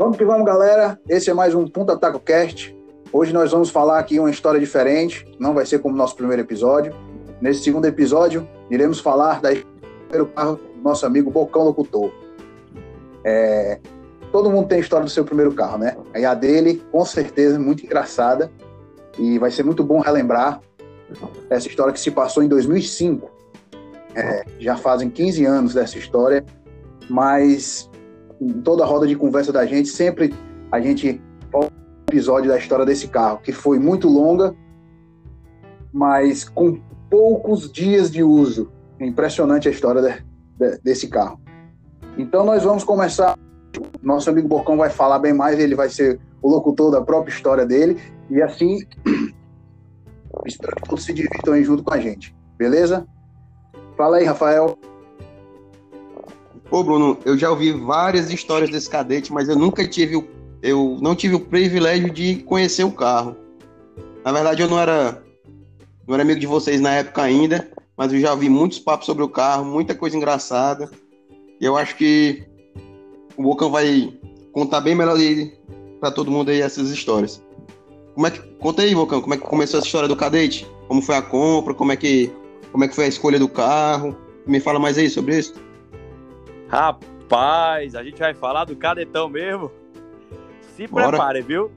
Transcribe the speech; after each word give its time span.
Vamos 0.00 0.16
que 0.16 0.24
vamos, 0.24 0.46
galera. 0.46 0.98
Esse 1.06 1.28
é 1.28 1.34
mais 1.34 1.54
um 1.54 1.68
Punta 1.68 1.94
Taco 1.94 2.18
Cast. 2.20 2.74
Hoje 3.12 3.34
nós 3.34 3.50
vamos 3.50 3.68
falar 3.68 3.98
aqui 3.98 4.18
uma 4.18 4.30
história 4.30 4.58
diferente. 4.58 5.30
Não 5.38 5.52
vai 5.52 5.66
ser 5.66 5.78
como 5.80 5.94
nosso 5.94 6.16
primeiro 6.16 6.40
episódio. 6.40 6.94
Nesse 7.38 7.62
segundo 7.62 7.84
episódio, 7.84 8.48
iremos 8.70 8.98
falar 8.98 9.42
da 9.42 9.50
primeiro 10.08 10.32
carro 10.34 10.56
do 10.56 10.82
nosso 10.82 11.04
amigo 11.04 11.30
Bocão 11.30 11.64
Locutor. 11.64 12.10
É... 13.22 13.78
Todo 14.32 14.48
mundo 14.50 14.68
tem 14.68 14.78
a 14.78 14.80
história 14.80 15.04
do 15.04 15.10
seu 15.10 15.22
primeiro 15.22 15.52
carro, 15.52 15.76
né? 15.76 15.94
E 16.16 16.24
a 16.24 16.32
dele, 16.32 16.82
com 16.90 17.04
certeza, 17.04 17.58
muito 17.58 17.84
engraçada. 17.84 18.50
E 19.18 19.38
vai 19.38 19.50
ser 19.50 19.64
muito 19.64 19.84
bom 19.84 20.00
relembrar 20.00 20.62
essa 21.50 21.68
história 21.68 21.92
que 21.92 22.00
se 22.00 22.10
passou 22.10 22.42
em 22.42 22.48
2005. 22.48 23.30
É, 24.14 24.46
já 24.58 24.78
fazem 24.78 25.10
15 25.10 25.44
anos 25.44 25.74
dessa 25.74 25.98
história, 25.98 26.42
mas 27.06 27.89
em 28.40 28.60
toda 28.62 28.84
a 28.84 28.86
roda 28.86 29.06
de 29.06 29.16
conversa 29.16 29.52
da 29.52 29.66
gente, 29.66 29.88
sempre 29.88 30.34
a 30.72 30.80
gente 30.80 31.20
episódio 32.10 32.50
da 32.50 32.58
história 32.58 32.84
desse 32.84 33.06
carro, 33.06 33.38
que 33.38 33.52
foi 33.52 33.78
muito 33.78 34.08
longa, 34.08 34.54
mas 35.92 36.48
com 36.48 36.80
poucos 37.08 37.70
dias 37.70 38.10
de 38.10 38.22
uso. 38.22 38.70
É 38.98 39.06
impressionante 39.06 39.68
a 39.68 39.70
história 39.70 40.02
de, 40.02 40.24
de, 40.58 40.78
desse 40.82 41.08
carro. 41.08 41.40
Então 42.18 42.44
nós 42.44 42.64
vamos 42.64 42.84
começar. 42.84 43.38
Nosso 44.02 44.28
amigo 44.28 44.48
Bocão 44.48 44.76
vai 44.76 44.90
falar 44.90 45.20
bem 45.20 45.32
mais, 45.32 45.58
ele 45.58 45.74
vai 45.74 45.88
ser 45.88 46.20
o 46.42 46.50
locutor 46.50 46.90
da 46.90 47.00
própria 47.00 47.32
história 47.32 47.64
dele. 47.64 47.98
E 48.28 48.42
assim, 48.42 48.80
espero 50.44 50.76
que 50.76 50.88
todos 50.88 51.04
se 51.04 51.12
divirtam 51.12 51.54
aí 51.54 51.64
junto 51.64 51.82
com 51.82 51.94
a 51.94 52.00
gente. 52.00 52.34
Beleza? 52.58 53.06
Fala 53.96 54.18
aí, 54.18 54.24
Rafael. 54.24 54.76
Pô, 56.70 56.84
Bruno, 56.84 57.18
eu 57.24 57.36
já 57.36 57.50
ouvi 57.50 57.72
várias 57.72 58.30
histórias 58.30 58.70
desse 58.70 58.88
cadete, 58.88 59.32
mas 59.32 59.48
eu 59.48 59.56
nunca 59.56 59.86
tive 59.88 60.14
o, 60.16 60.24
eu 60.62 60.96
não 61.02 61.16
tive 61.16 61.34
o 61.34 61.40
privilégio 61.40 62.08
de 62.10 62.36
conhecer 62.44 62.84
o 62.84 62.92
carro. 62.92 63.36
Na 64.24 64.30
verdade, 64.30 64.62
eu 64.62 64.68
não 64.68 64.78
era 64.78 65.20
não 66.06 66.14
era 66.14 66.22
amigo 66.22 66.38
de 66.38 66.46
vocês 66.46 66.80
na 66.80 66.94
época 66.94 67.22
ainda, 67.22 67.68
mas 67.96 68.12
eu 68.12 68.20
já 68.20 68.30
ouvi 68.30 68.48
muitos 68.48 68.78
papos 68.78 69.06
sobre 69.06 69.24
o 69.24 69.28
carro, 69.28 69.64
muita 69.64 69.96
coisa 69.96 70.16
engraçada. 70.16 70.88
E 71.60 71.64
eu 71.64 71.76
acho 71.76 71.96
que 71.96 72.44
o 73.36 73.42
Bocão 73.42 73.70
vai 73.70 74.16
contar 74.52 74.80
bem 74.80 74.94
melhor 74.94 75.18
para 75.98 76.12
todo 76.12 76.30
mundo 76.30 76.50
aí 76.50 76.60
essas 76.60 76.88
histórias. 76.90 77.42
Como 78.14 78.28
é 78.28 78.30
que 78.30 78.38
conta 78.60 78.82
aí, 78.82 78.94
Bocão, 78.94 79.20
como 79.20 79.34
é 79.34 79.36
que 79.36 79.42
começou 79.44 79.78
essa 79.78 79.86
história 79.86 80.08
do 80.08 80.14
cadete? 80.14 80.64
Como 80.86 81.02
foi 81.02 81.16
a 81.16 81.22
compra? 81.22 81.74
Como 81.74 81.90
é 81.90 81.96
que 81.96 82.32
como 82.70 82.84
é 82.84 82.88
que 82.88 82.94
foi 82.94 83.06
a 83.06 83.08
escolha 83.08 83.40
do 83.40 83.48
carro? 83.48 84.16
Me 84.46 84.60
fala 84.60 84.78
mais 84.78 84.96
aí 84.96 85.10
sobre 85.10 85.36
isso. 85.36 85.54
Rapaz, 86.70 87.96
a 87.96 88.04
gente 88.04 88.20
vai 88.20 88.32
falar 88.32 88.64
do 88.64 88.76
cadetão 88.76 89.28
mesmo. 89.28 89.72
Se 90.76 90.86
Bora. 90.86 91.08
prepare, 91.08 91.42
viu? 91.42 91.68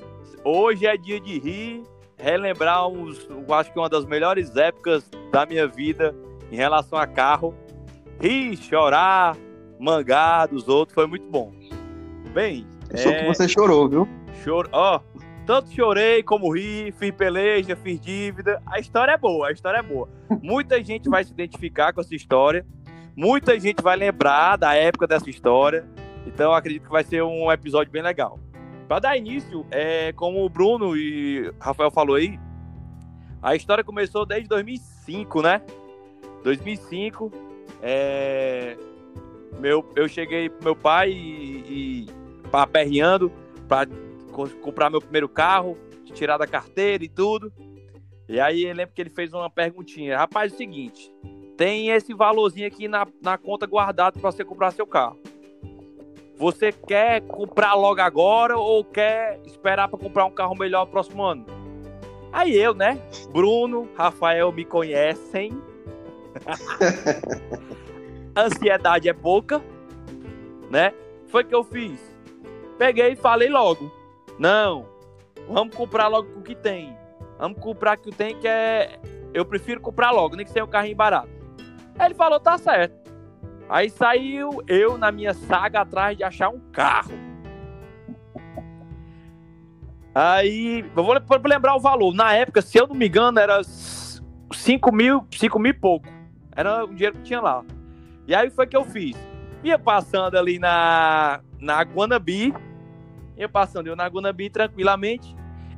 Hoje 0.43 0.85
é 0.85 0.95
dia 0.95 1.19
de 1.19 1.39
rir, 1.39 1.83
relembrar 2.15 2.87
uns, 2.87 3.27
acho 3.49 3.73
que 3.73 3.79
uma 3.79 3.89
das 3.89 4.05
melhores 4.05 4.55
épocas 4.55 5.09
da 5.31 5.47
minha 5.47 5.67
vida 5.67 6.15
em 6.51 6.55
relação 6.55 6.99
a 6.99 7.07
carro. 7.07 7.55
Rir, 8.21 8.55
chorar, 8.55 9.35
mangar 9.79 10.47
dos 10.47 10.67
outros, 10.67 10.93
foi 10.93 11.07
muito 11.07 11.27
bom. 11.27 11.51
Bem, 12.31 12.67
eu 12.91 13.11
é... 13.11 13.21
que 13.21 13.25
você 13.25 13.47
chorou, 13.47 13.89
viu? 13.89 14.07
Choro, 14.43 14.69
ó, 14.71 14.99
tanto 15.47 15.71
chorei 15.73 16.21
como 16.21 16.53
ri, 16.53 16.93
fiz 16.99 17.11
peleja, 17.11 17.75
fiz 17.75 17.99
dívida. 17.99 18.61
A 18.67 18.79
história 18.79 19.13
é 19.13 19.17
boa, 19.17 19.47
a 19.47 19.51
história 19.51 19.79
é 19.79 19.81
boa. 19.81 20.07
Muita 20.39 20.83
gente 20.83 21.09
vai 21.09 21.23
se 21.23 21.31
identificar 21.31 21.93
com 21.93 22.01
essa 22.01 22.13
história. 22.13 22.63
Muita 23.15 23.59
gente 23.59 23.81
vai 23.81 23.95
lembrar 23.95 24.57
da 24.57 24.73
época 24.73 25.07
dessa 25.07 25.29
história. 25.29 25.85
Então 26.25 26.53
acredito 26.53 26.85
que 26.85 26.91
vai 26.91 27.03
ser 27.03 27.23
um 27.23 27.51
episódio 27.51 27.91
bem 27.91 28.01
legal. 28.01 28.39
Para 28.87 28.99
dar 28.99 29.17
início, 29.17 29.65
é, 29.71 30.11
como 30.13 30.43
o 30.43 30.49
Bruno 30.49 30.95
e 30.95 31.51
Rafael 31.59 31.91
falou 31.91 32.15
aí, 32.15 32.39
a 33.41 33.55
história 33.55 33.83
começou 33.83 34.25
desde 34.25 34.47
2005, 34.47 35.41
né? 35.41 35.61
2005, 36.43 37.31
é, 37.81 38.77
meu, 39.59 39.89
eu 39.95 40.07
cheguei 40.07 40.49
pro 40.49 40.63
meu 40.63 40.75
pai 40.75 41.11
e, 41.11 42.05
e 42.05 42.07
aperreando 42.51 43.31
para 43.67 43.89
comprar 44.61 44.89
meu 44.89 45.01
primeiro 45.01 45.29
carro, 45.29 45.77
tirar 46.13 46.37
da 46.37 46.47
carteira 46.47 47.03
e 47.03 47.09
tudo. 47.09 47.51
E 48.27 48.39
aí 48.39 48.65
eu 48.65 48.73
lembro 48.73 48.93
que 48.93 49.01
ele 49.01 49.09
fez 49.09 49.33
uma 49.33 49.49
perguntinha. 49.49 50.17
Rapaz, 50.17 50.51
é 50.51 50.55
o 50.55 50.57
seguinte, 50.57 51.11
tem 51.57 51.89
esse 51.89 52.13
valorzinho 52.13 52.67
aqui 52.67 52.87
na, 52.87 53.07
na 53.21 53.37
conta 53.37 53.65
guardado 53.65 54.19
para 54.19 54.31
você 54.31 54.43
comprar 54.43 54.71
seu 54.71 54.87
carro. 54.87 55.19
Você 56.35 56.71
quer 56.71 57.21
comprar 57.21 57.75
logo 57.75 58.01
agora 58.01 58.57
ou 58.57 58.83
quer 58.83 59.39
esperar 59.45 59.87
para 59.87 59.99
comprar 59.99 60.25
um 60.25 60.31
carro 60.31 60.55
melhor 60.55 60.85
no 60.85 60.91
próximo 60.91 61.23
ano? 61.23 61.45
Aí 62.31 62.55
eu, 62.55 62.73
né? 62.73 62.99
Bruno, 63.31 63.87
Rafael 63.95 64.51
me 64.51 64.65
conhecem. 64.65 65.51
Ansiedade 68.35 69.07
é 69.07 69.13
pouca, 69.13 69.61
né? 70.71 70.93
Foi 71.27 71.43
que 71.43 71.53
eu 71.53 71.63
fiz. 71.63 71.99
Peguei 72.79 73.11
e 73.11 73.15
falei 73.15 73.49
logo. 73.49 73.91
Não, 74.39 74.87
vamos 75.47 75.75
comprar 75.75 76.07
logo 76.07 76.39
o 76.39 76.41
que 76.41 76.55
tem. 76.55 76.97
Vamos 77.37 77.59
comprar 77.59 77.97
o 77.97 78.01
que 78.01 78.11
tem, 78.11 78.39
que 78.39 78.47
é. 78.47 78.99
Eu 79.33 79.45
prefiro 79.45 79.79
comprar 79.79 80.11
logo, 80.11 80.35
nem 80.35 80.45
que 80.45 80.51
seja 80.51 80.65
um 80.65 80.69
carrinho 80.69 80.95
barato. 80.95 81.29
Ele 81.99 82.13
falou, 82.13 82.39
tá 82.39 82.57
certo. 82.57 83.11
Aí 83.69 83.89
saiu 83.89 84.61
eu 84.67 84.97
na 84.97 85.11
minha 85.11 85.33
saga 85.33 85.81
atrás 85.81 86.17
de 86.17 86.23
achar 86.23 86.49
um 86.49 86.59
carro. 86.71 87.13
Aí, 90.13 90.85
eu 90.95 91.03
vou 91.03 91.15
lembrar 91.45 91.75
o 91.75 91.79
valor. 91.79 92.13
Na 92.13 92.33
época, 92.33 92.61
se 92.61 92.77
eu 92.77 92.87
não 92.87 92.95
me 92.95 93.07
engano, 93.07 93.39
era 93.39 93.61
5 93.63 94.91
mil, 94.91 95.25
5 95.31 95.57
mil 95.57 95.71
e 95.71 95.73
pouco. 95.73 96.07
Era 96.55 96.85
o 96.85 96.87
dinheiro 96.93 97.17
que 97.17 97.23
tinha 97.23 97.41
lá. 97.41 97.63
E 98.27 98.35
aí 98.35 98.49
foi 98.51 98.67
que 98.67 98.77
eu 98.77 98.85
fiz. 98.85 99.17
Ia 99.63 99.79
passando 99.79 100.37
ali 100.37 100.59
na, 100.59 101.41
na 101.59 101.81
Guanabi. 101.81 102.53
Ia 103.35 103.49
passando 103.49 103.87
eu 103.87 103.95
na 103.95 104.07
Guanabi 104.07 104.49
tranquilamente. 104.49 105.35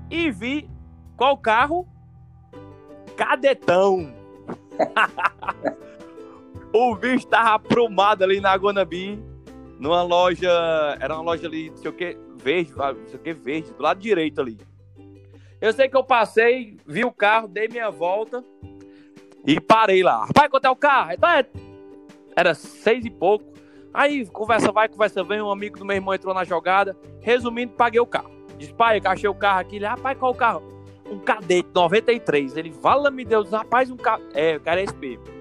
E 0.10 0.30
vi 0.30 0.70
qual 1.16 1.38
carro? 1.38 1.88
Cadetão. 3.16 4.14
O 6.78 6.94
bicho 6.94 7.26
tava 7.26 7.52
aprumado 7.52 8.22
ali 8.22 8.42
na 8.42 8.54
Guanabi, 8.54 9.18
numa 9.80 10.04
loja. 10.04 10.52
Era 11.00 11.14
uma 11.14 11.24
loja 11.24 11.48
ali, 11.48 11.70
não 11.70 11.78
sei 11.78 11.90
o 11.90 11.94
que, 11.94 12.18
verde, 12.36 12.74
não 12.76 13.08
sei 13.08 13.16
o 13.16 13.20
que, 13.20 13.32
verde, 13.32 13.72
do 13.72 13.82
lado 13.82 14.02
direito 14.02 14.42
ali. 14.42 14.58
Eu 15.62 15.72
sei 15.72 15.88
que 15.88 15.96
eu 15.96 16.04
passei, 16.04 16.76
vi 16.86 17.06
o 17.06 17.14
carro, 17.14 17.48
dei 17.48 17.70
minha 17.70 17.90
volta 17.90 18.44
e 19.48 19.58
parei 19.58 20.04
lá. 20.04 20.26
Rapaz, 20.26 20.50
quanto 20.52 20.66
é 20.66 20.70
o 20.70 20.76
carro? 20.76 21.14
Então 21.14 21.30
é... 21.30 21.46
Era 22.36 22.54
seis 22.54 23.06
e 23.06 23.10
pouco. 23.10 23.46
Aí, 23.94 24.26
conversa 24.26 24.70
vai, 24.70 24.90
conversa 24.90 25.24
vem, 25.24 25.42
um 25.42 25.50
amigo 25.50 25.80
do 25.80 25.86
meu 25.86 25.96
irmão 25.96 26.14
entrou 26.14 26.34
na 26.34 26.44
jogada. 26.44 26.94
Resumindo, 27.22 27.72
paguei 27.72 28.02
o 28.02 28.06
carro. 28.06 28.30
Disse, 28.58 28.74
pai, 28.74 29.00
eu 29.02 29.10
achei 29.10 29.30
o 29.30 29.34
carro 29.34 29.62
aqui. 29.62 29.78
Ele, 29.78 29.86
rapaz, 29.86 30.18
qual 30.18 30.34
o 30.34 30.36
carro? 30.36 30.62
Um 31.10 31.20
cadete 31.20 31.70
93. 31.74 32.58
Ele, 32.58 32.74
fala-me 32.74 33.24
Deus, 33.24 33.50
rapaz, 33.52 33.90
um 33.90 33.96
carro. 33.96 34.24
É, 34.34 34.58
o 34.58 34.60
cara 34.60 34.84
é 34.84 34.86
mesmo. 35.00 35.35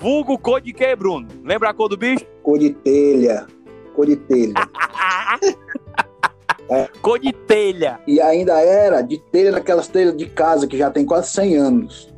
Vulgo 0.00 0.38
cor 0.38 0.60
de 0.60 0.72
quê, 0.72 0.94
Bruno? 0.94 1.26
Lembra 1.42 1.70
a 1.70 1.74
cor 1.74 1.88
do 1.88 1.96
bicho? 1.96 2.24
Cor 2.44 2.56
de 2.56 2.70
telha. 2.70 3.48
Cor 3.96 4.06
de 4.06 4.14
telha. 4.14 4.54
é. 6.70 6.86
Cor 7.02 7.18
de 7.18 7.32
telha. 7.32 7.98
E 8.06 8.20
ainda 8.20 8.60
era 8.60 9.02
de 9.02 9.18
telha 9.32 9.50
daquelas 9.50 9.88
telhas 9.88 10.16
de 10.16 10.26
casa 10.26 10.68
que 10.68 10.78
já 10.78 10.88
tem 10.88 11.04
quase 11.04 11.32
100 11.32 11.56
anos. 11.56 12.14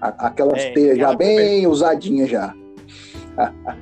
Aquelas 0.00 0.62
é, 0.62 0.72
telhas 0.72 0.98
já 0.98 1.14
bem 1.14 1.66
usadinhas 1.66 2.30
já. 2.30 2.54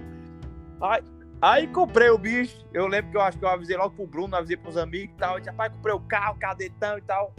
aí, 0.81 1.02
aí, 1.43 1.67
comprei 1.67 2.08
o 2.08 2.17
bicho. 2.17 2.64
Eu 2.72 2.87
lembro 2.87 3.11
que 3.11 3.17
eu 3.19 3.20
acho 3.20 3.38
que 3.38 3.44
eu 3.44 3.50
avisei 3.50 3.76
logo 3.76 3.96
pro 3.96 4.06
Bruno, 4.06 4.34
avisei 4.34 4.56
pros 4.56 4.78
amigos 4.78 5.14
e 5.14 5.19
tal. 5.19 5.34
Eu 5.34 5.40
disse, 5.40 5.50
rapaz, 5.50 5.70
comprei 5.75 5.94
o 5.94 6.00
carro, 6.00 6.38
cadetão 6.38 6.96
e 6.96 7.02
tal. 7.02 7.34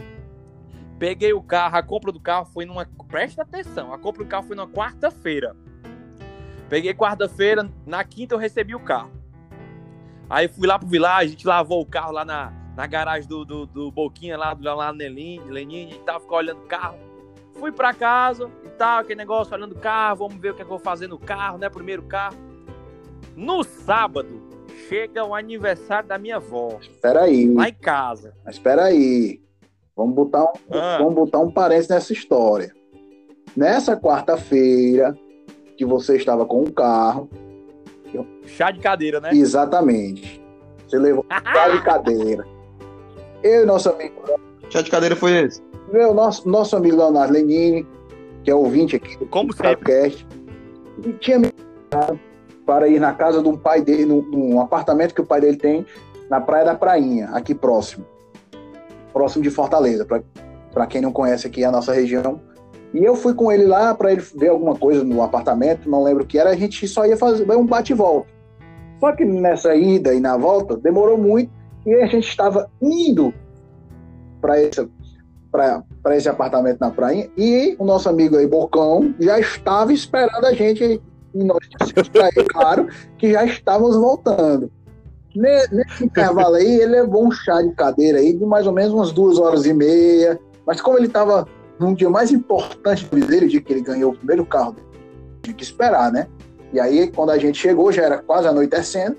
Peguei 0.96 1.32
o 1.32 1.42
carro, 1.42 1.76
a 1.76 1.82
compra 1.82 2.12
do 2.12 2.20
carro 2.20 2.46
foi 2.46 2.64
numa. 2.64 2.86
Presta 3.08 3.42
atenção, 3.42 3.92
a 3.92 3.98
compra 3.98 4.22
do 4.22 4.28
carro 4.28 4.46
foi 4.46 4.54
numa 4.54 4.68
quarta-feira. 4.68 5.56
Peguei 6.72 6.94
quarta-feira, 6.94 7.68
na 7.84 8.02
quinta 8.02 8.34
eu 8.34 8.38
recebi 8.38 8.74
o 8.74 8.80
carro. 8.80 9.10
Aí 10.30 10.48
fui 10.48 10.66
lá 10.66 10.78
pro 10.78 10.88
Village, 10.88 11.26
a 11.26 11.26
gente 11.26 11.46
lavou 11.46 11.82
o 11.82 11.84
carro 11.84 12.12
lá 12.12 12.24
na, 12.24 12.50
na 12.74 12.86
garagem 12.86 13.28
do, 13.28 13.44
do, 13.44 13.66
do 13.66 13.90
Boquinha, 13.90 14.38
lá, 14.38 14.54
do, 14.54 14.64
lá 14.64 14.88
Lenin, 14.88 15.42
Lenin, 15.50 15.90
e 15.90 15.98
tal, 15.98 16.18
ficou 16.18 16.38
olhando 16.38 16.62
o 16.62 16.66
carro. 16.66 16.96
Fui 17.60 17.70
pra 17.70 17.92
casa 17.92 18.50
e 18.64 18.70
tal, 18.70 19.00
aquele 19.00 19.18
negócio, 19.18 19.52
olhando 19.52 19.72
o 19.72 19.78
carro, 19.78 20.16
vamos 20.16 20.36
ver 20.36 20.52
o 20.52 20.54
que, 20.54 20.62
é 20.62 20.64
que 20.64 20.70
eu 20.72 20.78
vou 20.78 20.82
fazer 20.82 21.08
no 21.08 21.18
carro, 21.18 21.58
né? 21.58 21.68
Primeiro 21.68 22.04
carro. 22.04 22.38
No 23.36 23.62
sábado, 23.64 24.40
chega 24.88 25.22
o 25.22 25.34
aniversário 25.34 26.08
da 26.08 26.16
minha 26.16 26.36
avó. 26.36 26.78
Espera 26.80 27.24
aí. 27.24 27.52
Lá 27.52 27.68
em 27.68 27.74
casa. 27.74 28.34
Mas 28.46 28.54
espera 28.54 28.84
aí. 28.84 29.42
Vamos 29.94 30.14
botar 30.14 30.44
um, 30.44 30.52
ah. 30.70 30.96
vamos 31.00 31.14
botar 31.16 31.38
um 31.38 31.50
parênteses 31.50 31.90
nessa 31.90 32.14
história. 32.14 32.74
Nessa 33.54 33.94
quarta-feira, 33.94 35.14
que 35.82 35.86
você 35.86 36.16
estava 36.16 36.46
com 36.46 36.62
o 36.62 36.72
carro. 36.72 37.28
Chá 38.46 38.70
de 38.70 38.78
cadeira, 38.78 39.20
né? 39.20 39.30
Exatamente. 39.32 40.40
Você 40.86 40.96
levou 40.96 41.26
chá 41.28 41.68
de 41.68 41.82
cadeira. 41.82 42.46
Eu 43.42 43.64
e 43.64 43.66
nosso 43.66 43.90
amigo. 43.90 44.14
Chá 44.70 44.80
de 44.80 44.90
cadeira 44.90 45.16
foi 45.16 45.32
esse? 45.32 45.60
Meu, 45.92 46.14
nosso, 46.14 46.48
nosso 46.48 46.76
amigo 46.76 46.96
Leonardo 46.96 47.32
Lenini, 47.32 47.86
que 48.44 48.50
é 48.50 48.54
ouvinte 48.54 48.94
aqui 48.94 49.16
do 49.18 49.26
Como 49.26 49.54
podcast, 49.54 50.24
e 51.04 51.12
tinha 51.14 51.38
me 51.38 51.48
para 52.64 52.86
ir 52.86 53.00
na 53.00 53.12
casa 53.12 53.42
de 53.42 53.48
um 53.48 53.56
pai 53.56 53.82
dele, 53.82 54.06
num, 54.06 54.22
num 54.22 54.60
apartamento 54.60 55.14
que 55.14 55.20
o 55.20 55.26
pai 55.26 55.40
dele 55.40 55.56
tem 55.56 55.84
na 56.30 56.40
Praia 56.40 56.64
da 56.64 56.74
Prainha, 56.76 57.30
aqui 57.32 57.54
próximo. 57.54 58.06
Próximo 59.12 59.42
de 59.42 59.50
Fortaleza, 59.50 60.06
para 60.72 60.86
quem 60.86 61.00
não 61.00 61.12
conhece 61.12 61.46
aqui 61.46 61.64
a 61.64 61.72
nossa 61.72 61.92
região. 61.92 62.40
E 62.94 63.02
eu 63.04 63.14
fui 63.16 63.34
com 63.34 63.50
ele 63.50 63.64
lá 63.66 63.94
para 63.94 64.12
ele 64.12 64.22
ver 64.36 64.48
alguma 64.48 64.74
coisa 64.76 65.02
no 65.02 65.22
apartamento, 65.22 65.88
não 65.88 66.02
lembro 66.02 66.24
o 66.24 66.26
que 66.26 66.38
era, 66.38 66.50
a 66.50 66.56
gente 66.56 66.86
só 66.86 67.06
ia 67.06 67.16
fazer 67.16 67.50
um 67.56 67.66
bate 67.66 67.92
e 67.92 67.96
volta. 67.96 68.28
Só 69.00 69.12
que 69.12 69.24
nessa 69.24 69.74
ida 69.74 70.14
e 70.14 70.20
na 70.20 70.36
volta 70.36 70.76
demorou 70.76 71.16
muito 71.18 71.50
e 71.86 71.94
a 71.94 72.06
gente 72.06 72.28
estava 72.28 72.70
indo 72.80 73.32
para 74.40 74.60
esse, 74.60 74.88
pra 75.50 76.16
esse 76.16 76.28
apartamento 76.28 76.78
na 76.80 76.90
praia 76.90 77.30
e 77.36 77.74
o 77.78 77.84
nosso 77.84 78.08
amigo 78.08 78.36
aí, 78.36 78.46
Bocão, 78.46 79.14
já 79.18 79.40
estava 79.40 79.92
esperando 79.92 80.44
a 80.44 80.52
gente 80.52 81.00
e 81.34 81.44
nós 81.44 81.58
dissemos 81.80 82.08
para 82.10 82.28
ele, 82.28 82.44
claro, 82.48 82.88
que 83.18 83.32
já 83.32 83.44
estávamos 83.44 83.96
voltando. 83.96 84.70
Ne- 85.34 85.66
Nesse 85.72 86.04
intervalo 86.04 86.56
aí, 86.56 86.74
ele 86.76 86.92
levou 87.00 87.26
um 87.26 87.30
chá 87.32 87.62
de 87.62 87.72
cadeira 87.72 88.18
aí 88.18 88.34
de 88.34 88.44
mais 88.44 88.66
ou 88.66 88.72
menos 88.72 88.92
umas 88.92 89.12
duas 89.12 89.38
horas 89.38 89.64
e 89.64 89.72
meia, 89.72 90.38
mas 90.66 90.80
como 90.80 90.98
ele 90.98 91.06
estava 91.06 91.46
num 91.82 91.94
dia 91.94 92.08
mais 92.08 92.30
importante 92.30 93.04
do 93.06 93.18
dele, 93.26 93.46
o 93.46 93.48
dia 93.48 93.60
que 93.60 93.72
ele 93.72 93.82
ganhou 93.82 94.12
o 94.12 94.16
primeiro 94.16 94.46
carro 94.46 94.72
dele, 94.72 94.86
tinha 95.42 95.54
que 95.54 95.64
esperar, 95.64 96.10
né? 96.12 96.28
E 96.72 96.80
aí, 96.80 97.10
quando 97.10 97.30
a 97.30 97.38
gente 97.38 97.58
chegou, 97.58 97.92
já 97.92 98.02
era 98.02 98.18
quase 98.18 98.46
anoitecendo, 98.48 99.16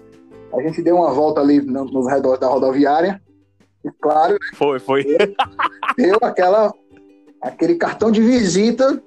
a 0.54 0.62
gente 0.62 0.81
deu 0.81 0.95
uma 0.95 1.12
volta 1.12 1.42
ali 1.42 1.62
no- 1.62 1.86
nos 1.86 2.07
redores 2.07 2.39
da 2.39 2.48
rodoviária, 2.48 3.21
e 3.86 3.92
claro, 4.01 4.38
Foi, 4.56 4.80
foi. 4.80 5.04
deu 5.98 6.18
aquela, 6.21 6.74
aquele 7.42 7.75
cartão 7.75 8.12
de 8.12 8.21
visita 8.21 9.01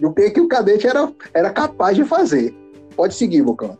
do 0.00 0.12
que, 0.12 0.30
que 0.30 0.40
o 0.40 0.48
cadete 0.48 0.86
era, 0.86 1.12
era 1.34 1.50
capaz 1.50 1.96
de 1.96 2.04
fazer. 2.04 2.54
Pode 2.96 3.14
seguir, 3.14 3.42
Bocão. 3.42 3.76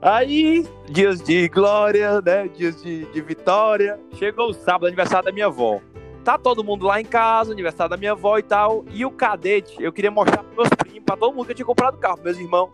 Aí, 0.00 0.66
dias 0.90 1.20
de 1.22 1.48
glória, 1.48 2.20
né? 2.20 2.48
Dias 2.48 2.82
de, 2.82 3.06
de 3.06 3.20
vitória. 3.22 3.98
Chegou 4.14 4.50
o 4.50 4.54
sábado, 4.54 4.86
aniversário 4.86 5.24
da 5.26 5.32
minha 5.32 5.46
avó. 5.46 5.80
Tá 6.24 6.38
todo 6.38 6.64
mundo 6.64 6.86
lá 6.86 6.98
em 6.98 7.04
casa, 7.04 7.52
aniversário 7.52 7.90
da 7.90 7.98
minha 7.98 8.12
avó 8.12 8.38
e 8.38 8.42
tal. 8.42 8.82
E 8.90 9.04
o 9.04 9.10
cadete, 9.10 9.76
eu 9.78 9.92
queria 9.92 10.10
mostrar 10.10 10.42
pros 10.42 10.56
meus 10.56 10.68
primos, 10.70 11.04
pra 11.04 11.18
todo 11.18 11.34
mundo 11.34 11.44
que 11.44 11.52
eu 11.52 11.56
tinha 11.56 11.66
comprado 11.66 11.96
o 11.96 11.98
carro, 11.98 12.18
meus 12.24 12.38
irmãos. 12.38 12.70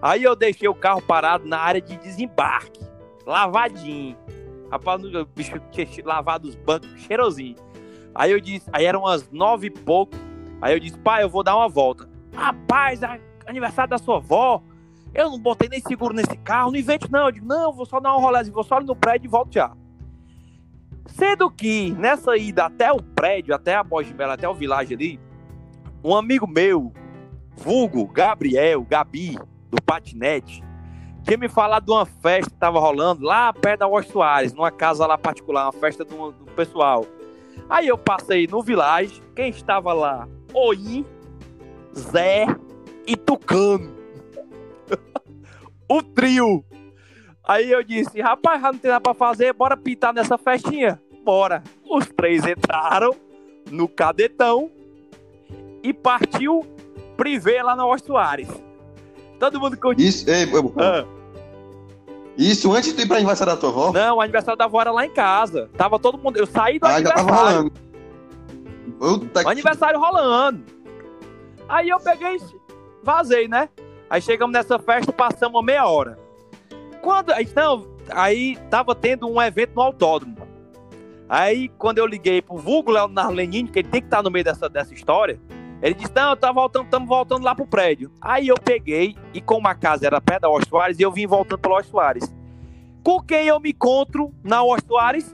Aí 0.00 0.22
eu 0.22 0.36
deixei 0.36 0.68
o 0.68 0.74
carro 0.74 1.02
parado 1.02 1.48
na 1.48 1.58
área 1.58 1.80
de 1.80 1.96
desembarque, 1.96 2.80
lavadinho. 3.26 4.16
Rapaz, 4.70 5.02
o 5.04 5.24
bicho 5.26 5.60
tinha 5.72 5.88
lavado 6.04 6.46
os 6.48 6.54
bancos, 6.54 6.88
cheirosinho. 7.00 7.56
Aí 8.14 8.30
eu 8.30 8.40
disse, 8.40 8.68
aí 8.72 8.84
eram 8.84 9.00
umas 9.00 9.28
nove 9.32 9.66
e 9.66 9.70
pouco. 9.70 10.14
Aí 10.62 10.72
eu 10.72 10.78
disse, 10.78 10.96
pai, 10.98 11.24
eu 11.24 11.28
vou 11.28 11.42
dar 11.42 11.56
uma 11.56 11.68
volta. 11.68 12.08
Rapaz, 12.32 13.00
aniversário 13.46 13.90
da 13.90 13.98
sua 13.98 14.18
avó. 14.18 14.62
Eu 15.12 15.30
não 15.30 15.40
botei 15.40 15.68
nem 15.68 15.80
seguro 15.80 16.14
nesse 16.14 16.36
carro, 16.36 16.70
não 16.70 16.78
invente 16.78 17.10
não. 17.10 17.26
Eu 17.26 17.32
digo, 17.32 17.46
não, 17.46 17.72
vou 17.72 17.84
só 17.84 17.98
dar 17.98 18.16
um 18.16 18.20
rolézinho, 18.20 18.54
vou 18.54 18.62
só 18.62 18.76
ali 18.76 18.86
no 18.86 18.94
prédio 18.94 19.26
e 19.26 19.30
volto 19.30 19.52
já. 19.52 19.72
Sendo 21.08 21.50
que, 21.50 21.92
nessa 21.92 22.36
ida 22.36 22.66
até 22.66 22.92
o 22.92 23.02
prédio, 23.02 23.54
até 23.54 23.74
a 23.74 23.82
Bojimela, 23.82 24.34
até 24.34 24.48
o 24.48 24.54
vilage 24.54 24.94
ali, 24.94 25.20
um 26.04 26.14
amigo 26.14 26.46
meu, 26.46 26.92
vulgo, 27.56 28.06
Gabriel, 28.06 28.84
Gabi, 28.88 29.38
do 29.70 29.82
patinete, 29.82 30.62
tinha 31.22 31.36
me 31.36 31.48
falado 31.48 31.86
de 31.86 31.90
uma 31.90 32.06
festa 32.06 32.50
que 32.50 32.56
tava 32.56 32.78
rolando 32.78 33.24
lá 33.24 33.52
perto 33.52 33.80
da 33.80 33.86
Washington 33.86 34.12
Soares, 34.12 34.52
numa 34.52 34.70
casa 34.70 35.06
lá 35.06 35.18
particular, 35.18 35.64
uma 35.64 35.72
festa 35.72 36.04
do, 36.04 36.30
do 36.30 36.44
pessoal. 36.52 37.04
Aí 37.68 37.88
eu 37.88 37.98
passei 37.98 38.46
no 38.46 38.62
vilage, 38.62 39.20
quem 39.34 39.48
estava 39.50 39.92
lá? 39.92 40.28
Oim, 40.54 41.04
Zé 41.96 42.46
e 43.06 43.16
Tucano. 43.16 43.92
o 45.90 46.02
trio. 46.02 46.64
Aí 47.46 47.70
eu 47.70 47.82
disse, 47.84 48.20
rapaz, 48.20 48.60
já 48.60 48.72
não 48.72 48.78
tem 48.78 48.90
nada 48.90 49.00
pra 49.00 49.14
fazer, 49.14 49.52
bora 49.52 49.76
pintar 49.76 50.12
nessa 50.12 50.36
festinha? 50.36 51.00
Bora. 51.24 51.62
Os 51.88 52.06
três 52.06 52.44
entraram 52.44 53.14
no 53.70 53.88
cadetão 53.88 54.70
e 55.82 55.92
partiu 55.92 56.64
privê 57.16 57.62
lá 57.62 57.76
na 57.76 57.84
Soares. 57.98 58.48
Todo 59.38 59.60
mundo 59.60 59.76
curtiu. 59.76 60.04
Isso, 60.06 60.28
ei, 60.28 60.44
eu- 60.52 60.72
Ah, 60.78 61.04
isso 62.36 62.72
antes 62.72 62.94
de 62.94 63.02
ir 63.02 63.06
pra 63.06 63.16
aniversário 63.16 63.54
da 63.54 63.58
tua 63.60 63.70
avó? 63.70 63.92
não, 63.92 64.16
o 64.16 64.20
aniversário 64.20 64.58
da 64.58 64.64
avó 64.64 64.80
era 64.80 64.90
lá 64.92 65.06
em 65.06 65.10
casa. 65.10 65.70
Tava 65.76 65.98
todo 65.98 66.18
mundo. 66.18 66.36
Eu 66.36 66.46
saí 66.46 66.78
do 66.78 66.86
ah, 66.86 67.00
já 67.00 67.10
tava 67.12 67.20
aniversário. 67.20 67.56
rolando. 67.58 67.72
Puta 68.98 69.40
O 69.40 69.44
que- 69.44 69.50
aniversário 69.50 69.98
rolando. 70.00 70.62
Aí 71.68 71.88
eu 71.88 71.98
peguei, 72.00 72.38
vazei, 73.02 73.46
né? 73.48 73.68
Aí 74.08 74.20
chegamos 74.20 74.52
nessa 74.52 74.78
festa, 74.78 75.12
passamos 75.12 75.54
uma 75.56 75.62
meia 75.64 75.86
hora. 75.86 76.18
Quando, 77.06 77.30
aí, 77.30 77.48
não, 77.54 77.86
aí 78.10 78.58
tava 78.68 78.92
tendo 78.92 79.28
um 79.28 79.40
evento 79.40 79.76
no 79.76 79.82
autódromo. 79.82 80.38
Aí 81.28 81.68
quando 81.78 81.98
eu 81.98 82.06
liguei 82.06 82.42
pro 82.42 82.56
vulgo 82.56 82.90
Leonardo 82.90 83.32
Lenine, 83.32 83.68
que 83.68 83.78
ele 83.78 83.88
tem 83.88 84.00
que 84.00 84.08
estar 84.08 84.24
no 84.24 84.30
meio 84.30 84.44
dessa, 84.44 84.68
dessa 84.68 84.92
história, 84.92 85.40
ele 85.80 85.94
disse, 85.94 86.10
não, 86.12 86.36
tá 86.36 86.50
voltando, 86.50 86.86
estamos 86.86 87.08
voltando 87.08 87.44
lá 87.44 87.54
pro 87.54 87.64
prédio. 87.64 88.10
Aí 88.20 88.48
eu 88.48 88.56
peguei, 88.56 89.14
e 89.32 89.40
como 89.40 89.68
a 89.68 89.74
casa 89.76 90.04
era 90.04 90.20
perto 90.20 90.42
da 90.42 90.50
Osh 90.50 90.66
Soares, 90.68 90.98
eu 90.98 91.12
vim 91.12 91.28
voltando 91.28 91.60
pela 91.60 91.76
Osh 91.76 91.86
Soares. 91.86 92.34
Com 93.04 93.22
quem 93.22 93.46
eu 93.46 93.60
me 93.60 93.70
encontro 93.70 94.34
na 94.42 94.64
Osh 94.64 94.82
Soares? 94.84 95.32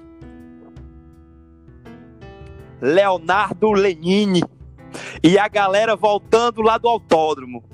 Leonardo 2.83 3.73
Lenine. 3.73 4.45
E 5.23 5.39
a 5.39 5.49
galera 5.49 5.97
voltando 5.97 6.61
lá 6.61 6.77
do 6.77 6.87
autódromo. 6.87 7.65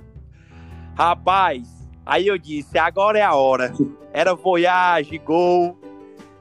Rapaz, 0.94 1.77
aí 2.08 2.26
eu 2.26 2.38
disse, 2.38 2.78
agora 2.78 3.18
é 3.18 3.22
a 3.22 3.34
hora. 3.34 3.72
Era 4.12 4.34
Voyage, 4.34 5.18
Gol. 5.18 5.78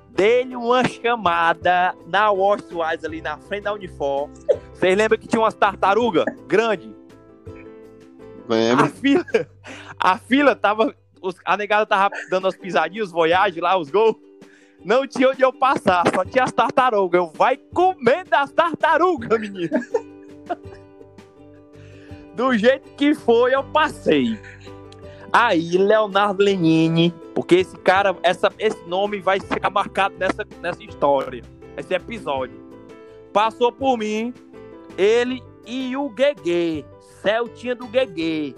Dei-lhe 0.10 0.56
uma 0.56 0.84
chamada 0.88 1.94
na 2.08 2.30
Soares 2.68 3.04
ali 3.06 3.22
na 3.22 3.38
frente 3.38 3.64
da 3.66 3.74
Unifor. 3.74 4.30
Vocês 4.74 4.98
lembram 4.98 5.20
que 5.20 5.28
tinha 5.28 5.40
umas 5.40 5.54
tartarugas 5.54 6.26
grandes? 6.48 6.90
A 8.50 8.54
Lembro. 8.54 8.88
fila, 8.88 9.26
a 10.00 10.18
fila 10.18 10.56
tava. 10.56 10.96
os- 11.22 11.36
a 11.46 11.58
negada 11.58 11.86
tava 11.86 12.16
dando 12.32 12.48
as 12.48 12.56
pisadinhas, 12.56 13.08
os 13.08 13.12
Voyage 13.12 13.60
lá, 13.60 13.78
os 13.78 13.92
gols. 13.92 14.16
Não 14.86 15.06
tinha 15.06 15.30
onde 15.30 15.42
eu 15.42 15.52
passar, 15.52 16.04
só 16.16 16.24
tinha 16.24 16.46
as 16.46 16.52
tartarugas. 16.52 17.20
Eu 17.20 17.32
vai 17.36 17.58
comendo 17.58 18.30
as 18.34 18.52
tartarugas, 18.52 19.40
menino. 19.40 19.70
Do 22.36 22.56
jeito 22.58 22.88
que 22.96 23.14
foi, 23.16 23.54
eu 23.54 23.64
passei. 23.64 24.40
Aí, 25.32 25.78
Leonardo 25.78 26.44
Lenine, 26.44 27.14
porque 27.36 27.56
esse 27.56 27.78
cara, 27.78 28.16
essa, 28.24 28.52
esse 28.58 28.82
nome 28.88 29.20
vai 29.20 29.40
ficar 29.40 29.70
marcado 29.70 30.16
nessa, 30.18 30.46
nessa 30.62 30.84
história, 30.84 31.44
esse 31.76 31.94
episódio. 31.94 32.56
Passou 33.34 33.72
por 33.72 33.98
mim, 33.98 34.34
ele 34.98 35.44
e 35.66 35.96
o 35.98 36.10
Guegue, 36.10 36.86
Celtinha 37.22 37.76
do 37.76 37.88
Guegue, 37.88 38.56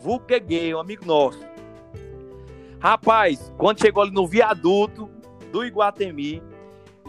Vulgo 0.00 0.24
Guegue, 0.26 0.74
um 0.74 0.80
amigo 0.80 1.04
nosso. 1.04 1.46
Rapaz, 2.80 3.52
quando 3.58 3.80
chegou 3.80 4.02
ali 4.02 4.12
no 4.12 4.26
viaduto 4.26 5.10
do 5.52 5.64
Iguatemi, 5.64 6.42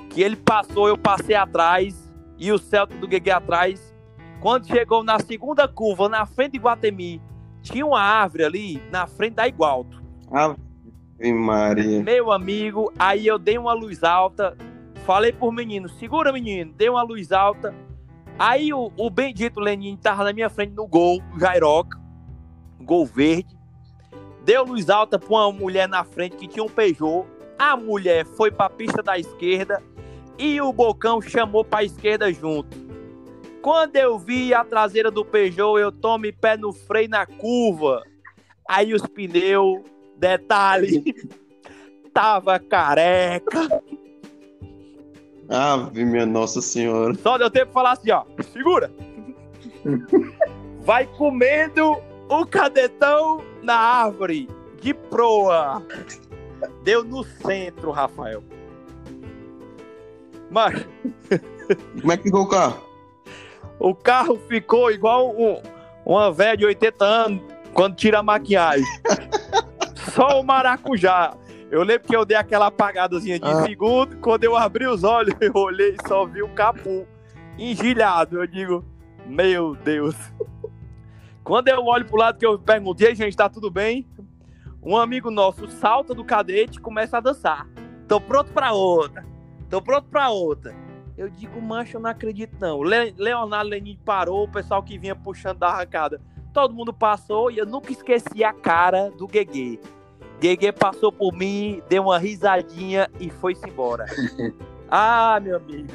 que 0.09 0.21
ele 0.21 0.35
passou, 0.35 0.87
eu 0.87 0.97
passei 0.97 1.35
atrás, 1.35 2.09
e 2.37 2.51
o 2.51 2.57
Celta 2.57 2.95
do 2.95 3.07
Guegue 3.07 3.29
atrás. 3.29 3.93
Quando 4.39 4.67
chegou 4.67 5.03
na 5.03 5.19
segunda 5.19 5.67
curva, 5.67 6.07
na 6.07 6.25
frente 6.25 6.53
do 6.53 6.57
Iguatemi, 6.57 7.21
tinha 7.61 7.85
uma 7.85 8.01
árvore 8.01 8.43
ali 8.43 8.83
na 8.91 9.07
frente 9.07 9.35
da 9.35 9.47
Igualto. 9.47 10.01
Ave 10.31 11.33
Maria. 11.33 12.01
Meu 12.01 12.31
amigo, 12.31 12.91
aí 12.97 13.27
eu 13.27 13.37
dei 13.37 13.57
uma 13.57 13.73
luz 13.73 14.03
alta, 14.03 14.57
falei 15.05 15.31
por 15.31 15.51
menino, 15.51 15.89
segura 15.89 16.31
menino, 16.31 16.73
dei 16.73 16.89
uma 16.89 17.03
luz 17.03 17.31
alta. 17.31 17.73
Aí 18.37 18.73
o, 18.73 18.91
o 18.95 19.09
bendito 19.09 19.59
Lenin 19.59 19.97
tava 19.97 20.23
na 20.23 20.31
minha 20.31 20.49
frente 20.49 20.73
no 20.73 20.87
gol, 20.87 21.21
Jairoca, 21.37 21.99
gol 22.79 23.05
verde. 23.05 23.57
Deu 24.45 24.63
luz 24.63 24.89
alta 24.89 25.19
pra 25.19 25.29
uma 25.29 25.51
mulher 25.51 25.87
na 25.87 26.03
frente 26.03 26.37
que 26.37 26.47
tinha 26.47 26.63
um 26.63 26.69
Peugeot. 26.69 27.25
A 27.57 27.75
mulher 27.75 28.25
foi 28.25 28.49
pra 28.49 28.69
pista 28.69 29.03
da 29.03 29.19
esquerda 29.19 29.83
e 30.37 30.61
o 30.61 30.71
Bocão 30.71 31.21
chamou 31.21 31.65
pra 31.65 31.83
esquerda 31.83 32.31
junto. 32.31 32.88
Quando 33.61 33.95
eu 33.97 34.17
vi 34.17 34.53
a 34.53 34.63
traseira 34.63 35.11
do 35.11 35.25
Peugeot, 35.25 35.79
eu 35.79 35.91
tome 35.91 36.31
pé 36.31 36.55
no 36.55 36.71
freio 36.71 37.09
na 37.09 37.25
curva. 37.25 38.03
Aí 38.67 38.93
os 38.93 39.01
pneus, 39.01 39.81
detalhe, 40.17 41.03
tava 42.13 42.59
careca. 42.59 43.81
Ave 45.49 46.05
minha 46.05 46.25
Nossa 46.25 46.61
Senhora. 46.61 47.15
Só 47.15 47.37
deu 47.37 47.49
tempo 47.49 47.67
de 47.67 47.73
falar 47.73 47.93
assim, 47.93 48.11
ó. 48.11 48.23
Segura. 48.53 48.91
Vai 50.81 51.07
comendo 51.07 51.97
o 52.29 52.45
cadetão 52.45 53.43
na 53.63 53.75
árvore 53.75 54.47
de 54.81 54.93
proa. 54.93 55.83
Deu 56.83 57.03
no 57.03 57.23
centro, 57.23 57.91
Rafael. 57.91 58.43
Mas 60.51 60.85
Como 61.99 62.11
é 62.11 62.17
que 62.17 62.23
ficou 62.23 62.41
o 62.41 62.47
carro? 62.47 62.88
O 63.79 63.95
carro 63.95 64.37
ficou 64.47 64.91
igual 64.91 65.29
um, 65.29 65.61
uma 66.05 66.31
velha 66.31 66.57
de 66.57 66.65
80 66.65 67.05
anos 67.05 67.41
quando 67.73 67.95
tira 67.95 68.19
a 68.19 68.23
maquiagem. 68.23 68.85
Só 70.13 70.39
o 70.39 70.43
maracujá. 70.43 71.35
Eu 71.71 71.83
lembro 71.83 72.07
que 72.07 72.15
eu 72.15 72.25
dei 72.25 72.35
aquela 72.35 72.67
apagadazinha 72.67 73.39
de 73.39 73.45
Ah. 73.47 73.63
segundo. 73.63 74.17
Quando 74.17 74.43
eu 74.43 74.55
abri 74.55 74.87
os 74.87 75.03
olhos, 75.03 75.35
eu 75.39 75.53
olhei 75.55 75.95
e 76.01 76.07
só 76.07 76.25
vi 76.25 76.41
o 76.41 76.49
capu 76.49 77.05
engilhado. 77.59 78.39
Eu 78.41 78.47
digo, 78.47 78.83
meu 79.27 79.75
Deus. 79.75 80.15
Quando 81.43 81.67
eu 81.67 81.83
olho 81.85 82.05
pro 82.05 82.17
lado 82.17 82.37
que 82.39 82.45
eu 82.45 82.57
pergunto, 82.57 83.05
aí, 83.05 83.13
gente, 83.13 83.37
tá 83.37 83.47
tudo 83.47 83.69
bem? 83.69 84.07
Um 84.81 84.97
amigo 84.97 85.29
nosso 85.29 85.67
salta 85.67 86.13
do 86.15 86.23
cadete 86.23 86.79
e 86.79 86.81
começa 86.81 87.17
a 87.17 87.21
dançar. 87.21 87.67
Tô 88.07 88.19
pronto 88.19 88.51
pra 88.51 88.71
outra. 88.71 89.23
Tô 89.69 89.79
pronto 89.81 90.07
pra 90.09 90.29
outra. 90.29 90.73
Eu 91.19 91.27
digo, 91.27 91.61
mancha, 91.61 91.97
eu 91.97 92.01
não 92.01 92.09
acredito 92.09 92.55
não. 92.61 92.81
Le 92.81 93.13
Leonardo 93.17 93.69
Lenin 93.69 93.99
parou, 94.05 94.45
o 94.45 94.51
pessoal 94.51 94.81
que 94.81 94.97
vinha 94.97 95.13
puxando 95.13 95.57
da 95.59 95.67
arrancada. 95.67 96.21
Todo 96.53 96.73
mundo 96.73 96.93
passou 96.93 97.51
e 97.51 97.57
eu 97.57 97.65
nunca 97.65 97.91
esqueci 97.91 98.41
a 98.41 98.53
cara 98.53 99.11
do 99.11 99.27
Guegue. 99.27 99.81
Guegue 100.39 100.71
passou 100.71 101.11
por 101.11 101.33
mim, 101.33 101.83
deu 101.89 102.03
uma 102.03 102.17
risadinha 102.17 103.09
e 103.19 103.29
foi-se 103.29 103.67
embora. 103.67 104.05
ah, 104.89 105.37
meu 105.43 105.57
amigo. 105.57 105.89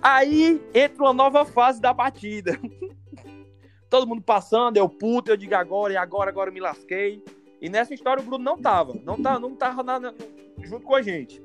Aí 0.00 0.62
entra 0.72 1.02
uma 1.02 1.12
nova 1.12 1.44
fase 1.44 1.80
da 1.80 1.92
batida. 1.92 2.56
Todo 3.90 4.06
mundo 4.06 4.22
passando, 4.22 4.76
eu 4.76 4.88
puto, 4.88 5.32
eu 5.32 5.36
digo 5.36 5.56
agora, 5.56 5.92
e 5.92 5.96
agora, 5.96 6.30
agora 6.30 6.50
eu 6.50 6.54
me 6.54 6.60
lasquei. 6.60 7.20
E 7.60 7.68
nessa 7.68 7.92
história 7.92 8.22
o 8.22 8.24
Bruno 8.24 8.44
não 8.44 8.56
tava. 8.56 8.94
Não, 9.04 9.20
tá, 9.20 9.40
não 9.40 9.56
tava 9.56 9.82
na- 9.82 9.98
na- 9.98 10.14
junto 10.62 10.86
com 10.86 10.94
a 10.94 11.02
gente. 11.02 11.42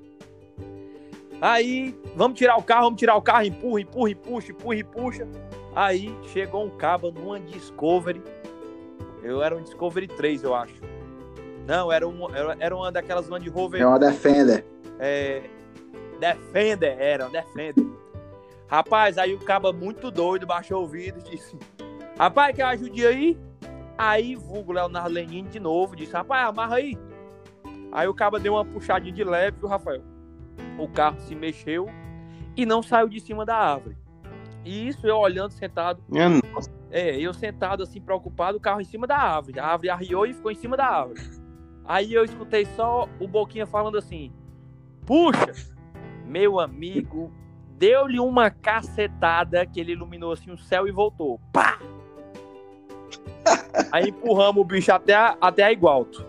Aí, 1.43 1.93
vamos 2.15 2.37
tirar 2.37 2.55
o 2.55 2.63
carro, 2.63 2.83
vamos 2.85 2.97
tirar 2.97 3.17
o 3.17 3.21
carro, 3.21 3.43
empurra, 3.43 3.81
empurra, 3.81 4.11
empurra, 4.11 4.45
empurra, 4.47 4.75
empurra. 4.77 5.27
Aí 5.75 6.15
chegou 6.27 6.63
um 6.63 6.69
cabo 6.69 7.11
numa 7.11 7.37
Discovery. 7.37 8.23
Eu 9.21 9.43
era 9.43 9.53
um 9.53 9.61
Discovery 9.61 10.07
3, 10.07 10.41
eu 10.45 10.55
acho. 10.55 10.75
Não, 11.67 11.91
era, 11.91 12.07
um, 12.07 12.33
era, 12.33 12.55
era 12.61 12.73
uma 12.73 12.89
daquelas 12.89 13.27
Land 13.27 13.49
Rover 13.49 13.81
É 13.81 13.85
uma 13.85 13.99
Defender. 13.99 14.63
é, 14.97 15.41
Defender, 16.17 16.95
era, 16.97 17.27
Defender. 17.27 17.87
Rapaz, 18.65 19.17
aí 19.17 19.33
o 19.33 19.39
caba 19.39 19.73
muito 19.73 20.09
doido, 20.09 20.47
baixou 20.47 20.85
o 20.85 20.87
vidro 20.87 21.19
e 21.27 21.31
disse: 21.31 21.57
Rapaz, 22.17 22.55
quer 22.55 22.63
ajude 22.63 23.05
aí? 23.05 23.37
Aí, 23.97 24.33
vulgo 24.33 24.71
Leonardo 24.71 25.09
Lenin 25.09 25.43
de 25.43 25.59
novo, 25.59 25.93
disse: 25.93 26.13
Rapaz, 26.13 26.47
amarra 26.47 26.77
aí. 26.77 26.97
Aí 27.91 28.07
o 28.07 28.13
caba 28.13 28.39
deu 28.39 28.53
uma 28.53 28.63
puxadinha 28.63 29.13
de 29.13 29.25
leve, 29.25 29.57
viu, 29.59 29.67
Rafael? 29.67 30.12
O 30.77 30.87
carro 30.87 31.19
se 31.19 31.35
mexeu 31.35 31.89
e 32.55 32.65
não 32.65 32.81
saiu 32.81 33.07
de 33.07 33.19
cima 33.19 33.45
da 33.45 33.55
árvore. 33.55 33.97
E 34.65 34.87
isso 34.87 35.05
eu 35.05 35.17
olhando 35.17 35.51
sentado, 35.51 36.01
nossa. 36.53 36.71
é, 36.89 37.17
eu 37.17 37.33
sentado 37.33 37.83
assim, 37.83 37.99
preocupado, 37.99 38.57
o 38.57 38.61
carro 38.61 38.81
em 38.81 38.85
cima 38.85 39.05
da 39.05 39.17
árvore. 39.17 39.59
A 39.59 39.67
árvore 39.67 39.89
arriou 39.89 40.25
e 40.25 40.33
ficou 40.33 40.51
em 40.51 40.55
cima 40.55 40.77
da 40.77 40.85
árvore. 40.85 41.21
Aí 41.85 42.13
eu 42.13 42.23
escutei 42.23 42.65
só 42.77 43.09
o 43.19 43.27
Boquinha 43.27 43.65
falando 43.65 43.97
assim: 43.97 44.31
Puxa, 45.05 45.51
meu 46.25 46.59
amigo, 46.59 47.31
deu-lhe 47.77 48.19
uma 48.19 48.49
cacetada 48.49 49.65
que 49.65 49.79
ele 49.79 49.91
iluminou 49.91 50.31
assim 50.31 50.51
o 50.51 50.57
céu 50.57 50.87
e 50.87 50.91
voltou. 50.91 51.41
Pá! 51.51 51.77
Aí 53.91 54.09
empurramos 54.09 54.61
o 54.61 54.65
bicho 54.65 54.91
até 54.91 55.13
a, 55.13 55.37
até 55.41 55.63
a 55.63 55.71
Igualto. 55.71 56.25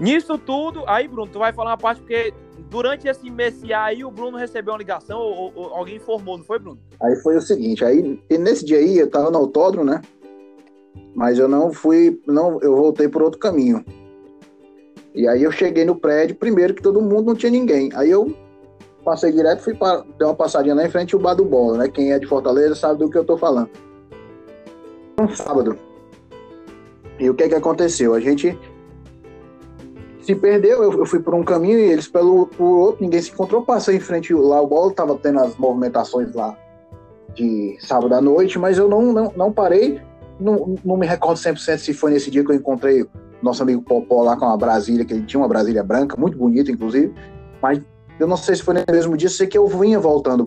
Nisso 0.00 0.38
tudo, 0.38 0.84
aí, 0.86 1.08
Bruno, 1.08 1.30
tu 1.30 1.40
vai 1.40 1.52
falar 1.52 1.70
uma 1.70 1.76
parte 1.76 2.00
porque 2.00 2.32
durante 2.70 3.08
esse 3.08 3.30
messiá 3.30 3.84
aí 3.84 4.04
o 4.04 4.10
Bruno 4.10 4.36
recebeu 4.36 4.72
uma 4.72 4.78
ligação 4.78 5.18
ou, 5.18 5.52
ou- 5.54 5.74
alguém 5.74 5.96
informou, 5.96 6.36
não 6.36 6.44
foi, 6.44 6.58
Bruno? 6.58 6.78
Aí 7.02 7.16
foi 7.16 7.36
o 7.36 7.40
seguinte, 7.40 7.84
aí 7.84 8.20
nesse 8.30 8.64
dia 8.64 8.78
aí 8.78 8.98
eu 8.98 9.08
tava 9.10 9.30
no 9.30 9.38
autódromo, 9.38 9.84
né? 9.90 10.00
Mas 11.14 11.38
eu 11.38 11.48
não 11.48 11.72
fui, 11.72 12.20
não, 12.26 12.60
eu 12.60 12.76
voltei 12.76 13.08
por 13.08 13.22
outro 13.22 13.38
caminho. 13.40 13.84
E 15.14 15.26
aí 15.26 15.42
eu 15.42 15.50
cheguei 15.50 15.84
no 15.84 15.96
prédio, 15.96 16.36
primeiro 16.36 16.74
que 16.74 16.82
todo 16.82 17.00
mundo 17.00 17.26
não 17.26 17.34
tinha 17.34 17.50
ninguém. 17.50 17.90
Aí 17.94 18.10
eu 18.10 18.36
passei 19.04 19.32
direto, 19.32 19.62
fui 19.62 19.74
para 19.74 20.04
dei 20.18 20.26
uma 20.26 20.34
passadinha 20.34 20.74
lá 20.74 20.84
em 20.84 20.90
frente 20.90 21.14
ao 21.14 21.20
bar 21.20 21.34
do 21.34 21.44
Bola, 21.44 21.78
né? 21.78 21.88
Quem 21.88 22.12
é 22.12 22.18
de 22.18 22.26
Fortaleza 22.26 22.74
sabe 22.74 22.98
do 23.00 23.10
que 23.10 23.18
eu 23.18 23.24
tô 23.24 23.36
falando. 23.36 23.70
Um 25.20 25.28
sábado. 25.34 25.76
E 27.18 27.28
o 27.28 27.34
que 27.34 27.48
que 27.48 27.54
aconteceu? 27.54 28.14
A 28.14 28.20
gente 28.20 28.56
se 30.28 30.34
perdeu, 30.34 30.82
eu, 30.82 30.92
eu 30.92 31.06
fui 31.06 31.20
por 31.20 31.34
um 31.34 31.42
caminho 31.42 31.78
e 31.78 31.90
eles 31.90 32.06
pelo 32.06 32.46
por 32.48 32.76
outro, 32.76 33.00
ninguém 33.00 33.22
se 33.22 33.30
encontrou, 33.30 33.62
passei 33.62 33.96
em 33.96 34.00
frente 34.00 34.34
lá, 34.34 34.60
o 34.60 34.66
Bola 34.66 34.92
tava 34.92 35.16
tendo 35.16 35.40
as 35.40 35.56
movimentações 35.56 36.34
lá 36.34 36.54
de 37.34 37.78
sábado 37.80 38.14
à 38.14 38.20
noite, 38.20 38.58
mas 38.58 38.76
eu 38.76 38.90
não, 38.90 39.10
não, 39.10 39.32
não 39.34 39.50
parei, 39.50 40.02
não, 40.38 40.74
não 40.84 40.98
me 40.98 41.06
recordo 41.06 41.38
100% 41.38 41.78
se 41.78 41.94
foi 41.94 42.10
nesse 42.10 42.30
dia 42.30 42.44
que 42.44 42.52
eu 42.52 42.56
encontrei 42.56 43.06
nosso 43.42 43.62
amigo 43.62 43.80
Popó 43.80 44.22
lá 44.22 44.36
com 44.36 44.44
uma 44.44 44.56
Brasília, 44.58 45.02
que 45.02 45.14
ele 45.14 45.24
tinha 45.24 45.40
uma 45.40 45.48
Brasília 45.48 45.82
branca, 45.82 46.14
muito 46.20 46.36
bonita, 46.36 46.70
inclusive, 46.70 47.10
mas 47.62 47.80
eu 48.20 48.26
não 48.26 48.36
sei 48.36 48.54
se 48.54 48.62
foi 48.62 48.74
nesse 48.74 48.92
mesmo 48.92 49.16
dia, 49.16 49.30
sei 49.30 49.46
que 49.46 49.56
eu 49.56 49.66
vinha 49.66 49.98
voltando 49.98 50.46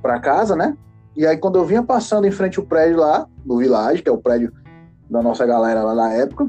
para 0.00 0.20
casa, 0.20 0.54
né? 0.54 0.76
E 1.16 1.26
aí 1.26 1.36
quando 1.36 1.58
eu 1.58 1.64
vinha 1.64 1.82
passando 1.82 2.24
em 2.24 2.30
frente 2.30 2.60
ao 2.60 2.64
prédio 2.64 2.98
lá, 2.98 3.26
do 3.44 3.58
Village, 3.58 4.00
que 4.00 4.08
é 4.08 4.12
o 4.12 4.18
prédio 4.18 4.52
da 5.10 5.20
nossa 5.20 5.44
galera 5.44 5.82
lá 5.82 5.96
na 5.96 6.12
época, 6.12 6.48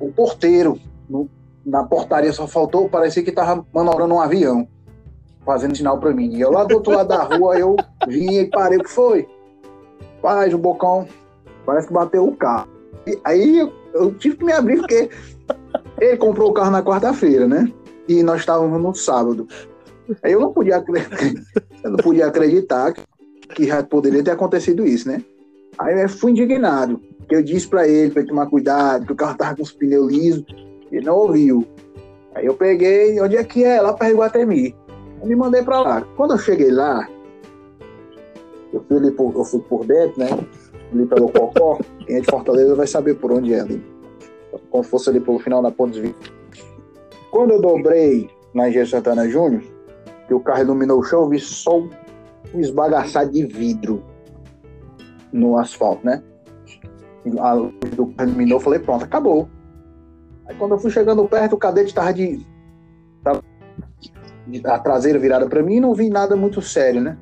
o 0.00 0.10
porteiro, 0.10 0.78
no- 1.08 1.28
na 1.64 1.84
portaria 1.84 2.32
só 2.32 2.46
faltou, 2.46 2.88
parecia 2.88 3.22
que 3.22 3.30
tava 3.30 3.64
manobrando 3.72 4.14
um 4.14 4.20
avião, 4.20 4.66
fazendo 5.44 5.76
sinal 5.76 5.98
para 5.98 6.12
mim. 6.12 6.34
E 6.34 6.40
eu 6.40 6.50
lá 6.50 6.64
do 6.64 6.74
outro 6.76 6.92
lado 6.92 7.08
da 7.08 7.22
rua, 7.22 7.58
eu 7.58 7.76
vim 8.08 8.38
e 8.38 8.46
parei, 8.46 8.78
o 8.78 8.82
que 8.82 8.90
foi? 8.90 9.28
Paz, 10.22 10.52
o 10.54 10.58
bocão, 10.58 11.06
parece 11.66 11.86
que 11.88 11.92
bateu 11.92 12.26
o 12.26 12.34
carro. 12.34 12.68
E 13.06 13.18
aí 13.24 13.58
eu, 13.94 14.14
tive 14.14 14.36
que 14.36 14.44
me 14.44 14.52
abrir, 14.52 14.78
porque 14.78 15.10
ele 16.00 16.16
comprou 16.16 16.50
o 16.50 16.54
carro 16.54 16.70
na 16.70 16.82
quarta-feira, 16.82 17.46
né? 17.46 17.70
E 18.08 18.22
nós 18.22 18.40
estávamos 18.40 18.80
no 18.80 18.94
sábado. 18.94 19.46
Aí 20.22 20.32
eu 20.32 20.40
não 20.40 20.52
podia, 20.52 20.82
eu 21.84 21.90
não 21.90 21.96
podia 21.98 22.26
acreditar 22.26 22.92
que 23.54 23.66
já 23.66 23.82
poderia 23.82 24.22
ter 24.22 24.30
acontecido 24.30 24.86
isso, 24.86 25.08
né? 25.08 25.22
Aí 25.78 26.00
eu 26.02 26.08
fui 26.08 26.32
indignado, 26.32 27.00
que 27.30 27.36
eu 27.36 27.44
disse 27.44 27.68
para 27.68 27.86
ele 27.86 28.10
para 28.10 28.26
tomar 28.26 28.46
cuidado, 28.46 29.06
que 29.06 29.12
o 29.12 29.16
carro 29.16 29.36
tava 29.36 29.54
com 29.54 29.62
os 29.62 29.70
pneus 29.70 30.12
lisos, 30.12 30.44
ele 30.90 31.06
não 31.06 31.14
ouviu. 31.14 31.64
Aí 32.34 32.44
eu 32.44 32.54
peguei, 32.54 33.20
onde 33.20 33.36
é 33.36 33.44
que 33.44 33.62
é? 33.62 33.80
Lá 33.80 33.92
para 33.92 34.10
Iguatemi. 34.10 34.74
Eu 35.22 35.28
me 35.28 35.36
mandei 35.36 35.62
para 35.62 35.80
lá. 35.80 36.02
Quando 36.16 36.32
eu 36.32 36.38
cheguei 36.38 36.72
lá, 36.72 37.08
eu 38.72 38.82
fui, 38.82 38.96
ali 38.96 39.12
por, 39.12 39.32
eu 39.32 39.44
fui 39.44 39.60
por 39.60 39.86
dentro, 39.86 40.18
né? 40.18 40.28
Ali 40.92 41.06
pelo 41.06 41.30
Cocó. 41.30 41.78
Quem 42.04 42.16
é 42.16 42.20
de 42.20 42.26
Fortaleza 42.26 42.74
vai 42.74 42.88
saber 42.88 43.14
por 43.14 43.30
onde 43.30 43.54
é 43.54 43.60
ali. 43.60 43.80
Como 44.68 44.82
se 44.82 44.90
fosse 44.90 45.08
ali 45.10 45.20
pelo 45.20 45.38
final 45.38 45.62
da 45.62 45.70
Ponte 45.70 46.00
Vista. 46.00 46.32
Quando 47.30 47.52
eu 47.52 47.60
dobrei 47.60 48.28
na 48.52 48.68
Engenheiro 48.68 48.90
Santana 48.90 49.28
Júnior, 49.28 49.62
que 50.26 50.34
o 50.34 50.40
carro 50.40 50.62
iluminou 50.62 50.98
o 50.98 51.04
chão, 51.04 51.22
eu 51.22 51.28
vi 51.28 51.38
só 51.38 51.78
um 51.78 52.58
esbagaçado 52.58 53.30
de 53.30 53.46
vidro 53.46 54.02
no 55.32 55.56
asfalto, 55.56 56.04
né? 56.04 56.24
A 57.38 57.52
luz 57.52 57.74
do 57.96 58.14
iluminou, 58.18 58.58
eu 58.58 58.62
falei, 58.62 58.78
pronto, 58.78 59.04
acabou. 59.04 59.48
Aí 60.46 60.56
quando 60.56 60.72
eu 60.72 60.78
fui 60.78 60.90
chegando 60.90 61.26
perto, 61.28 61.54
o 61.54 61.58
cadete 61.58 61.94
tava 61.94 62.12
de. 62.12 62.46
tava 63.22 63.42
a 64.64 64.78
traseira 64.78 65.18
virada 65.18 65.48
para 65.48 65.62
mim 65.62 65.76
e 65.76 65.80
não 65.80 65.94
vi 65.94 66.08
nada 66.10 66.34
muito 66.34 66.60
sério, 66.60 67.00
né? 67.00 67.16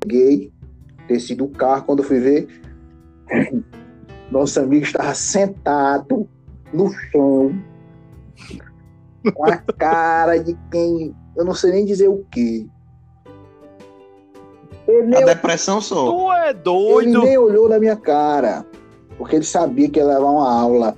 Peguei, 0.00 0.52
desci 1.08 1.34
do 1.34 1.48
carro, 1.48 1.84
quando 1.84 2.00
eu 2.00 2.04
fui 2.04 2.20
ver, 2.20 2.48
nosso 4.30 4.60
amigo 4.60 4.84
estava 4.84 5.14
sentado 5.14 6.28
no 6.72 6.92
chão, 6.92 7.58
com 9.34 9.44
a 9.46 9.56
cara 9.56 10.36
de 10.38 10.58
quem. 10.70 11.14
Eu 11.36 11.44
não 11.44 11.54
sei 11.54 11.72
nem 11.72 11.84
dizer 11.84 12.08
o 12.08 12.24
quê. 12.30 12.66
Ele 14.86 15.16
A 15.16 15.20
depressão 15.22 15.80
só. 15.80 16.10
Tu 16.10 16.32
é 16.32 16.50
ele 16.50 16.58
doido? 16.60 17.22
nem 17.22 17.38
olhou 17.38 17.68
na 17.68 17.78
minha 17.78 17.96
cara, 17.96 18.66
porque 19.16 19.36
ele 19.36 19.44
sabia 19.44 19.88
que 19.88 19.98
ia 19.98 20.06
levar 20.06 20.30
uma 20.30 20.52
aula. 20.52 20.96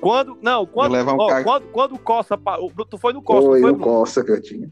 Quando, 0.00 0.38
não, 0.40 0.64
quando, 0.64 0.92
levar 0.92 1.12
um 1.12 1.18
ó, 1.20 1.28
cara- 1.28 1.44
quando, 1.44 1.64
quando 1.70 1.94
o 1.94 1.98
Costa 1.98 2.36
parou, 2.38 2.72
tu 2.88 2.96
foi 2.96 3.12
no 3.12 3.20
Costa, 3.20 3.50
Foi 3.50 3.60
foi, 3.60 3.70
o 3.70 3.74
Bruno? 3.74 3.84
Costa 3.84 4.24
que 4.24 4.32
eu 4.32 4.40
tinha. 4.40 4.70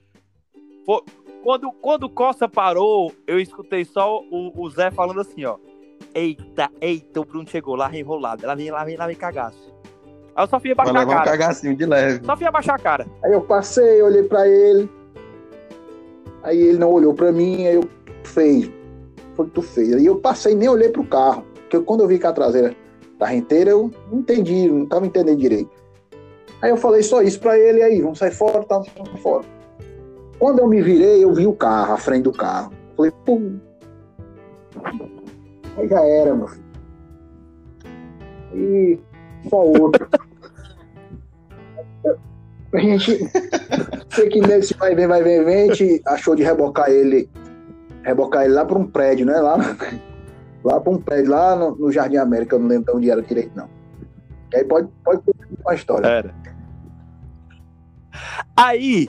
Quando, 1.43 1.71
quando 1.73 2.05
o 2.05 2.11
Costa 2.11 2.49
parou, 2.49 3.13
eu 3.27 3.39
escutei 3.39 3.85
só 3.85 4.21
o, 4.31 4.53
o 4.57 4.71
Zé 4.71 4.91
falando 4.91 5.21
assim, 5.21 5.45
ó. 5.45 5.57
Eita, 6.15 6.71
eita, 6.81 7.21
o 7.21 7.25
Bruno 7.25 7.47
chegou 7.47 7.77
lá 7.77 7.95
enrolado. 7.95 8.47
Lá 8.47 8.55
vem, 8.55 8.71
lá 8.71 8.85
vem, 8.85 8.97
lá 8.97 9.07
vem 9.07 9.17
cagaço. 9.17 9.73
Aí 10.35 10.45
eu 10.45 10.49
só 10.49 10.59
fui 10.59 10.73
abaixar 10.73 10.97
a 10.97 11.01
levar 11.01 11.13
um 11.13 11.15
cara. 11.17 11.31
cagacinho 11.31 11.77
de 11.77 11.85
leve. 11.85 12.25
Só 12.25 12.37
fui 12.37 12.47
abaixar 12.47 12.77
a 12.77 12.79
cara. 12.79 13.07
Aí 13.23 13.33
eu 13.33 13.43
passei, 13.43 14.01
olhei 14.03 14.23
pra 14.23 14.49
ele. 14.49 14.89
Aí 16.49 16.61
ele 16.61 16.79
não 16.79 16.91
olhou 16.91 17.13
pra 17.13 17.31
mim, 17.31 17.67
aí 17.67 17.75
eu 17.75 17.89
fez. 18.25 18.71
Foi 19.35 19.47
que 19.47 19.53
tu 19.53 19.63
fez. 19.63 19.95
Aí 19.95 20.07
eu 20.07 20.17
passei 20.17 20.55
nem 20.55 20.69
olhei 20.69 20.89
pro 20.89 21.05
carro. 21.05 21.45
Porque 21.55 21.79
quando 21.81 22.01
eu 22.01 22.09
vi 22.09 22.19
que 22.19 22.27
a 22.27 22.33
traseira 22.33 22.75
Tava 23.19 23.35
inteira, 23.35 23.71
eu 23.71 23.91
não 24.11 24.21
entendi, 24.21 24.71
não 24.71 24.87
tava 24.87 25.05
entendendo 25.05 25.39
direito. 25.39 25.71
Aí 26.63 26.71
eu 26.71 26.77
falei 26.77 27.03
só 27.03 27.21
isso 27.21 27.41
pra 27.41 27.59
ele, 27.59 27.83
aí, 27.83 28.01
vamos 28.01 28.19
sair 28.19 28.31
fora, 28.31 28.63
tá, 28.63 28.81
vamos 28.97 29.21
fora. 29.21 29.45
Quando 30.39 30.61
eu 30.61 30.69
me 30.69 30.81
virei, 30.81 31.25
eu 31.25 31.35
vi 31.35 31.47
o 31.47 31.53
carro, 31.53 31.95
a 31.95 31.97
frente 31.97 32.23
do 32.23 32.33
carro. 32.33 32.73
Falei, 32.97 33.13
pum. 33.27 33.59
Aí 35.77 35.89
já 35.89 36.01
era, 36.01 36.35
meu 36.35 36.47
filho. 36.47 36.65
E 38.55 38.99
só 39.51 39.65
outro. 39.65 40.09
A 42.71 42.79
gente. 42.79 43.19
Sei 44.19 44.29
que 44.29 44.41
nesse 44.41 44.75
vai 44.75 44.97
vem, 44.97 45.07
vai 45.07 45.23
vem, 45.23 45.45
vem, 45.45 45.73
gente 45.73 46.03
achou 46.05 46.35
de 46.35 46.43
rebocar 46.43 46.91
ele. 46.91 47.31
Rebocar 48.03 48.45
ele 48.45 48.55
lá 48.55 48.65
para 48.65 48.77
um 48.77 48.85
prédio, 48.85 49.25
né? 49.25 49.39
Lá, 49.41 49.57
lá 50.65 50.81
para 50.81 50.93
um 50.93 51.01
prédio, 51.01 51.31
lá 51.31 51.55
no, 51.55 51.77
no, 51.77 51.93
Jardim 51.93 52.17
América, 52.17 52.57
eu 52.57 52.59
não 52.59 52.67
lembro 52.67 52.97
onde 52.97 53.09
era 53.09 53.23
direito, 53.23 53.53
não. 53.55 53.69
E 54.53 54.57
aí 54.57 54.65
pode, 54.65 54.89
pode 55.05 55.23
continuar 55.23 55.71
a 55.71 55.75
história. 55.77 56.07
Era. 56.09 56.35
Aí, 58.57 59.09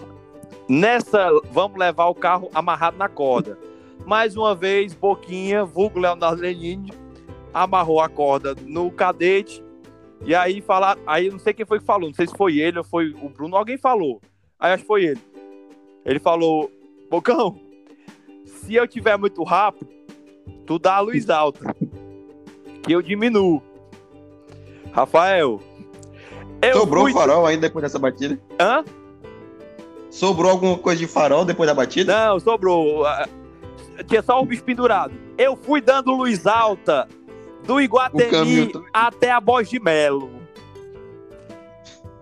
nessa, 0.69 1.27
vamos 1.51 1.79
levar 1.79 2.05
o 2.05 2.13
carro 2.13 2.47
amarrado 2.53 2.95
na 2.95 3.09
corda. 3.09 3.57
Mais 4.05 4.37
uma 4.37 4.53
vez, 4.53 4.93
Boquinha, 4.93 5.65
vulgo 5.65 5.97
Leonardo 5.97 6.39
Lenine, 6.39 6.93
amarrou 7.51 7.99
a 7.99 8.07
corda 8.07 8.55
no 8.67 8.91
cadete 8.91 9.63
e 10.23 10.35
aí 10.35 10.61
falar, 10.61 10.99
aí 11.07 11.31
não 11.31 11.39
sei 11.39 11.51
quem 11.51 11.65
foi 11.65 11.79
que 11.79 11.85
falou, 11.85 12.09
não 12.09 12.13
sei 12.13 12.27
se 12.27 12.37
foi 12.37 12.59
ele 12.59 12.77
ou 12.77 12.83
foi 12.83 13.09
o 13.09 13.29
Bruno, 13.29 13.55
alguém 13.55 13.77
falou. 13.77 14.21
Aí 14.59 14.73
acho 14.73 14.83
que 14.83 14.87
foi 14.87 15.05
ele. 15.05 15.21
Ele 16.05 16.19
falou: 16.19 16.71
"Bocão, 17.09 17.59
se 18.45 18.75
eu 18.75 18.87
tiver 18.87 19.17
muito 19.17 19.43
rápido, 19.43 19.89
tu 20.65 20.77
dá 20.77 20.95
a 20.95 20.99
luz 20.99 21.29
alta, 21.29 21.75
que 22.83 22.91
eu 22.91 23.01
diminuo." 23.01 23.61
Rafael, 24.91 25.61
Sobrou 26.73 27.03
fui... 27.05 27.13
farol 27.13 27.45
ainda 27.45 27.67
depois 27.67 27.83
dessa 27.83 27.97
batida? 27.97 28.39
Hã? 28.59 28.83
Sobrou 30.09 30.51
alguma 30.51 30.77
coisa 30.77 30.99
de 30.99 31.07
farol 31.07 31.45
depois 31.45 31.67
da 31.67 31.73
batida? 31.73 32.27
Não, 32.27 32.39
sobrou. 32.39 33.05
Tinha 34.07 34.21
só 34.21 34.41
o 34.41 34.45
bicho 34.45 34.63
pendurado. 34.63 35.13
Eu 35.37 35.55
fui 35.55 35.81
dando 35.81 36.11
luz 36.11 36.45
alta 36.45 37.07
do 37.63 37.79
Iguatemi 37.79 38.71
até 38.93 39.31
a 39.31 39.39
Voz 39.39 39.69
de 39.69 39.79
Melo. 39.79 40.38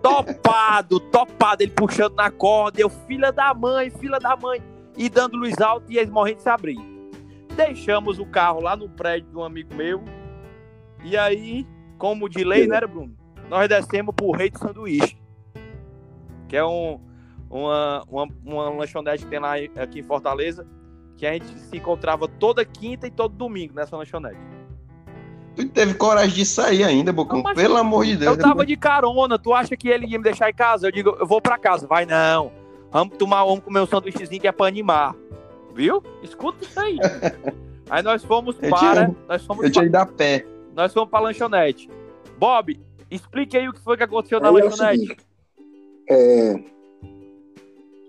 Topado, 0.07 0.99
topado, 0.99 1.63
ele 1.63 1.71
puxando 1.71 2.15
na 2.15 2.31
corda, 2.31 2.79
eu, 2.79 2.89
filha 2.89 3.31
da 3.31 3.53
mãe, 3.53 3.89
filha 3.89 4.19
da 4.19 4.35
mãe, 4.37 4.63
e 4.95 5.09
dando 5.09 5.35
luz 5.35 5.59
alta 5.59 5.85
e 5.89 5.97
eles 5.97 6.09
morrendo 6.09 6.37
de 6.37 6.43
se 6.43 6.49
abrir. 6.49 6.77
Deixamos 7.55 8.17
o 8.17 8.25
carro 8.25 8.61
lá 8.61 8.75
no 8.75 8.87
prédio 8.87 9.29
de 9.29 9.37
um 9.37 9.43
amigo 9.43 9.75
meu, 9.75 10.01
e 11.03 11.17
aí, 11.17 11.67
como 11.97 12.29
de 12.29 12.43
lei, 12.43 12.67
né, 12.67 12.79
Bruno? 12.81 13.13
Nós 13.49 13.67
descemos 13.67 14.15
pro 14.15 14.31
Rei 14.31 14.49
do 14.49 14.57
Sanduíche, 14.59 15.17
que 16.47 16.55
é 16.55 16.65
um, 16.65 17.01
uma, 17.49 18.03
uma, 18.07 18.27
uma 18.45 18.69
lanchonete 18.69 19.25
que 19.25 19.29
tem 19.29 19.39
lá 19.39 19.55
aqui 19.81 19.99
em 19.99 20.03
Fortaleza, 20.03 20.65
que 21.17 21.25
a 21.25 21.33
gente 21.33 21.47
se 21.47 21.77
encontrava 21.77 22.27
toda 22.27 22.63
quinta 22.63 23.07
e 23.07 23.11
todo 23.11 23.35
domingo 23.35 23.73
nessa 23.73 23.97
lanchonete. 23.97 24.56
Tu 25.57 25.67
teve 25.69 25.95
coragem 25.95 26.35
de 26.35 26.45
sair 26.45 26.83
ainda, 26.83 27.11
Bocão. 27.11 27.41
Não, 27.41 27.55
Pelo 27.55 27.77
amor 27.77 28.05
de 28.05 28.15
Deus. 28.15 28.37
Eu 28.37 28.43
tava 28.43 28.63
de 28.63 28.77
carona. 28.77 29.39
Tu 29.39 29.51
acha 29.51 29.75
que 29.75 29.89
ele 29.89 30.05
ia 30.05 30.19
me 30.19 30.23
deixar 30.23 30.51
em 30.51 30.53
casa? 30.53 30.85
Eu 30.85 30.91
digo, 30.91 31.17
eu 31.19 31.25
vou 31.25 31.41
pra 31.41 31.57
casa. 31.57 31.87
Vai 31.87 32.05
não. 32.05 32.51
Vamos 32.91 33.17
tomar, 33.17 33.43
vamos 33.43 33.63
comer 33.63 33.79
um 33.79 33.87
sanduíchezinho 33.87 34.39
que 34.39 34.47
é 34.47 34.51
pra 34.51 34.67
animar. 34.67 35.15
Viu? 35.73 36.03
Escuta 36.21 36.63
isso 36.63 36.79
aí. 36.79 36.99
aí 37.89 38.03
nós 38.03 38.23
fomos 38.23 38.55
eu 38.61 38.69
para. 38.69 39.05
Tinha, 39.07 39.15
nós 39.27 39.45
fomos 39.45 39.63
eu 39.63 39.71
tinha 39.71 39.85
ido 39.85 39.95
a 39.95 40.05
pé. 40.05 40.45
Nós 40.75 40.93
fomos 40.93 41.09
pra 41.09 41.21
lanchonete. 41.21 41.89
Bob, 42.37 42.79
explique 43.09 43.57
aí 43.57 43.67
o 43.67 43.73
que 43.73 43.81
foi 43.81 43.97
que 43.97 44.03
aconteceu 44.03 44.39
na 44.39 44.49
aí 44.49 44.53
lanchonete. 44.53 45.17
É, 46.08 46.51
é... 46.51 46.63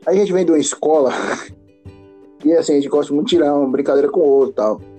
A 0.07 0.13
gente 0.13 0.31
vem 0.35 0.45
de 0.45 0.53
uma 0.53 0.59
escola 0.59 1.13
e 2.45 2.53
assim, 2.53 2.73
a 2.73 2.77
gente 2.77 2.91
gosta 2.91 3.13
muito 3.15 3.29
de 3.29 3.37
tirar 3.37 3.55
uma 3.55 3.71
brincadeira 3.71 4.11
com 4.11 4.21
o 4.21 4.29
outro 4.29 4.51
e 4.51 4.55
tal. 4.55 4.98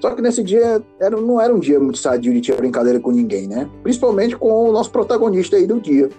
Só 0.00 0.14
que 0.14 0.22
nesse 0.22 0.42
dia 0.42 0.82
era, 1.00 1.16
não 1.16 1.40
era 1.40 1.54
um 1.54 1.58
dia 1.58 1.80
muito 1.80 1.98
sadio 1.98 2.32
de 2.32 2.40
tirar 2.40 2.58
brincadeira 2.58 3.00
com 3.00 3.10
ninguém, 3.10 3.46
né? 3.46 3.68
Principalmente 3.82 4.36
com 4.36 4.68
o 4.68 4.72
nosso 4.72 4.90
protagonista 4.90 5.56
aí 5.56 5.66
do 5.66 5.80
dia. 5.80 6.10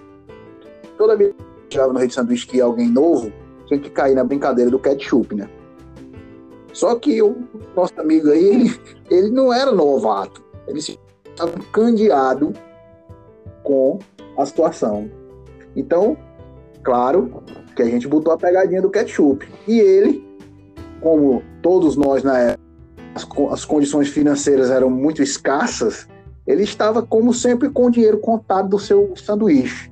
Toda 0.98 1.16
vez 1.16 1.34
que 1.70 1.74
chegava 1.74 1.94
no 1.94 2.00
Rei 2.00 2.08
de 2.08 2.14
Sanduíche 2.14 2.48
que 2.48 2.60
alguém 2.60 2.90
novo, 2.90 3.32
tinha 3.68 3.80
que 3.80 3.90
cair 3.90 4.16
na 4.16 4.24
brincadeira 4.24 4.72
do 4.72 4.80
ketchup, 4.80 5.36
né? 5.36 5.48
Só 6.74 6.96
que 6.96 7.22
o 7.22 7.36
nosso 7.76 7.94
amigo 8.00 8.30
aí, 8.30 8.46
ele, 8.46 8.80
ele 9.10 9.30
não 9.32 9.54
era 9.54 9.72
novato. 9.72 10.44
Ele 10.68 10.80
estava 10.80 11.54
candeado 11.72 12.54
com 13.64 14.00
a 14.38 14.46
situação. 14.46 15.10
Então, 15.76 16.18
claro 16.84 17.44
que 17.76 17.82
a 17.82 17.86
gente 17.86 18.08
botou 18.08 18.34
a 18.34 18.38
pegadinha 18.38 18.82
do 18.82 18.90
ketchup. 18.90 19.48
E 19.68 19.80
ele, 19.80 20.24
como 21.02 21.42
todos 21.62 21.96
nós 21.96 22.24
na 22.24 22.38
época, 22.40 22.67
as, 23.18 23.28
as 23.52 23.66
condições 23.66 24.10
financeiras 24.10 24.70
eram 24.70 24.90
muito 24.90 25.22
escassas, 25.24 26.08
ele 26.46 26.64
estava, 26.64 27.02
como 27.02 27.34
sempre, 27.34 27.70
com 27.70 27.88
o 27.88 27.92
dinheiro 27.92 28.20
contado 28.20 28.70
do 28.70 28.80
seu 28.80 29.14
sanduíche. 29.16 29.92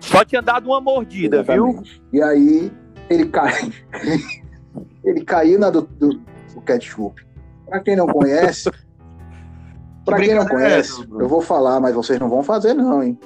Só 0.00 0.24
tinha 0.24 0.40
dado 0.40 0.66
uma 0.66 0.80
mordida, 0.80 1.38
Exatamente. 1.40 2.00
viu? 2.10 2.20
E 2.20 2.22
aí 2.22 2.72
ele 3.08 3.26
cai. 3.26 3.72
ele 5.04 5.24
caiu 5.24 5.58
na 5.58 5.68
do, 5.68 5.82
do, 5.82 6.14
do 6.54 6.60
ketchup. 6.64 7.26
Para 7.66 7.80
quem 7.80 7.96
não 7.96 8.06
conhece, 8.06 8.70
para 10.04 10.18
quem 10.20 10.34
não 10.34 10.46
conhece, 10.46 11.06
eu 11.10 11.28
vou 11.28 11.42
falar, 11.42 11.80
mas 11.80 11.94
vocês 11.94 12.18
não 12.18 12.28
vão 12.28 12.42
fazer 12.42 12.72
não, 12.72 13.02
hein? 13.02 13.18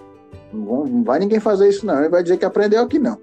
Não, 0.52 0.64
vão, 0.64 0.84
não 0.86 1.04
vai 1.04 1.18
ninguém 1.18 1.38
fazer 1.38 1.68
isso 1.68 1.86
não. 1.86 2.00
Ele 2.00 2.08
vai 2.08 2.22
dizer 2.22 2.38
que 2.38 2.44
aprendeu 2.44 2.82
aqui 2.82 2.98
não. 2.98 3.18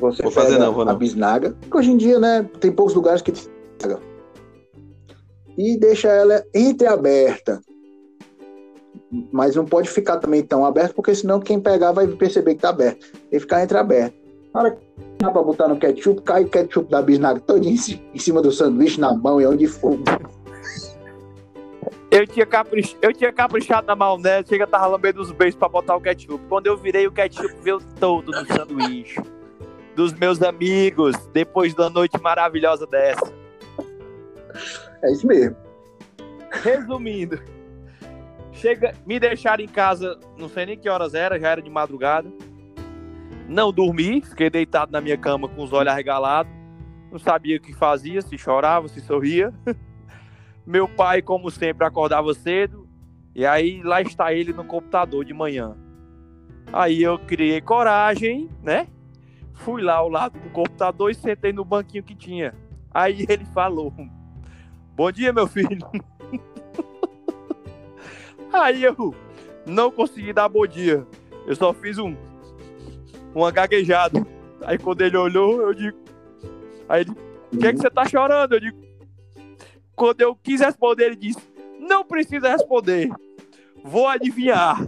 Você 0.00 0.22
vou 0.22 0.32
fazer 0.32 0.58
não, 0.58 0.72
vou 0.72 0.84
não. 0.84 0.92
a 0.92 0.94
bisnaga, 0.94 1.54
que 1.70 1.76
hoje 1.76 1.90
em 1.90 1.96
dia, 1.96 2.18
né, 2.18 2.48
tem 2.58 2.72
poucos 2.72 2.94
lugares 2.94 3.22
que 3.22 3.32
e 5.60 5.76
deixa 5.76 6.08
ela 6.08 6.42
entreaberta. 6.54 7.60
Mas 9.32 9.56
não 9.56 9.64
pode 9.64 9.90
ficar 9.90 10.18
também 10.18 10.42
tão 10.42 10.64
aberto, 10.64 10.94
porque 10.94 11.14
senão 11.14 11.40
quem 11.40 11.60
pegar 11.60 11.92
vai 11.92 12.06
perceber 12.06 12.54
que 12.54 12.62
tá 12.62 12.70
aberto. 12.70 13.12
Tem 13.12 13.30
que 13.30 13.40
ficar 13.40 13.62
entreaberto. 13.62 14.16
Na 14.54 14.60
hora 14.60 14.70
que 14.70 14.80
dá 15.18 15.30
pra 15.30 15.42
botar 15.42 15.68
no 15.68 15.78
ketchup, 15.78 16.22
cai 16.22 16.44
o 16.44 16.48
ketchup 16.48 16.90
da 16.90 17.02
bisnaga 17.02 17.40
todo 17.40 17.66
em 17.66 17.76
cima 17.76 18.40
do 18.40 18.50
sanduíche, 18.50 19.00
na 19.00 19.12
mão 19.12 19.40
e 19.40 19.46
onde 19.46 19.66
for. 19.66 19.98
Eu 22.10 22.26
tinha, 22.26 22.46
caprich... 22.46 22.96
eu 23.00 23.12
tinha 23.12 23.32
caprichado 23.32 23.86
na 23.86 23.94
maionese, 23.94 24.48
chega 24.48 24.66
tava 24.66 24.86
lambendo 24.86 25.20
os 25.20 25.30
beijos 25.30 25.56
pra 25.56 25.68
botar 25.68 25.94
o 25.94 26.00
ketchup. 26.00 26.40
Quando 26.48 26.66
eu 26.66 26.76
virei, 26.76 27.06
o 27.06 27.12
ketchup 27.12 27.54
veio 27.62 27.80
todo 27.98 28.32
no 28.32 28.46
sanduíche 28.46 29.20
dos 29.94 30.12
meus 30.12 30.42
amigos 30.42 31.16
depois 31.32 31.74
da 31.74 31.90
noite 31.90 32.20
maravilhosa 32.20 32.86
dessa. 32.86 33.32
É 35.02 35.12
isso 35.12 35.26
mesmo. 35.26 35.56
Resumindo, 36.62 37.40
chega, 38.52 38.94
me 39.06 39.18
deixaram 39.18 39.62
em 39.62 39.68
casa, 39.68 40.18
não 40.36 40.48
sei 40.48 40.66
nem 40.66 40.78
que 40.78 40.88
horas 40.88 41.14
era, 41.14 41.38
já 41.38 41.48
era 41.48 41.62
de 41.62 41.70
madrugada. 41.70 42.30
Não 43.48 43.72
dormi, 43.72 44.20
fiquei 44.20 44.48
deitado 44.48 44.92
na 44.92 45.00
minha 45.00 45.16
cama 45.16 45.48
com 45.48 45.62
os 45.62 45.72
olhos 45.72 45.92
arregalados. 45.92 46.52
Não 47.10 47.18
sabia 47.18 47.56
o 47.56 47.60
que 47.60 47.72
fazia, 47.72 48.22
se 48.22 48.38
chorava, 48.38 48.86
se 48.88 49.00
sorria. 49.00 49.52
Meu 50.64 50.86
pai, 50.86 51.20
como 51.20 51.50
sempre, 51.50 51.84
acordava 51.84 52.32
cedo. 52.34 52.88
E 53.34 53.44
aí 53.44 53.82
lá 53.82 54.00
está 54.00 54.32
ele 54.32 54.52
no 54.52 54.64
computador 54.64 55.24
de 55.24 55.32
manhã. 55.32 55.76
Aí 56.72 57.02
eu 57.02 57.18
criei 57.18 57.60
coragem, 57.60 58.48
né? 58.62 58.86
Fui 59.64 59.82
lá 59.82 59.94
ao 59.94 60.08
lado 60.08 60.38
do 60.38 60.50
computador 60.50 61.10
e 61.10 61.14
sentei 61.14 61.52
no 61.52 61.64
banquinho 61.64 62.02
que 62.02 62.14
tinha. 62.14 62.54
Aí 62.92 63.26
ele 63.28 63.44
falou: 63.46 63.92
Bom 64.94 65.12
dia, 65.12 65.32
meu 65.32 65.46
filho. 65.46 65.86
Aí 68.52 68.82
eu 68.82 69.14
não 69.66 69.90
consegui 69.90 70.32
dar 70.32 70.48
bom 70.48 70.66
dia. 70.66 71.06
Eu 71.46 71.54
só 71.54 71.72
fiz 71.72 71.98
um 71.98 72.16
uma 73.34 73.50
gaguejada. 73.50 74.26
Aí 74.64 74.78
quando 74.78 75.02
ele 75.02 75.16
olhou, 75.16 75.60
eu 75.62 75.74
digo. 75.74 75.98
Aí 76.88 77.02
ele, 77.02 77.10
o 77.52 77.58
que 77.58 77.66
é 77.66 77.72
que 77.72 77.78
você 77.78 77.90
tá 77.90 78.08
chorando? 78.08 78.54
Eu 78.54 78.60
digo. 78.60 78.78
Quando 79.94 80.20
eu 80.22 80.34
quis 80.34 80.60
responder, 80.60 81.04
ele 81.04 81.16
disse: 81.16 81.40
Não 81.78 82.04
precisa 82.04 82.50
responder. 82.50 83.10
Vou 83.84 84.08
adivinhar. 84.08 84.78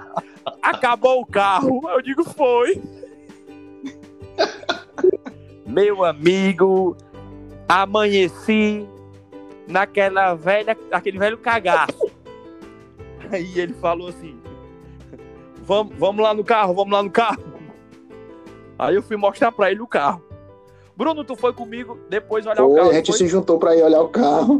Acabou 0.62 1.20
o 1.20 1.26
carro. 1.26 1.88
Eu 1.90 2.02
digo, 2.02 2.24
foi. 2.24 2.80
Meu 5.66 6.04
amigo, 6.04 6.96
amanheci 7.68 8.86
naquela 9.68 10.34
velha, 10.34 10.76
aquele 10.90 11.18
velho 11.18 11.38
cagaço. 11.38 12.10
Aí 13.30 13.58
ele 13.58 13.74
falou 13.74 14.08
assim: 14.08 14.38
vamos, 15.62 15.94
vamos 15.96 16.22
lá 16.22 16.34
no 16.34 16.42
carro, 16.44 16.74
vamos 16.74 16.92
lá 16.92 17.02
no 17.02 17.10
carro. 17.10 17.42
Aí 18.78 18.94
eu 18.94 19.02
fui 19.02 19.16
mostrar 19.16 19.52
para 19.52 19.70
ele 19.70 19.80
o 19.80 19.86
carro. 19.86 20.22
Bruno, 20.96 21.24
tu 21.24 21.36
foi 21.36 21.52
comigo 21.52 21.98
depois 22.10 22.44
olhar 22.44 22.56
Foi, 22.56 22.66
o 22.66 22.74
carro. 22.74 22.90
a 22.90 22.94
gente 22.94 23.06
foi? 23.06 23.18
se 23.18 23.26
juntou 23.28 23.58
pra 23.58 23.76
ir 23.76 23.82
olhar 23.82 24.02
o 24.02 24.08
carro. 24.08 24.58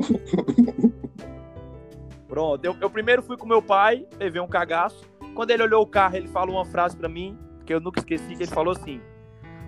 Pronto, 2.29 2.65
eu, 2.65 2.77
eu 2.81 2.89
primeiro 2.89 3.23
fui 3.23 3.37
com 3.37 3.47
meu 3.47 3.61
pai, 3.61 4.07
levei 4.19 4.41
um 4.41 4.47
cagaço. 4.47 5.05
Quando 5.35 5.51
ele 5.51 5.65
olhou 5.65 5.83
o 5.83 5.87
carro, 5.87 6.17
ele 6.17 6.29
falou 6.29 6.57
uma 6.57 6.65
frase 6.65 6.97
pra 6.97 7.09
mim, 7.09 7.37
que 7.67 7.75
eu 7.75 7.81
nunca 7.81 8.01
esqueci, 8.01 8.37
que 8.37 8.45
ele 8.45 8.51
falou 8.51 8.73
assim: 8.73 9.01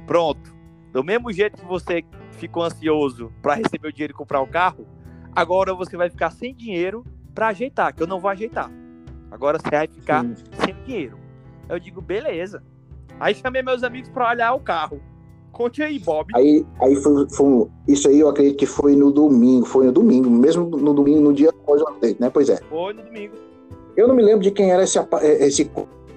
Pronto, 0.06 0.54
do 0.92 1.02
mesmo 1.02 1.32
jeito 1.32 1.56
que 1.56 1.64
você 1.64 2.04
ficou 2.32 2.62
ansioso 2.62 3.32
pra 3.40 3.54
receber 3.54 3.88
o 3.88 3.92
dinheiro 3.92 4.12
e 4.12 4.16
comprar 4.16 4.42
o 4.42 4.46
carro, 4.46 4.86
agora 5.34 5.74
você 5.74 5.96
vai 5.96 6.10
ficar 6.10 6.30
sem 6.30 6.54
dinheiro 6.54 7.04
pra 7.34 7.48
ajeitar, 7.48 7.94
que 7.94 8.02
eu 8.02 8.06
não 8.06 8.20
vou 8.20 8.30
ajeitar. 8.30 8.70
Agora 9.30 9.58
você 9.58 9.70
vai 9.70 9.88
ficar 9.88 10.22
Sim. 10.24 10.34
sem 10.64 10.74
dinheiro. 10.84 11.18
Eu 11.68 11.78
digo, 11.78 12.02
beleza. 12.02 12.62
Aí 13.18 13.34
chamei 13.34 13.62
meus 13.62 13.82
amigos 13.82 14.10
pra 14.10 14.30
olhar 14.30 14.52
o 14.52 14.60
carro. 14.60 15.00
Conte 15.52 15.82
aí, 15.82 15.98
Bob. 15.98 16.26
Aí, 16.34 16.64
aí 16.80 16.96
foi, 16.96 17.28
foi 17.30 17.68
isso 17.88 18.08
aí 18.08 18.20
eu 18.20 18.28
acredito 18.28 18.56
que 18.56 18.66
foi 18.66 18.96
no 18.96 19.10
domingo, 19.10 19.66
foi 19.66 19.86
no 19.86 19.92
domingo, 19.92 20.30
mesmo 20.30 20.64
no 20.64 20.94
domingo, 20.94 21.20
no 21.20 21.32
dia 21.32 21.50
após 21.50 21.80
o 21.80 21.88
update, 21.88 22.20
né? 22.20 22.30
Pois 22.30 22.48
é. 22.48 22.56
Foi 22.68 22.92
no 22.92 23.02
domingo. 23.02 23.34
Eu 23.96 24.08
não 24.08 24.14
me 24.14 24.22
lembro 24.22 24.42
de 24.42 24.50
quem 24.50 24.70
era 24.70 24.82
esse, 24.82 24.98
eh, 24.98 25.46
esse 25.46 25.70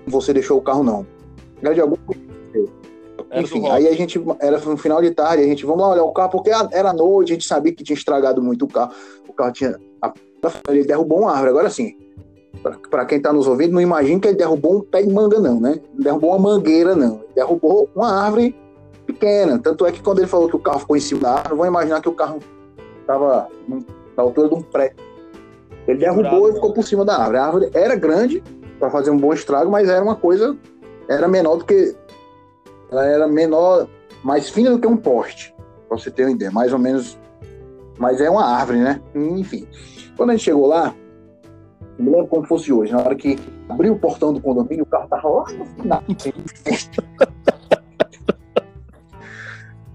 você 0.07 0.33
deixou 0.33 0.57
o 0.57 0.61
carro, 0.61 0.83
não. 0.83 1.05
Era 1.61 1.73
de 1.73 1.81
algum. 1.81 1.95
Era 3.29 3.41
Enfim, 3.41 3.67
aí 3.69 3.88
a 3.88 3.93
gente, 3.93 4.21
era 4.39 4.59
no 4.59 4.77
final 4.77 5.01
de 5.01 5.11
tarde, 5.11 5.43
a 5.43 5.47
gente, 5.47 5.65
vamos 5.65 5.81
lá 5.81 5.89
olhar 5.89 6.03
o 6.03 6.11
carro, 6.11 6.31
porque 6.31 6.49
era 6.71 6.93
noite, 6.93 7.31
a 7.31 7.35
gente 7.35 7.47
sabia 7.47 7.73
que 7.73 7.83
tinha 7.83 7.97
estragado 7.97 8.41
muito 8.41 8.65
o 8.65 8.67
carro. 8.67 8.93
O 9.27 9.33
carro 9.33 9.51
tinha. 9.51 9.75
ele 10.69 10.85
derrubou 10.85 11.21
uma 11.21 11.31
árvore. 11.31 11.49
Agora 11.49 11.69
sim, 11.69 11.95
para 12.89 13.05
quem 13.05 13.19
tá 13.19 13.31
nos 13.31 13.47
ouvindo, 13.47 13.73
não 13.73 13.81
imagine 13.81 14.19
que 14.19 14.27
ele 14.27 14.38
derrubou 14.38 14.77
um 14.77 14.81
pé 14.81 15.01
de 15.01 15.13
manga, 15.13 15.39
não, 15.39 15.59
né? 15.59 15.79
Não 15.93 16.03
derrubou 16.03 16.31
uma 16.31 16.39
mangueira, 16.39 16.95
não. 16.95 17.15
Ele 17.15 17.33
derrubou 17.35 17.89
uma 17.95 18.11
árvore 18.11 18.55
pequena. 19.05 19.59
Tanto 19.59 19.85
é 19.85 19.91
que 19.91 20.01
quando 20.01 20.19
ele 20.19 20.27
falou 20.27 20.49
que 20.49 20.55
o 20.55 20.59
carro 20.59 20.79
ficou 20.79 20.95
em 20.95 21.01
cima 21.01 21.21
da 21.21 21.33
árvore, 21.33 21.55
vão 21.55 21.67
imaginar 21.67 22.01
que 22.01 22.09
o 22.09 22.13
carro 22.13 22.39
estava 23.01 23.47
na 23.67 23.83
altura 24.23 24.49
de 24.49 24.55
um 24.55 24.61
prédio. 24.61 24.97
Ele 25.88 25.99
derrubou 25.99 26.49
e 26.49 26.53
ficou 26.53 26.73
por 26.73 26.83
cima 26.83 27.05
da 27.05 27.17
árvore. 27.17 27.38
A 27.38 27.45
árvore 27.45 27.69
era 27.73 27.95
grande 27.95 28.43
para 28.79 28.89
fazer 28.89 29.11
um 29.11 29.17
bom 29.17 29.33
estrago, 29.33 29.69
mas 29.69 29.88
era 29.88 30.03
uma 30.03 30.15
coisa. 30.15 30.57
Era 31.07 31.27
menor 31.27 31.57
do 31.57 31.65
que. 31.65 31.95
Ela 32.91 33.05
era 33.05 33.27
menor, 33.27 33.87
mais 34.23 34.49
fina 34.49 34.71
do 34.71 34.79
que 34.79 34.87
um 34.87 34.97
poste. 34.97 35.53
Pra 35.87 35.97
você 35.97 36.09
ter 36.11 36.23
uma 36.23 36.31
ideia. 36.31 36.51
Mais 36.51 36.73
ou 36.73 36.79
menos. 36.79 37.17
Mas 37.97 38.19
é 38.19 38.29
uma 38.29 38.45
árvore, 38.45 38.79
né? 38.79 39.01
Enfim. 39.13 39.67
Quando 40.17 40.31
a 40.31 40.33
gente 40.33 40.45
chegou 40.45 40.67
lá, 40.67 40.93
me 41.97 42.09
lembro 42.09 42.27
como 42.27 42.45
fosse 42.45 42.71
hoje. 42.71 42.91
Na 42.91 42.99
hora 42.99 43.15
que 43.15 43.37
abriu 43.69 43.93
o 43.93 43.99
portão 43.99 44.33
do 44.33 44.41
condomínio, 44.41 44.83
o 44.83 44.87
carro 44.87 45.07
tava 45.07 45.27
lá 45.27 45.45
no 45.51 45.65
final. 45.65 46.03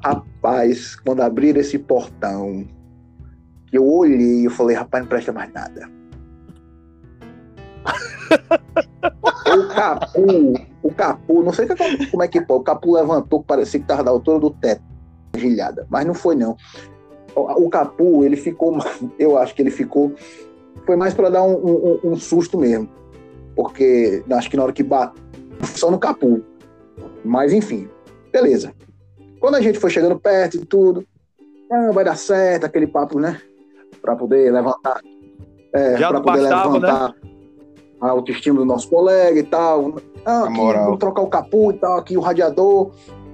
Rapaz, 0.03 0.97
quando 0.97 1.21
abriram 1.21 1.61
esse 1.61 1.79
portão, 1.79 2.67
eu 3.71 3.87
olhei, 3.87 4.47
eu 4.47 4.51
falei, 4.51 4.75
rapaz, 4.75 5.05
não 5.05 5.09
presta 5.09 5.33
mais 5.33 5.53
nada. 5.53 6.00
O 9.47 9.69
capu, 9.75 10.55
o 10.83 10.93
capu, 10.95 11.43
não 11.43 11.53
sei 11.53 11.67
que- 11.67 12.07
como 12.11 12.23
é 12.23 12.29
que 12.29 12.41
pô, 12.41 12.57
o 12.57 12.63
capu 12.63 12.95
levantou, 12.95 13.43
parecia 13.43 13.81
que 13.81 13.87
tava 13.87 14.05
da 14.05 14.11
altura 14.11 14.39
do 14.39 14.51
teto, 14.51 14.83
gilhada, 15.37 15.87
mas 15.91 16.07
não 16.07 16.15
foi 16.15 16.35
não. 16.35 16.57
O, 17.35 17.65
o 17.67 17.71
capu, 17.71 18.25
ele 18.25 18.37
ficou, 18.37 18.79
eu 19.19 19.37
acho 19.39 19.55
que 19.55 19.63
ele 19.63 19.71
ficou, 19.71 20.13
foi 20.87 20.97
mais 20.97 21.15
para 21.15 21.31
dar 21.31 21.43
um, 21.43 21.55
um- 21.55 22.01
um 22.05 22.17
susto 22.17 22.59
mesmo, 22.59 22.89
porque 23.55 24.23
acho 24.31 24.51
que 24.51 24.57
na 24.57 24.65
hora 24.65 24.73
que 24.73 24.83
bateu, 24.83 25.23
só 25.75 25.91
no 25.91 25.99
capu. 25.99 26.43
Mas 27.25 27.53
enfim, 27.53 27.89
beleza. 28.33 28.73
Quando 29.41 29.55
a 29.57 29.61
gente 29.61 29.79
foi 29.79 29.91
chegando 29.91 30.19
perto 30.19 30.57
e 30.57 30.65
tudo, 30.65 31.05
ah, 31.71 31.91
vai 31.93 32.05
dar 32.05 32.17
certo, 32.17 32.65
aquele 32.65 32.87
papo, 32.87 33.19
né? 33.19 33.41
Pra 34.03 34.17
poder 34.17 34.53
levantar. 34.53 35.01
É, 35.75 35.99
não 36.13 36.23
poder 36.23 36.43
bastava, 36.43 36.79
né? 36.81 37.15
A 38.01 38.09
autoestima 38.11 38.59
do 38.59 38.65
nosso 38.65 38.89
colega 38.89 39.39
e 39.39 39.43
tal. 39.43 39.97
Ah, 40.25 40.43
A 40.43 40.45
aqui, 40.45 40.57
vamos 40.57 40.99
trocar 40.99 41.23
o 41.23 41.29
capu 41.29 41.71
e 41.73 41.75
tal, 41.75 41.99
aqui 41.99 42.17
o 42.17 42.21
radiador, 42.21 42.91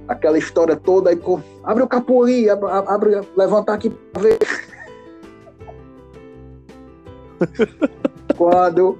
aquela 0.07 0.37
história 0.37 0.75
toda. 0.75 1.09
Aí, 1.09 1.19
abre 1.63 1.83
o 1.83 1.87
capu 1.87 2.23
aí, 2.23 2.49
abre, 2.49 2.69
abre 2.69 3.21
levantar 3.35 3.75
aqui 3.75 3.89
pra 3.89 4.21
ver. 4.21 4.39
quando, 8.35 8.97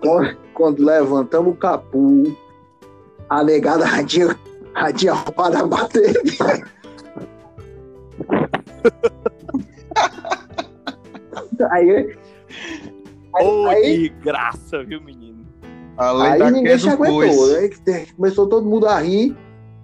quando, 0.00 0.36
quando 0.54 0.84
levantamos 0.84 1.54
o 1.54 1.56
capu, 1.56 2.36
a 3.28 3.42
negada 3.42 3.84
radinha, 3.84 4.38
radinha 4.74 5.12
arrumada 5.12 5.60
a 5.60 5.66
bater. 5.66 6.14
aí, 11.70 12.16
Ô, 13.42 13.66
aí, 13.66 13.98
de 13.98 14.08
graça, 14.08 14.82
viu, 14.84 15.00
menino? 15.00 15.46
Além 15.96 16.32
aí 16.32 16.38
da 16.38 16.50
ninguém 16.50 16.78
se 16.78 16.88
aguentou. 16.88 17.68
te- 17.84 18.12
começou 18.14 18.48
todo 18.48 18.68
mundo 18.68 18.86
a 18.86 18.98
rir, 18.98 19.36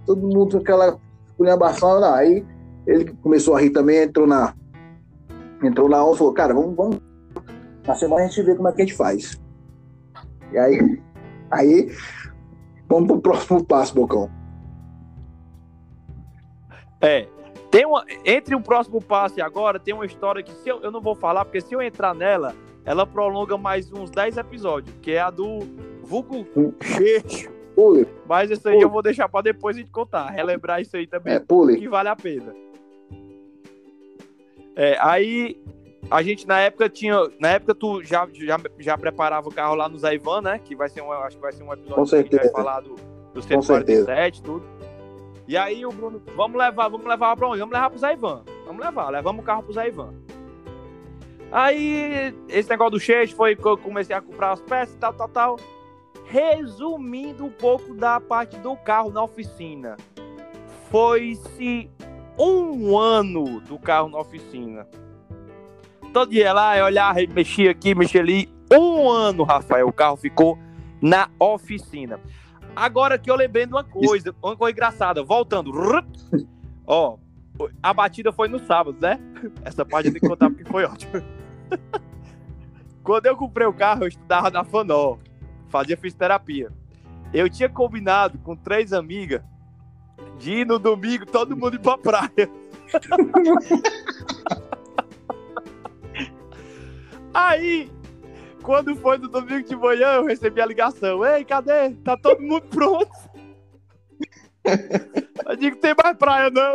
todo 0.07 0.21
mundo 0.21 0.51
com 0.51 0.59
aquela 0.59 0.99
culhambação. 1.37 2.03
Aí 2.05 2.45
ele 2.87 3.13
começou 3.23 3.55
a 3.57 3.61
rir 3.61 3.71
também, 3.71 4.03
entrou 4.03 4.27
na. 4.27 4.55
Entrou 5.63 5.89
na 5.89 6.03
onda 6.05 6.15
e 6.15 6.19
falou, 6.19 6.33
cara, 6.33 6.55
vamos, 6.55 6.75
vamos. 6.75 7.01
Na 7.87 7.95
semana 7.95 8.25
a 8.25 8.27
gente 8.27 8.43
vê 8.43 8.55
como 8.55 8.69
é 8.69 8.73
que 8.73 8.83
a 8.83 8.85
gente 8.87 8.97
faz. 8.97 9.41
E 10.53 10.59
aí, 10.59 11.01
aí 11.51 11.93
vamos 12.89 13.07
pro 13.09 13.21
próximo 13.21 13.65
passo, 13.65 13.95
Bocão. 13.95 14.31
É. 17.01 17.27
Tem 17.71 17.87
uma, 17.87 18.05
entre 18.25 18.55
o 18.57 18.61
próximo 18.61 19.01
passo 19.01 19.39
e 19.39 19.43
agora, 19.43 19.79
tem 19.79 19.95
uma 19.95 20.05
história 20.05 20.43
que 20.43 20.51
se 20.51 20.69
eu, 20.69 20.81
eu 20.81 20.91
não 20.91 21.01
vou 21.01 21.15
falar, 21.15 21.45
porque 21.45 21.61
se 21.61 21.73
eu 21.73 21.81
entrar 21.81 22.13
nela, 22.15 22.53
ela 22.85 23.07
prolonga 23.07 23.57
mais 23.57 23.93
uns 23.93 24.11
10 24.11 24.37
episódios, 24.39 24.95
que 25.03 25.13
é 25.13 25.21
a 25.21 25.31
do 25.31 25.61
Vulco 26.03 26.47
Hum. 26.57 26.73
Cheixo. 26.83 27.51
Pule, 27.75 28.07
Mas 28.29 28.51
isso 28.51 28.69
aí 28.69 28.81
eu 28.81 28.91
vou 28.91 29.01
deixar 29.01 29.29
pra 29.29 29.41
depois 29.41 29.77
a 29.77 29.79
gente 29.79 29.91
contar. 29.93 30.29
Relembrar 30.31 30.81
isso 30.83 30.97
aí 30.97 31.07
também, 31.07 31.35
é, 31.35 31.39
pule. 31.41 31.77
que 31.79 31.89
vale 31.89 32.09
a 32.09 32.17
pena. 32.17 32.53
É, 34.77 34.97
aí 35.01 35.61
a 36.11 36.23
gente 36.23 36.47
na 36.47 36.59
época 36.61 36.89
tinha. 36.89 37.17
Na 37.39 37.49
época 37.51 37.75
tu 37.75 38.03
já, 38.03 38.29
já, 38.33 38.59
já 38.79 38.99
preparava 38.99 39.49
o 39.49 39.55
carro 39.55 39.75
lá 39.77 39.89
no 39.89 39.99
Zaivan, 39.99 40.43
né? 40.43 40.59
Que 40.59 40.75
vai 40.75 40.89
ser 40.89 41.01
um, 41.03 41.13
acho 41.13 41.37
que 41.37 41.43
vai 41.43 41.53
ser 41.53 41.63
um 41.63 41.73
episódio 41.73 41.95
Com 41.97 42.05
que 42.05 42.15
a 42.15 42.19
gente 42.19 42.31
vai 42.31 42.41
certeza. 42.41 42.53
falar 42.53 42.81
do, 42.81 42.95
do 42.95 43.41
Com 43.43 43.63
certeza. 43.63 44.05
147, 44.07 44.43
tudo. 44.43 44.65
E 45.47 45.57
aí 45.57 45.85
o 45.87 45.91
Bruno, 45.91 46.21
vamos 46.37 46.59
levar, 46.59 46.89
vamos 46.89 47.07
levar 47.07 47.37
pra 47.37 47.49
onde? 47.49 47.61
Vamos 47.61 47.73
levar 47.73 47.91
pro 47.91 47.99
Zaivan. 47.99 48.43
Vamos 48.67 48.85
levar, 48.85 49.11
levamos 49.11 49.43
o 49.43 49.45
carro 49.45 49.63
pro 49.63 49.73
Zaivan. 49.73 50.13
Aí, 51.53 52.35
esse 52.49 52.71
negócio 52.71 52.93
do 52.93 53.01
cheiro 53.01 53.35
foi 53.35 53.57
que 53.57 53.67
eu 53.67 53.77
comecei 53.77 54.15
a 54.15 54.21
comprar 54.21 54.53
as 54.53 54.61
peças, 54.61 54.97
tal, 54.97 55.13
tal, 55.13 55.29
tal. 55.29 55.57
Resumindo 56.27 57.45
um 57.45 57.51
pouco 57.51 57.93
da 57.95 58.21
parte 58.21 58.57
do 58.59 58.77
carro 58.77 59.11
na 59.11 59.23
oficina. 59.25 59.97
Foi-se 60.91 61.91
um 62.39 62.97
ano 62.97 63.61
do 63.61 63.79
carro 63.79 64.09
na 64.09 64.19
oficina. 64.19 64.87
Todo 66.13 66.31
dia 66.31 66.53
lá, 66.53 66.79
eu 66.79 66.85
olhava, 66.85 67.21
mexia 67.33 67.73
aqui, 67.73 67.95
mexia 67.95 68.21
ali. 68.21 68.49
Um 68.73 69.09
ano, 69.11 69.43
Rafael, 69.43 69.89
o 69.89 69.93
carro 69.93 70.17
ficou 70.17 70.57
na 71.01 71.29
oficina. 71.39 72.21
Agora 72.75 73.19
que 73.19 73.29
eu 73.31 73.35
lembrei 73.35 73.67
de 73.67 73.73
uma 73.73 73.83
coisa, 73.83 74.35
uma 74.43 74.57
coisa 74.57 74.73
engraçada. 74.73 75.23
Voltando. 75.25 75.73
Ó, 76.87 77.19
a 77.83 77.93
batida 77.93 78.33
foi 78.33 78.49
no 78.49 78.61
sábado, 78.61 78.97
né? 79.01 79.19
Essa 79.65 79.85
parte 79.85 80.07
eu 80.07 80.13
tenho 80.13 80.23
que 80.23 80.29
contar 80.29 80.49
porque 80.49 80.65
foi 80.65 80.85
ótimo. 80.85 81.40
Quando 83.03 83.27
eu 83.27 83.37
comprei 83.37 83.67
o 83.67 83.73
carro, 83.73 84.05
eu 84.05 84.09
estudava 84.09 84.51
na 84.51 84.65
Fanó. 84.65 85.17
Fazia 85.69 85.97
fisioterapia. 85.97 86.71
Eu 87.33 87.49
tinha 87.49 87.69
combinado 87.69 88.39
com 88.39 88.57
três 88.57 88.93
amigas 88.93 89.43
de 90.39 90.53
ir 90.53 90.67
no 90.67 90.79
domingo 90.79 91.25
todo 91.27 91.57
mundo 91.57 91.77
ir 91.77 91.81
pra 91.81 91.97
praia. 91.97 92.51
Aí, 97.33 97.91
quando 98.63 98.97
foi 98.97 99.17
no 99.19 99.29
domingo 99.29 99.67
de 99.67 99.77
manhã, 99.77 100.15
eu 100.15 100.27
recebi 100.27 100.61
a 100.61 100.67
ligação. 100.67 101.25
Ei, 101.25 101.45
cadê? 101.45 101.91
Tá 102.05 102.17
todo 102.17 102.43
mundo 102.43 102.67
pronto? 102.69 103.11
Eu 105.47 105.57
digo, 105.57 105.77
tem 105.77 105.95
mais 106.01 106.17
praia 106.17 106.51
não. 106.51 106.75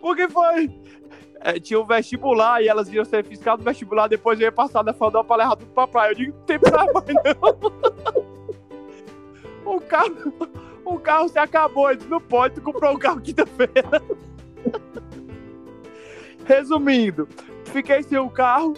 Por 0.00 0.14
que 0.14 0.28
foi? 0.28 0.70
É, 1.42 1.58
tinha 1.58 1.80
um 1.80 1.86
vestibular 1.86 2.62
e 2.62 2.68
elas 2.68 2.92
iam 2.92 3.04
ser 3.04 3.24
fiscal 3.24 3.56
do 3.56 3.64
vestibular, 3.64 4.08
depois 4.08 4.38
eu 4.38 4.44
ia 4.44 4.52
passar 4.52 4.84
na 4.84 4.92
Fandó 4.92 5.22
pra 5.22 5.36
levar 5.36 5.56
tudo 5.56 5.72
pra 5.72 5.86
praia. 5.86 6.10
Eu 6.10 6.14
digo, 6.14 6.36
não 6.36 6.44
tem 6.44 6.58
praia 6.58 6.92
mais 6.92 7.06
não. 7.06 8.30
O 9.62 9.80
carro, 9.80 10.32
o 10.84 10.98
carro 10.98 11.28
se 11.28 11.38
acabou, 11.38 11.88
ele 11.88 11.98
disse, 11.98 12.10
não 12.10 12.20
pode, 12.20 12.56
tu 12.56 12.62
comprou 12.62 12.94
o 12.94 12.98
carro 12.98 13.20
quinta-feira. 13.20 14.02
Resumindo, 16.44 17.28
fiquei 17.66 18.02
sem 18.02 18.18
o 18.18 18.28
carro, 18.28 18.74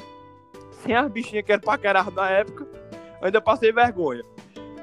sem 0.82 0.94
as 0.94 1.10
bichinhas 1.10 1.46
que 1.46 1.52
eram 1.52 1.62
paquerar 1.62 2.10
na 2.10 2.28
época, 2.28 2.66
eu 3.20 3.26
ainda 3.26 3.40
passei 3.40 3.72
vergonha. 3.72 4.22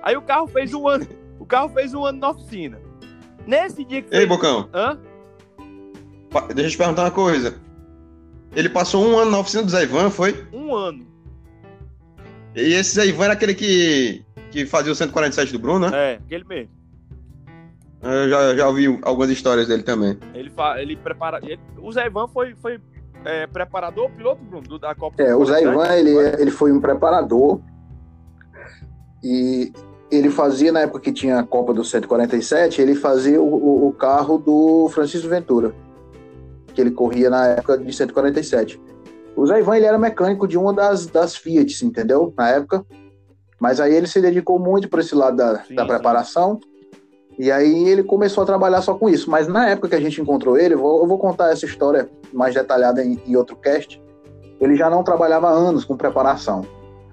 Aí 0.02 0.18
o 0.18 0.22
carro 0.22 0.48
fez 0.48 0.74
um 0.74 0.88
ano, 0.88 1.06
o 1.38 1.46
carro 1.46 1.70
fez 1.70 1.94
um 1.94 2.04
ano 2.04 2.20
na 2.20 2.30
oficina. 2.30 2.82
Nesse 3.46 3.84
dia 3.84 4.02
que 4.02 4.12
Ei, 4.12 4.22
foi... 4.22 4.26
Bocão, 4.26 4.70
Hã? 4.74 4.98
deixa 6.56 6.68
eu 6.68 6.72
te 6.72 6.78
perguntar 6.78 7.04
uma 7.04 7.12
coisa. 7.12 7.69
Ele 8.56 8.70
passou 8.70 9.06
um 9.06 9.18
ano 9.18 9.32
na 9.32 9.40
oficina 9.40 9.64
do 9.64 9.70
Zé 9.70 9.84
Ivan, 9.84 10.10
foi? 10.10 10.46
Um 10.52 10.74
ano. 10.76 11.06
E 12.56 12.74
esse 12.74 12.96
Zé 12.96 13.06
Ivan 13.08 13.26
era 13.26 13.34
aquele 13.34 13.54
que, 13.54 14.24
que 14.52 14.66
fazia 14.66 14.92
o 14.92 14.96
147 14.96 15.52
do 15.54 15.60
Bruno, 15.60 15.90
né? 15.90 16.14
É, 16.14 16.16
aquele 16.16 16.44
mesmo. 16.46 16.72
Eu 18.02 18.30
já, 18.30 18.56
já 18.56 18.68
ouvi 18.68 19.00
algumas 19.04 19.30
histórias 19.30 19.68
dele 19.68 19.84
também. 19.84 20.18
Ele, 20.34 20.50
fa... 20.50 20.82
ele 20.82 20.96
prepara. 20.96 21.40
ele- 21.44 21.60
O 21.78 21.92
Zé 21.92 22.06
Ivan 22.08 22.28
foi, 22.30 22.56
foi 22.56 22.80
é, 23.26 23.46
preparador, 23.46 24.10
piloto, 24.12 24.42
Bruno, 24.44 24.68
do- 24.68 24.80
da 24.80 24.96
Copa. 24.96 25.22
É, 25.22 25.36
o 25.36 25.46
Zé 25.46 25.62
47? 25.62 25.68
Ivan, 25.74 25.96
ele, 25.96 26.42
ele 26.42 26.52
foi 26.52 26.72
um 26.72 26.80
preparador 26.80 27.60
e 29.24 29.72
ele 30.10 30.30
fazia, 30.30 30.72
na 30.72 30.80
época 30.82 31.02
que 31.02 31.12
tinha 31.12 31.40
a 31.40 31.44
Copa 31.44 31.74
do 31.74 31.84
147, 31.84 32.82
ele 32.82 32.96
fazia 32.96 33.40
o, 33.42 33.46
o- 33.54 33.88
o 33.90 33.94
carro 33.94 34.38
do 34.38 34.90
Francisco 34.90 35.28
Ventura, 35.28 35.74
que 36.80 36.84
ele 36.84 36.92
corria 36.92 37.30
na 37.30 37.48
época 37.48 37.78
de 37.78 37.92
147. 37.92 38.80
O 39.36 39.46
Zé 39.46 39.60
Ivan, 39.60 39.76
ele 39.78 39.86
era 39.86 39.98
mecânico 39.98 40.48
de 40.48 40.58
uma 40.58 40.74
das, 40.74 41.06
das 41.08 41.36
Fiat, 41.36 41.86
entendeu? 41.86 42.34
Na 42.38 42.50
época. 42.50 42.86
Mas 43.60 43.82
aí 43.82 43.94
ele 43.94 44.08
se 44.08 44.22
dedicou 44.22 44.58
muito 44.58 44.88
para 44.88 45.02
esse 45.02 45.14
lado 45.14 45.36
da, 45.36 45.60
Sim, 45.64 45.76
da 45.76 45.82
sim. 45.82 45.88
preparação. 45.90 46.60
E 47.38 47.52
aí 47.52 47.88
ele 47.90 48.04
começou 48.04 48.44
a 48.44 48.46
trabalhar 48.46 48.82
só 48.82 48.94
com 48.96 49.10
isso. 49.10 49.30
Mas 49.30 49.48
na 49.48 49.70
época 49.70 49.90
que 49.90 49.96
a 49.96 50.00
gente 50.00 50.22
encontrou 50.22 50.58
ele, 50.58 50.74
eu 50.76 50.80
vou, 50.80 51.02
eu 51.02 51.08
vou 51.08 51.18
contar 51.18 51.52
essa 51.52 51.66
história 51.66 52.10
mais 52.34 52.54
detalhada 52.54 53.04
em, 53.04 53.20
em 53.28 53.36
outro 53.36 53.56
cast. 53.58 54.02
Ele 54.62 54.76
já 54.76 54.90
não 54.90 55.04
trabalhava 55.04 55.48
há 55.50 55.52
anos 55.52 55.84
com 55.86 55.96
preparação. 55.98 56.62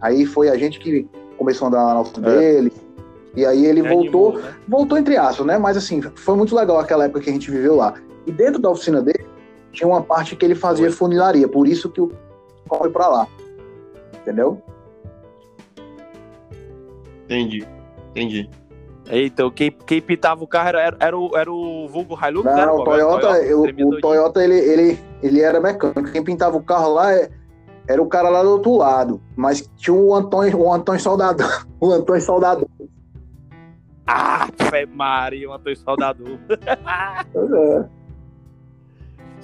Aí 0.00 0.24
foi 0.24 0.48
a 0.48 0.56
gente 0.56 0.78
que 0.78 1.08
começou 1.36 1.66
a 1.66 1.68
andar 1.68 1.84
lá 1.84 1.94
na 1.94 2.00
oficina 2.00 2.28
É. 2.28 2.38
dele. 2.38 2.72
E 3.36 3.44
aí 3.44 3.66
ele 3.66 3.82
Que 3.82 3.88
voltou, 3.88 4.28
animou, 4.30 4.42
né? 4.50 4.54
voltou 4.66 4.98
entre 4.98 5.16
aspas, 5.16 5.46
né? 5.46 5.58
Mas 5.58 5.76
assim, 5.76 6.00
foi 6.00 6.36
muito 6.36 6.54
legal 6.56 6.78
aquela 6.78 7.04
época 7.04 7.20
que 7.20 7.30
a 7.30 7.32
gente 7.32 7.50
viveu 7.50 7.76
lá. 7.76 7.94
E 8.26 8.32
dentro 8.32 8.60
da 8.60 8.70
oficina 8.70 9.00
dele, 9.02 9.24
tinha 9.76 9.86
uma 9.88 10.00
parte 10.02 10.34
que 10.34 10.44
ele 10.44 10.54
fazia 10.54 10.90
funilaria, 10.90 11.46
por 11.46 11.68
isso 11.68 11.90
que 11.90 12.00
o 12.00 12.10
foi 12.66 12.90
pra 12.90 13.06
lá. 13.08 13.28
Entendeu? 14.22 14.60
Entendi. 17.24 17.66
Entendi. 18.10 18.48
Então, 19.08 19.50
quem, 19.50 19.70
quem 19.70 20.00
pitava 20.00 20.42
o 20.42 20.46
carro 20.48 20.68
era, 20.70 20.80
era, 20.82 20.96
era 20.98 21.16
o, 21.18 21.36
era 21.36 21.52
o 21.52 21.86
vulgo 21.88 22.18
Hilux? 22.20 22.46
era, 22.46 22.66
Não, 22.66 22.76
o? 22.78 22.80
Era 22.80 22.84
Toyota, 22.84 23.38
eu- 23.44 23.62
tremia 23.62 23.86
o. 23.86 24.00
Toyota 24.00 24.42
ele, 24.42 24.54
ele, 24.58 24.98
ele 25.22 25.40
era 25.42 25.60
mecânico. 25.60 26.10
Quem 26.10 26.24
pintava 26.24 26.56
o 26.56 26.62
carro 26.62 26.94
lá 26.94 27.12
é- 27.14 27.30
era 27.86 28.02
o 28.02 28.08
cara 28.08 28.28
lá 28.30 28.42
do 28.42 28.50
outro 28.50 28.76
lado. 28.76 29.20
Mas 29.36 29.70
tinha 29.76 29.94
o 29.94 30.12
Antônio, 30.14 30.58
o 30.58 30.72
Antônio 30.72 31.00
Soldador. 31.00 31.66
O 31.78 31.90
Antônio 31.92 32.22
Soldador. 32.22 32.66
Ah, 34.06 34.48
fé 34.70 34.86
Maria, 34.86 35.48
um 35.50 35.52
Antônio 35.52 35.76
Soldador. 35.76 36.38
Pois 37.32 37.52
é. 37.52 37.84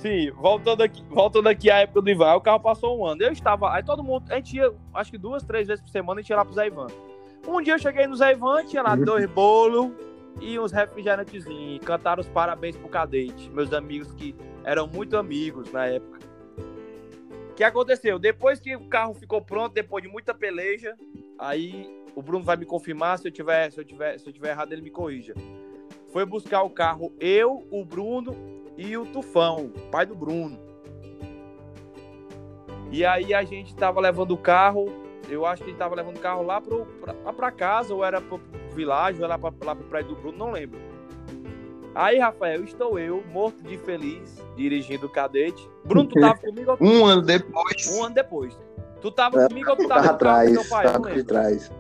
Sim, 0.03 0.33
voltando 0.33 0.83
aqui, 0.83 1.01
voltando 1.09 1.49
aqui 1.49 1.71
à 1.71 1.79
época 1.79 2.03
do 2.03 2.11
Ivan, 2.11 2.35
o 2.35 2.41
carro 2.41 2.59
passou 2.59 2.99
um 2.99 3.07
ano. 3.07 3.23
Eu 3.23 3.31
estava. 3.31 3.73
Aí 3.73 3.85
todo 3.85 4.03
mundo. 4.03 4.25
A 4.31 4.35
gente 4.35 4.57
ia, 4.57 4.75
acho 4.93 5.13
que 5.13 5.17
duas, 5.17 5.45
três 5.45 5.69
vezes 5.69 5.81
por 5.81 5.91
semana, 5.91 6.19
a 6.19 6.23
gente 6.23 6.31
ia 6.31 6.37
lá 6.37 6.45
pro 6.45 6.53
Zé 6.55 6.67
Ivan. 6.67 6.89
Um 7.47 7.63
dia 7.63 7.75
eu 7.75 7.79
cheguei 7.79 8.09
no 8.09 8.17
Zé 8.17 8.33
Ivan, 8.33 8.65
tinha 8.65 8.83
lá 8.83 8.97
dois 8.97 9.27
bolos 9.31 9.93
e 10.41 10.59
uns 10.59 10.73
refrigerantezinhos. 10.73 11.85
Cantaram 11.85 12.21
os 12.21 12.29
parabéns 12.29 12.77
pro 12.77 12.89
cadete. 12.89 13.49
Meus 13.51 13.73
amigos 13.73 14.13
que 14.13 14.35
eram 14.65 14.89
muito 14.89 15.17
amigos 15.17 15.71
na 15.71 15.87
época. 15.87 16.19
O 17.53 17.55
que 17.55 17.63
aconteceu? 17.63 18.19
Depois 18.19 18.59
que 18.59 18.75
o 18.75 18.89
carro 18.89 19.15
ficou 19.15 19.41
pronto, 19.41 19.73
depois 19.73 20.03
de 20.03 20.11
muita 20.11 20.35
peleja, 20.35 20.97
aí 21.39 21.89
o 22.17 22.21
Bruno 22.21 22.45
vai 22.45 22.57
me 22.57 22.67
confirmar 22.67 23.21
se 23.21 23.29
eu 23.29 23.33
tiver, 23.33 23.71
se 23.71 23.79
eu 23.79 23.85
tiver, 23.85 24.19
se 24.19 24.29
eu 24.29 24.33
tiver 24.33 24.51
errado, 24.51 24.73
ele 24.73 24.83
me 24.83 24.91
corrija. 24.91 25.33
Foi 26.13 26.27
buscar 26.27 26.63
o 26.65 26.71
carro 26.71 27.13
eu, 27.21 27.65
o 27.71 27.85
Bruno 27.85 28.62
e 28.77 28.97
o 28.97 29.05
Tufão, 29.07 29.71
pai 29.91 30.07
do 30.07 30.15
Bruno. 30.15 30.59
E 32.91 33.05
aí 33.05 33.33
a 33.33 33.43
gente 33.43 33.75
tava 33.75 34.01
levando 34.01 34.33
o 34.33 34.37
carro, 34.37 34.87
eu 35.29 35.47
acho 35.47 35.63
que 35.65 35.71
ele 35.71 35.79
tava 35.79 35.95
levando 35.95 36.17
o 36.17 36.21
carro 36.21 36.43
lá, 36.43 36.61
pro, 36.61 36.85
pra, 37.01 37.15
lá 37.25 37.33
pra 37.33 37.51
casa, 37.51 37.95
ou 37.95 38.05
era 38.05 38.21
pro, 38.21 38.41
világio, 38.75 39.21
ou 39.23 39.27
era 39.27 39.39
pra, 39.39 39.51
lá 39.65 39.75
pro 39.75 39.85
prédio 39.87 40.15
do 40.15 40.21
Bruno, 40.21 40.37
não 40.39 40.51
lembro. 40.51 40.79
Aí, 41.95 42.19
Rafael, 42.19 42.65
estou 42.65 42.99
eu, 42.99 43.23
morto 43.33 43.63
de 43.63 43.77
feliz, 43.79 44.43
dirigindo 44.57 45.07
o 45.07 45.11
cadete. 45.11 45.69
Bruno, 45.85 46.09
tu 46.09 46.19
tava 46.21 46.39
comigo 46.39 46.77
Um 46.81 47.05
ano 47.05 47.23
depois. 47.23 47.87
um 47.99 48.05
ano 48.05 48.15
depois? 48.15 48.59
Tu 49.01 49.11
tava 49.11 49.43
É, 49.45 49.49
comigo 49.49 49.71
ou 49.71 49.77
tu 49.77 49.89
Tava 49.89 49.95
tava 50.03 50.03
carro 50.03 50.15
atrás, 50.15 50.53
teu 50.53 50.65
pai? 50.71 50.85
Tava 50.93 51.11
de 51.13 51.25
trás. 51.25 51.71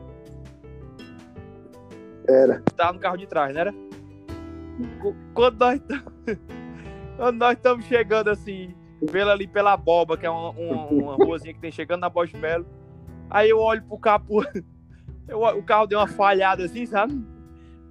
Era. 2.29 2.61
Tu 2.65 2.75
tava 2.75 2.93
no 2.95 2.99
carro 2.99 3.17
de 3.17 3.27
trás, 3.27 3.55
não 3.55 3.61
era? 3.61 3.73
Qu- 5.01 5.15
Quando 5.35 5.59
nós 5.59 5.81
nós 7.35 7.57
estamos 7.57 7.85
chegando 7.87 8.29
assim, 8.29 8.75
pela, 9.11 9.33
ali 9.33 9.47
pela 9.47 9.77
Boba, 9.77 10.17
que 10.17 10.27
é 10.27 10.31
uma, 10.31 10.51
uma, 10.51 10.87
uma 10.87 11.15
ruazinha 11.15 11.55
que 11.55 11.61
tem 11.61 11.71
chegando 11.71 12.01
na 12.01 12.09
Bosch 12.09 12.33
Melo, 12.35 12.67
aí 13.31 13.51
eu 13.51 13.59
olho 13.59 13.83
pro 13.83 13.99
capu, 13.99 14.43
eu 15.29 15.41
o 15.41 15.63
carro 15.63 15.87
deu 15.87 15.99
uma 15.99 16.07
falhada 16.07 16.65
assim, 16.65 16.87
sabe? 16.87 17.23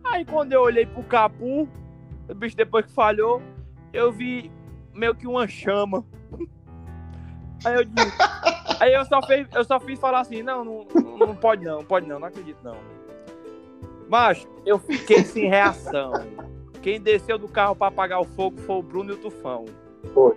Aí 0.04 0.26
quando 0.26 0.54
eu 0.54 0.62
olhei 0.62 0.86
pro 0.86 1.04
capu, 1.04 1.68
o 2.30 2.36
bicho 2.36 2.56
depois 2.56 2.86
que 2.86 2.92
falhou, 2.92 3.42
eu 3.94 4.12
vi 4.12 4.52
meio 4.94 5.16
que 5.16 5.28
uma 5.28 5.48
chama. 5.48 6.06
Aí 7.64 7.76
eu 7.76 7.86
disse, 7.86 8.18
aí 8.80 8.92
eu 8.92 9.06
só, 9.06 9.22
fiz, 9.22 9.48
eu 9.54 9.64
só 9.64 9.80
fiz 9.80 10.00
falar 10.00 10.22
assim, 10.22 10.42
não, 10.42 10.66
não, 10.66 10.88
não 11.20 11.36
pode 11.36 11.64
não, 11.64 11.84
pode 11.84 12.08
não, 12.08 12.20
não 12.20 12.28
acredito 12.28 12.58
não. 12.64 12.76
Macho, 14.10 14.48
eu 14.66 14.80
fiquei 14.80 15.24
sem 15.24 15.48
reação. 15.48 16.12
Quem 16.82 17.00
desceu 17.00 17.38
do 17.38 17.48
carro 17.48 17.76
pra 17.76 17.88
apagar 17.88 18.20
o 18.20 18.26
fogo 18.26 18.58
foi 18.62 18.76
o 18.78 18.82
Bruno 18.82 19.12
e 19.12 19.14
o 19.14 19.18
Tufão. 19.18 19.66
Foi. 20.14 20.34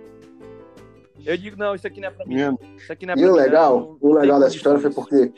Eu 1.25 1.35
digo, 1.37 1.57
não, 1.57 1.73
isso 1.73 1.87
aqui 1.87 1.99
não 1.99 2.07
é 2.09 2.11
pra 2.11 2.25
mim. 2.25 2.35
Minha- 2.35 2.57
Isso 2.77 2.91
aqui 2.93 3.05
não 3.05 3.13
é 3.13 3.17
E 3.17 3.21
pra 3.21 3.29
o 3.29 3.33
mim, 3.33 3.39
legal, 3.39 3.79
não. 3.79 3.97
o 4.09 4.13
Não 4.13 4.21
legal 4.21 4.39
dessa 4.39 4.55
história 4.55 4.79
foi 4.79 4.91
porque 4.91 5.31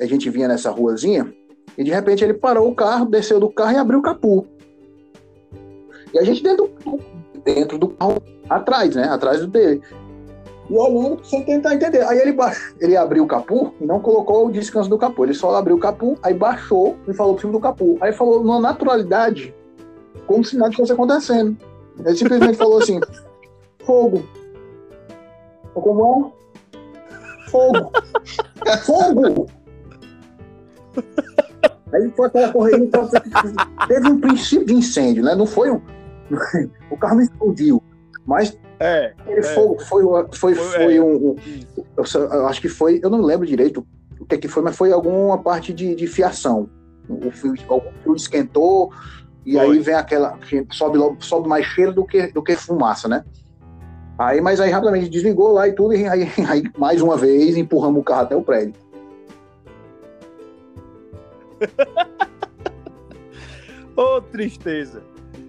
a 0.00 0.04
gente 0.06 0.28
vinha 0.30 0.48
nessa 0.48 0.70
ruazinha 0.70 1.32
e 1.76 1.84
de 1.84 1.90
repente 1.92 2.24
ele 2.24 2.34
parou 2.34 2.68
o 2.68 2.74
carro, 2.74 3.06
desceu 3.06 3.38
do 3.38 3.48
carro 3.48 3.72
e 3.72 3.76
abriu 3.76 4.00
o 4.00 4.02
capô. 4.02 4.44
E 6.12 6.18
a 6.18 6.24
gente 6.24 6.42
dentro 6.42 6.66
do, 6.84 7.00
dentro 7.44 7.78
do 7.78 7.88
carro, 7.90 8.20
atrás, 8.48 8.96
né? 8.96 9.04
Atrás 9.04 9.40
do 9.40 9.46
dele. 9.46 9.80
E 10.68 10.76
olhando 10.76 11.24
sem 11.24 11.44
tentar 11.44 11.74
entender. 11.74 12.02
Aí 12.02 12.18
ele, 12.18 12.36
ele 12.80 12.96
abriu 12.96 13.22
o 13.22 13.26
capô 13.26 13.72
e 13.80 13.86
não 13.86 14.00
colocou 14.00 14.46
o 14.46 14.50
descanso 14.52 14.90
do 14.90 14.98
capô. 14.98 15.24
Ele 15.24 15.34
só 15.34 15.54
abriu 15.54 15.76
o 15.76 15.80
capô, 15.80 16.16
aí 16.22 16.34
baixou 16.34 16.96
e 17.06 17.14
falou 17.14 17.34
por 17.34 17.40
cima 17.42 17.52
do 17.52 17.60
capô. 17.60 17.96
Aí 18.00 18.12
falou 18.12 18.42
numa 18.42 18.60
naturalidade, 18.60 19.54
como 20.28 20.44
se 20.44 20.56
nada 20.56 20.68
estivesse 20.70 20.92
acontecendo. 20.92 21.56
Ele 21.98 22.16
simplesmente 22.16 22.56
falou 22.56 22.78
assim: 22.78 23.00
fogo. 23.84 24.22
Eu, 25.74 25.82
Como 25.82 26.32
é? 26.34 27.50
Fogo! 27.50 27.90
Fogo! 28.84 29.46
Aí 31.92 32.10
foi 32.14 32.26
aquela 32.26 32.52
correria, 32.52 32.84
então, 32.84 33.08
teve 33.88 34.08
um 34.08 34.20
princípio 34.20 34.66
de 34.66 34.74
incêndio, 34.74 35.24
né? 35.24 35.34
Não 35.34 35.46
foi 35.46 35.70
um. 35.70 35.80
O 36.90 36.96
carro 36.98 37.14
não 37.16 37.22
explodiu, 37.22 37.82
mas 38.26 38.56
É, 38.80 39.14
ele 39.26 39.40
É. 39.40 39.42
foi, 39.42 39.78
foi, 39.80 40.04
foi, 40.32 40.54
Foi, 40.54 40.54
foi 40.54 40.96
é. 40.96 41.02
um. 41.02 41.30
um- 41.30 41.36
eu, 41.96 42.04
eu 42.30 42.46
acho 42.46 42.60
que 42.60 42.68
foi, 42.68 43.00
eu 43.02 43.08
não 43.10 43.22
lembro 43.22 43.46
direito 43.46 43.84
o 44.20 44.26
que, 44.26 44.36
que 44.38 44.48
foi, 44.48 44.62
mas 44.62 44.76
foi 44.76 44.92
alguma 44.92 45.38
parte 45.38 45.72
de, 45.72 45.94
de 45.94 46.06
fiação. 46.06 46.68
O 47.08 47.30
fio, 47.30 47.54
algum 47.68 47.90
fio 48.02 48.14
esquentou 48.14 48.92
e 49.44 49.52
Foi. 49.52 49.60
aí 49.60 49.78
vem 49.78 49.94
aquela. 49.94 50.36
que 50.38 50.66
Sobe, 50.72 50.98
logo- 50.98 51.20
sobe 51.20 51.48
mais 51.48 51.64
cheiro 51.66 51.92
do 51.92 52.04
que, 52.04 52.26
do 52.28 52.42
que 52.42 52.56
fumaça, 52.56 53.08
né? 53.08 53.24
Aí, 54.18 54.40
mas 54.40 54.60
aí 54.60 54.70
rapidamente 54.70 55.08
desligou 55.08 55.52
lá 55.52 55.68
e 55.68 55.72
tudo, 55.72 55.94
e 55.94 56.06
aí, 56.06 56.22
aí 56.48 56.62
mais 56.76 57.00
uma 57.00 57.16
vez 57.16 57.56
empurramos 57.56 58.00
o 58.00 58.04
carro 58.04 58.22
até 58.22 58.34
o 58.36 58.42
prédio. 58.42 58.74
Ô, 63.96 64.20
tristeza. 64.20 65.02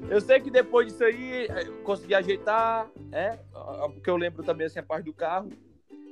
Eu 0.09 0.19
sei 0.19 0.39
que 0.39 0.49
depois 0.49 0.87
disso 0.87 1.03
aí, 1.03 1.45
eh, 1.45 1.65
consegui 1.83 2.15
ajeitar, 2.15 2.89
é, 3.11 3.37
porque 3.93 4.09
eu 4.09 4.17
lembro 4.17 4.41
também 4.41 4.65
assim, 4.65 4.79
a 4.79 4.83
parte 4.83 5.05
do 5.05 5.13
carro. 5.13 5.49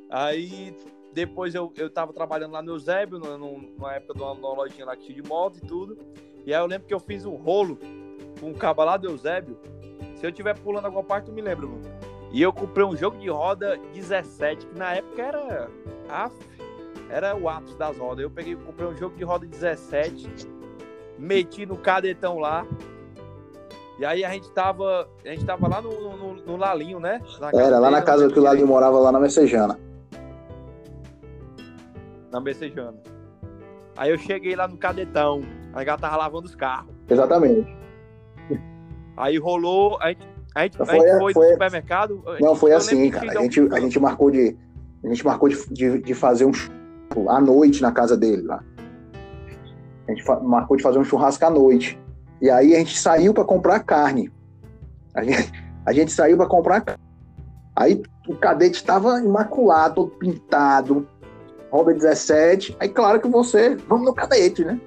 Aí 0.10 0.76
depois 1.14 1.56
eu, 1.56 1.74
eu 1.76 1.90
tava 1.90 2.14
trabalhando 2.14 2.52
lá 2.52 2.62
no 2.62 2.74
Eusébio, 2.74 3.18
numa 3.18 3.96
época 3.96 4.14
de 4.14 4.22
uma, 4.22 4.36
numa 4.36 4.54
lojinha 4.54 4.86
lá 4.86 4.96
que 4.96 5.06
tinha 5.06 5.20
de 5.22 5.28
moto 5.28 5.58
e 5.58 5.62
tudo. 5.62 5.98
E 6.48 6.54
aí 6.54 6.62
eu 6.62 6.66
lembro 6.66 6.88
que 6.88 6.94
eu 6.94 7.00
fiz 7.02 7.26
um 7.26 7.36
rolo 7.36 7.78
com 8.40 8.52
um 8.52 8.54
cabo 8.54 8.82
lá 8.82 8.96
do 8.96 9.10
Eusébio. 9.10 9.58
Se 10.16 10.26
eu 10.26 10.32
tiver 10.32 10.58
pulando 10.58 10.86
alguma 10.86 11.04
parte, 11.04 11.26
tu 11.26 11.34
me 11.34 11.42
lembra, 11.42 11.68
mano. 11.68 11.82
E 12.32 12.42
eu 12.42 12.54
comprei 12.54 12.86
um 12.86 12.96
jogo 12.96 13.18
de 13.18 13.28
roda 13.28 13.78
17, 13.94 14.66
que 14.66 14.80
na 14.80 14.94
época 14.94 15.22
era. 15.22 15.70
af, 16.08 16.34
era 17.10 17.36
o 17.36 17.50
ápice 17.50 17.78
das 17.78 17.98
rodas. 17.98 18.24
Eu 18.24 18.30
peguei, 18.32 18.56
comprei 18.56 18.88
um 18.88 18.96
jogo 18.96 19.18
de 19.18 19.26
roda 19.26 19.46
17, 19.46 20.30
meti 21.20 21.66
no 21.66 21.76
cadetão 21.76 22.40
lá. 22.40 22.66
E 24.00 24.06
aí 24.06 24.24
a 24.24 24.30
gente 24.30 24.50
tava. 24.52 25.06
A 25.26 25.28
gente 25.28 25.46
tava 25.46 25.68
lá 25.68 25.82
no, 25.82 26.16
no, 26.16 26.34
no 26.36 26.56
Lalinho, 26.56 27.02
né? 27.02 27.22
Na 27.42 27.50
Era, 27.50 27.78
lá 27.78 27.92
na 27.92 28.02
casa 28.02 28.32
que 28.32 28.40
o 28.40 28.44
Lalinho 28.44 28.68
morava, 28.68 28.98
lá 28.98 29.12
na 29.12 29.20
Messejana. 29.20 29.78
Na 32.32 32.40
Messejana. 32.40 32.96
Aí 33.98 34.12
eu 34.12 34.18
cheguei 34.18 34.56
lá 34.56 34.66
no 34.66 34.78
cadetão. 34.78 35.42
A 35.78 35.84
gata 35.84 36.02
tava 36.02 36.18
lavando 36.18 36.48
os 36.48 36.56
carros. 36.56 36.92
Exatamente. 37.08 37.78
Aí 39.16 39.38
rolou, 39.38 39.96
a 40.02 40.10
gente, 40.10 40.28
a 40.56 40.64
gente, 40.64 40.82
a 40.82 40.86
Foi- 40.86 41.00
gente 41.00 41.20
foi, 41.20 41.34
foi- 41.34 41.46
no 41.46 41.52
supermercado. 41.52 42.24
a 42.26 42.40
Não, 42.40 42.56
foi 42.56 42.74
assim, 42.74 43.12
cara. 43.12 43.40
A 43.40 43.44
gente, 43.44 43.60
a 43.72 43.80
gente 43.80 44.00
marcou 44.00 44.32
de. 44.32 44.58
A 45.04 45.08
gente 45.08 45.24
marcou 45.24 45.48
de, 45.48 45.70
de, 45.72 46.02
de 46.02 46.14
fazer 46.16 46.46
um 46.46 46.54
churrasco 46.54 47.30
à 47.30 47.40
noite 47.40 47.80
na 47.82 47.92
casa 47.92 48.18
dele 48.18 48.42
lá. 48.42 48.64
A 50.08 50.12
gente 50.12 50.24
marcou 50.44 50.76
de 50.76 50.82
fazer 50.82 50.98
um 50.98 51.04
churrasco 51.04 51.46
à 51.46 51.50
noite. 51.52 52.00
E 52.42 52.50
aí 52.50 52.74
a 52.74 52.80
gente 52.80 52.98
saiu 52.98 53.32
para 53.32 53.44
comprar 53.44 53.80
carne. 53.82 54.32
A 55.14 55.24
gente, 55.24 55.52
a 55.86 55.94
gente 55.94 56.12
saiu 56.12 56.38
para 56.38 56.48
comprar 56.48 56.82
carne. 56.82 57.04
Aí 57.76 58.02
o 58.28 58.36
cadete 58.36 58.78
estava 58.78 59.20
imaculado, 59.20 59.94
todo 59.94 60.12
pintado. 60.18 61.08
Roda 61.70 61.94
17. 61.94 62.76
Aí, 62.80 62.90
claro 62.90 63.20
que 63.20 63.28
você. 63.28 63.76
Vamos 63.88 64.06
no 64.08 64.14
cadete, 64.14 64.66
né? 64.66 64.80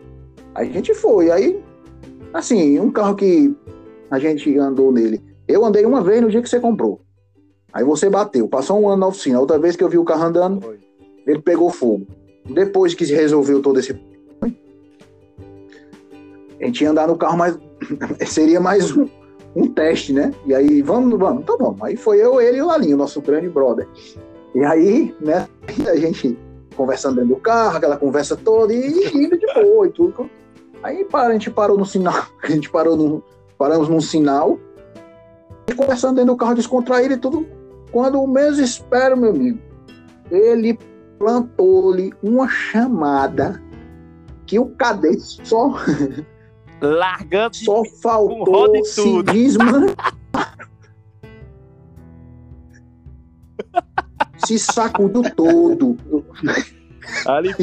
Aí 0.55 0.69
a 0.69 0.73
gente 0.73 0.95
foi. 0.95 1.31
Aí, 1.31 1.63
assim, 2.33 2.79
um 2.79 2.91
carro 2.91 3.15
que 3.15 3.55
a 4.11 4.19
gente 4.19 4.57
andou 4.59 4.93
nele. 4.93 5.23
Eu 5.47 5.65
andei 5.65 5.85
uma 5.85 6.03
vez 6.03 6.21
no 6.21 6.31
dia 6.31 6.43
que 6.43 6.49
você 6.49 6.61
comprou. 6.61 7.01
Aí 7.73 7.85
você 7.85 8.11
bateu. 8.11 8.49
Passou 8.49 8.81
um 8.81 8.89
ano 8.89 8.99
na 8.99 9.07
oficina. 9.09 9.41
Outra 9.41 9.59
vez 9.59 9.77
que 9.77 9.85
eu 9.85 9.89
vi 9.89 9.99
o 9.99 10.05
carro 10.05 10.25
andando, 10.25 10.61
Foi. 10.61 10.79
ele 11.27 11.41
pegou 11.41 11.71
fogo. 11.71 12.07
Depois 12.45 12.95
que 12.95 13.07
se 13.07 13.15
resolveu 13.15 13.63
todo 13.63 13.79
esse. 13.79 13.99
A 16.61 16.65
gente 16.65 16.83
ia 16.83 16.91
andar 16.91 17.09
no 17.09 17.17
carro, 17.17 17.39
mas 17.39 17.59
seria 18.27 18.61
mais 18.61 18.95
um, 18.95 19.09
um 19.57 19.67
teste, 19.67 20.13
né? 20.13 20.33
E 20.47 20.55
aí, 20.55 20.83
vamos, 20.83 21.19
vamos, 21.19 21.45
tá 21.45 21.57
bom. 21.57 21.77
Aí 21.81 21.97
foi 21.97 22.19
eu, 22.23 22.41
ele 22.41 22.59
e 22.59 22.63
o 22.63 22.67
Lalinho, 22.67 22.97
nosso 22.97 23.21
grande 23.21 23.49
brother. 23.49 23.89
E 24.55 24.65
aí, 24.65 25.15
né, 25.21 25.49
a 25.89 25.97
gente 25.97 26.37
conversando 26.77 27.17
dentro 27.17 27.35
do 27.35 27.41
carro, 27.41 27.77
aquela 27.77 27.97
conversa 27.97 28.37
toda, 28.37 28.73
e 28.75 29.09
indo 29.15 29.39
de 29.39 29.47
boa 29.55 29.87
e 29.87 29.91
tudo. 29.91 30.29
Aí 30.83 31.05
para, 31.05 31.29
a 31.29 31.33
gente 31.33 31.51
parou 31.51 31.77
no 31.77 31.85
sinal, 31.85 32.27
a 32.43 32.47
gente 32.49 32.71
parou 32.71 32.97
no, 32.97 33.23
paramos 33.59 33.89
num 33.89 34.01
sinal, 34.01 34.59
conversando 35.77 36.17
dentro 36.17 36.33
do 36.35 36.37
carro 36.37 36.55
descontraído 36.55 37.15
e 37.15 37.19
tudo. 37.19 37.47
Quando 37.93 38.25
menos 38.27 38.59
espero, 38.59 39.17
meu 39.17 39.31
amigo, 39.31 39.59
ele 40.31 40.79
plantou-lhe 41.19 42.13
uma 42.23 42.49
chamada 42.49 43.63
que 44.47 44.59
o 44.59 44.67
cadete 44.71 45.47
só, 45.47 45.75
Largando 46.81 47.57
só 47.57 47.85
faltou 48.03 48.75
e 48.75 48.85
se 48.85 49.23
desmanchar. 49.25 50.17
se 54.47 54.59
sacudiu 54.59 55.23
todo. 55.35 55.97
ali. 57.27 57.55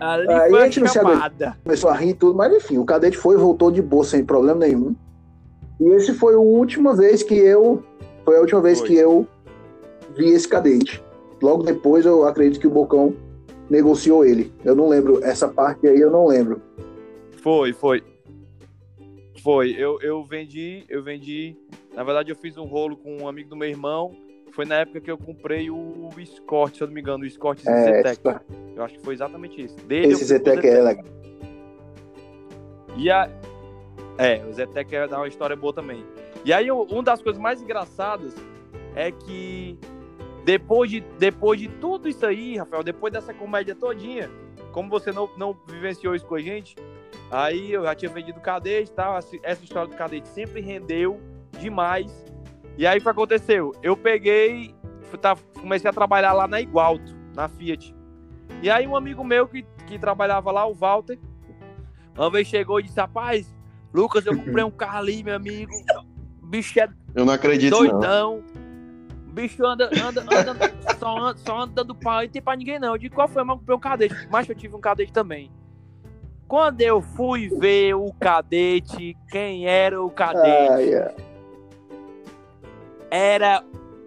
Ali 0.00 0.28
Aí 0.28 0.50
foi 0.50 0.60
a 0.60 0.62
a 0.62 0.64
gente 0.66 0.80
não 0.80 0.86
se 0.88 0.94
chamada. 0.94 1.56
Começou 1.62 1.90
a 1.90 1.94
rir 1.94 2.10
e 2.10 2.14
tudo, 2.14 2.36
mas 2.36 2.52
enfim, 2.54 2.78
o 2.78 2.84
cadete 2.84 3.16
foi 3.16 3.36
e 3.36 3.38
voltou 3.38 3.70
de 3.70 3.80
boa, 3.80 4.04
sem 4.04 4.24
problema 4.24 4.60
nenhum. 4.60 4.94
E 5.80 5.88
esse 5.88 6.14
foi 6.14 6.34
a 6.34 6.38
última 6.38 6.94
vez 6.94 7.22
que 7.22 7.34
eu. 7.34 7.82
Foi 8.24 8.36
a 8.36 8.40
última 8.40 8.60
vez 8.60 8.78
Foi. 8.78 8.88
que 8.88 8.94
eu 8.96 9.26
vi 10.16 10.30
esse 10.30 10.48
cadete. 10.48 11.02
Logo 11.42 11.62
depois 11.62 12.06
eu 12.06 12.26
acredito 12.26 12.60
que 12.60 12.66
o 12.66 12.70
Bocão 12.70 13.14
negociou 13.68 14.24
ele. 14.24 14.52
Eu 14.64 14.74
não 14.74 14.88
lembro, 14.88 15.22
essa 15.22 15.48
parte 15.48 15.86
aí 15.86 16.00
eu 16.00 16.10
não 16.10 16.26
lembro. 16.26 16.60
Foi, 17.42 17.72
foi. 17.72 18.02
Foi. 19.42 19.74
Eu, 19.76 20.00
eu 20.00 20.24
vendi, 20.24 20.84
eu 20.88 21.02
vendi. 21.02 21.56
Na 21.94 22.02
verdade, 22.02 22.30
eu 22.30 22.36
fiz 22.36 22.56
um 22.56 22.64
rolo 22.64 22.96
com 22.96 23.18
um 23.18 23.28
amigo 23.28 23.50
do 23.50 23.56
meu 23.56 23.68
irmão. 23.68 24.16
Foi 24.54 24.64
na 24.64 24.76
época 24.76 25.00
que 25.00 25.10
eu 25.10 25.18
comprei 25.18 25.68
o 25.68 26.10
Escort, 26.16 26.76
se 26.76 26.82
eu 26.82 26.86
não 26.86 26.94
me 26.94 27.00
engano, 27.00 27.24
o 27.24 27.26
Escort 27.26 27.60
É, 27.66 28.02
Zetec. 28.02 28.20
Eu 28.76 28.84
acho 28.84 28.94
que 28.94 29.04
foi 29.04 29.14
exatamente 29.14 29.60
isso. 29.60 29.76
Dele, 29.84 30.12
esse 30.12 30.24
Zetec 30.24 30.64
é 30.64 30.80
legal. 30.80 31.04
E 32.96 33.10
a... 33.10 33.28
É, 34.16 34.44
o 34.48 34.52
Zetec 34.52 34.94
é 34.94 35.06
uma 35.06 35.26
história 35.26 35.56
boa 35.56 35.72
também. 35.72 36.04
E 36.44 36.52
aí, 36.52 36.70
uma 36.70 37.02
das 37.02 37.20
coisas 37.20 37.40
mais 37.42 37.60
engraçadas 37.60 38.32
é 38.94 39.10
que 39.10 39.76
depois 40.44 40.88
de, 40.88 41.00
depois 41.18 41.58
de 41.58 41.66
tudo 41.66 42.08
isso 42.08 42.24
aí, 42.24 42.56
Rafael, 42.56 42.84
depois 42.84 43.12
dessa 43.12 43.34
comédia 43.34 43.74
todinha, 43.74 44.30
como 44.70 44.88
você 44.88 45.10
não, 45.10 45.28
não 45.36 45.56
vivenciou 45.66 46.14
isso 46.14 46.26
com 46.26 46.36
a 46.36 46.40
gente, 46.40 46.76
aí 47.28 47.72
eu 47.72 47.82
já 47.82 47.94
tinha 47.96 48.10
vendido 48.10 48.38
o 48.38 48.42
cadete 48.42 48.92
e 48.92 48.94
tal, 48.94 49.18
essa 49.18 49.64
história 49.64 49.88
do 49.88 49.96
cadete 49.96 50.28
sempre 50.28 50.60
rendeu 50.60 51.18
demais. 51.58 52.24
E 52.76 52.86
aí 52.86 52.98
o 52.98 53.02
que 53.02 53.08
aconteceu? 53.08 53.72
Eu 53.82 53.96
peguei, 53.96 54.74
tá- 55.20 55.36
comecei 55.60 55.88
a 55.88 55.92
trabalhar 55.92 56.32
lá 56.32 56.48
na 56.48 56.60
Igualto, 56.60 57.14
na 57.34 57.48
Fiat. 57.48 57.94
E 58.62 58.70
aí 58.70 58.86
um 58.86 58.96
amigo 58.96 59.22
meu 59.24 59.46
que, 59.46 59.64
que 59.86 59.98
trabalhava 59.98 60.50
lá, 60.50 60.66
o 60.66 60.74
Walter, 60.74 61.18
uma 62.16 62.30
vez 62.30 62.48
chegou 62.48 62.80
e 62.80 62.84
disse, 62.84 62.98
rapaz, 62.98 63.52
Lucas, 63.92 64.26
eu 64.26 64.36
comprei 64.36 64.64
um 64.64 64.70
carro 64.72 64.98
ali, 64.98 65.22
meu 65.22 65.36
amigo. 65.36 65.72
O 66.42 66.46
bicho 66.46 66.78
é 66.80 66.88
Eu 67.14 67.24
não 67.24 67.32
acredito, 67.34 67.70
não. 67.72 67.78
doidão. 67.78 68.42
O 69.28 69.32
bicho 69.32 69.64
anda, 69.64 69.90
anda, 70.00 70.20
anda, 70.22 70.54
só 70.98 71.18
anda, 71.18 71.38
só 71.38 71.60
anda 71.60 71.72
dando 71.74 71.94
pau 71.94 72.22
e 72.22 72.28
tem 72.28 72.42
pra 72.42 72.56
ninguém 72.56 72.78
não. 72.78 72.94
Eu 72.94 72.98
digo, 72.98 73.14
qual 73.14 73.28
foi? 73.28 73.42
Mas 73.44 73.54
eu 73.54 73.58
comprei 73.58 73.76
um 73.76 73.80
cadete. 73.80 74.28
Mas 74.30 74.48
eu 74.48 74.54
tive 74.54 74.74
um 74.76 74.80
cadete 74.80 75.12
também. 75.12 75.50
Quando 76.46 76.80
eu 76.82 77.00
fui 77.00 77.48
ver 77.48 77.94
o 77.94 78.12
cadete, 78.20 79.16
quem 79.30 79.66
era 79.66 80.00
o 80.00 80.10
cadete? 80.10 80.72
Ai, 80.72 80.94
ai. 80.94 81.14
Era, 83.16 83.62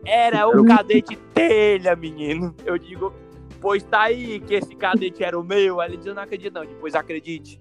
era 0.05 0.47
o 0.49 0.65
cadete 0.65 1.15
telha, 1.33 1.95
menino. 1.95 2.53
Eu 2.65 2.77
digo, 2.77 3.13
pois 3.61 3.81
tá 3.83 4.01
aí 4.01 4.39
que 4.41 4.55
esse 4.55 4.75
cadete 4.75 5.23
era 5.23 5.39
o 5.39 5.43
meu. 5.43 5.79
Aí 5.79 5.89
ele 5.91 5.97
diz, 5.97 6.07
eu 6.07 6.13
não 6.15 6.23
acredito 6.23 6.53
não. 6.53 6.65
Depois 6.65 6.93
acredite. 6.93 7.57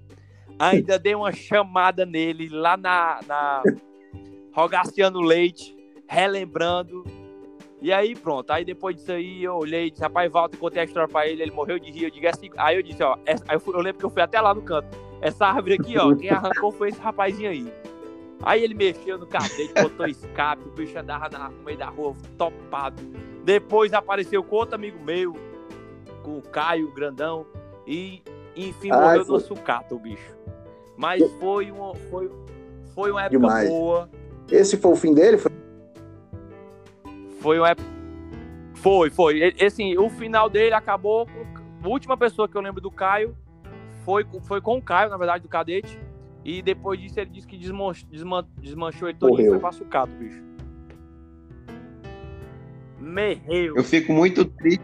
Ainda 0.59 0.99
dei 0.99 1.15
uma 1.15 1.31
chamada 1.33 2.05
nele 2.05 2.49
lá 2.49 2.77
na, 2.77 3.21
na 3.29 3.63
Rogaciano 4.53 5.21
Leite, 5.21 5.73
relembrando. 6.09 7.05
E 7.81 7.93
aí 7.93 8.17
pronto. 8.17 8.51
Aí 8.51 8.65
depois 8.65 8.97
disso 8.97 9.13
aí 9.13 9.45
eu 9.45 9.55
olhei 9.55 9.87
e 9.87 9.91
disse, 9.91 10.03
rapaz, 10.03 10.33
Walter, 10.33 10.57
contei 10.59 10.81
a 10.83 10.85
história 10.85 11.09
pra 11.09 11.29
ele, 11.29 11.43
ele 11.43 11.51
morreu 11.53 11.79
de 11.79 11.91
rir. 11.93 12.05
Eu 12.05 12.11
digo, 12.11 12.27
assim, 12.27 12.51
aí 12.57 12.75
eu 12.77 12.83
disse, 12.83 13.03
ó, 13.05 13.17
essa- 13.25 13.45
aí 13.47 13.55
eu, 13.57 13.61
fui- 13.61 13.75
eu 13.75 13.81
lembro 13.81 13.99
que 13.99 14.05
eu 14.05 14.11
fui 14.11 14.23
até 14.23 14.41
lá 14.41 14.53
no 14.55 14.63
canto. 14.63 14.89
Essa 15.21 15.47
árvore 15.47 15.75
aqui, 15.75 15.97
ó, 15.99 16.15
quem 16.17 16.31
arrancou 16.31 16.73
foi 16.73 16.89
esse 16.89 16.99
rapazinho 17.01 17.51
aí. 17.51 17.73
Aí 18.43 18.63
ele 18.63 18.75
mexeu 18.75 19.19
no 19.19 19.27
cadete, 19.27 19.73
botou 19.81 20.07
escape, 20.07 20.63
o 20.69 20.71
bicho 20.73 20.99
andava 20.99 21.29
na- 21.31 21.49
no 21.51 21.63
meio 21.65 21.79
da 21.79 21.87
rua, 21.89 22.15
topado. 22.37 23.03
Depois 23.45 23.93
apareceu 23.93 24.43
com 24.43 24.57
outro 24.57 24.75
amigo 24.75 24.99
meu, 25.05 25.35
com 26.23 26.39
o 26.39 26.43
Caio, 26.43 26.91
grandão, 26.93 27.47
e 27.87 28.23
enfim 28.57 28.91
Ai, 28.93 29.01
morreu 29.01 29.25
foi. 29.25 29.35
no 29.35 29.41
sucata 29.41 29.95
o 29.95 29.99
bicho. 29.99 30.37
Mas 30.97 31.23
foi 31.39 31.71
uma, 31.71 31.95
foi, 32.11 32.31
foi 32.95 33.11
uma 33.11 33.21
época 33.23 33.39
Demais. 33.39 33.69
boa. 33.69 34.11
Esse 34.51 34.77
foi 34.77 34.93
o 34.93 34.97
fim 34.97 35.13
dele? 35.15 35.39
Foi... 35.39 35.53
Foi 37.41 37.59
uma 37.59 37.71
época. 37.71 37.89
Foi, 38.75 39.11
foi. 39.11 39.55
E- 39.59 39.65
Assim, 39.65 39.97
o 39.99 40.09
final 40.11 40.49
dele 40.49 40.75
acabou. 40.75 41.27
A 41.83 41.89
última 41.89 42.17
pessoa 42.17 42.49
que 42.49 42.57
eu 42.57 42.61
lembro 42.61 42.81
do 42.81 42.91
Caio 42.91 43.37
foi, 44.05 44.27
foi 44.45 44.61
com 44.61 44.79
o 44.79 44.83
Caio, 44.83 45.11
na 45.11 45.17
verdade, 45.17 45.43
do 45.43 45.49
cadete. 45.49 45.99
E 46.49 46.63
depois 46.63 47.01
disso 47.01 47.19
ele 47.19 47.31
disse 47.31 47.45
que 47.45 47.59
desman- 47.59 47.93
desman- 48.09 48.47
desmanchou 48.61 49.09
ele 49.09 49.19
todinho 49.19 49.47
e 49.49 49.51
foi 49.51 49.59
pra 49.59 49.73
sucata, 49.73 50.13
o 50.13 50.17
bicho. 50.17 50.41
Merreu. 53.01 53.75
Eu 53.77 53.83
fico 53.83 54.13
muito 54.13 54.45
triste 54.45 54.81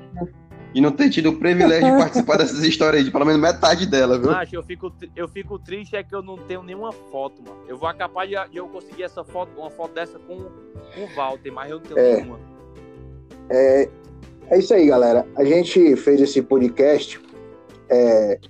de 0.75 0.81
não 0.81 0.91
ter 0.91 1.09
tido 1.09 1.31
o 1.31 1.37
privilégio 1.39 1.89
de 1.93 1.99
participar 1.99 2.37
dessas 2.39 2.65
histórias 2.65 2.99
aí, 2.99 3.05
de 3.05 3.13
pelo 3.13 3.25
menos 3.25 3.41
metade 3.41 3.87
dela, 3.87 4.19
viu? 4.19 4.33
Macho, 4.33 4.57
eu 4.57 4.63
fico, 4.65 4.93
eu 5.15 5.29
fico 5.29 5.57
triste 5.57 5.95
é 5.95 6.03
que 6.03 6.13
eu 6.13 6.21
não 6.21 6.37
tenho 6.37 6.65
nenhuma 6.65 6.91
foto, 6.91 7.41
mano. 7.43 7.61
Eu 7.69 7.77
vou 7.77 7.93
capaz 7.95 8.29
de, 8.29 8.35
de 8.51 8.57
eu 8.57 8.67
conseguir 8.69 9.05
essa 9.05 9.23
foto, 9.23 9.51
uma 9.57 9.71
foto 9.71 9.95
dessa 9.95 10.19
com, 10.19 10.39
com 10.39 11.05
o 11.05 11.15
Walter, 11.15 11.53
mas 11.53 11.71
eu 11.71 11.77
não 11.79 11.85
tenho 11.85 11.99
É. 11.99 12.17
nenhuma. 12.17 12.41
É, 13.51 13.89
é 14.49 14.59
isso 14.59 14.75
aí, 14.75 14.87
galera. 14.89 15.25
A 15.37 15.45
gente 15.45 15.95
fez 15.95 16.21
esse 16.21 16.43
podcast 16.43 17.21
é, 17.89 18.41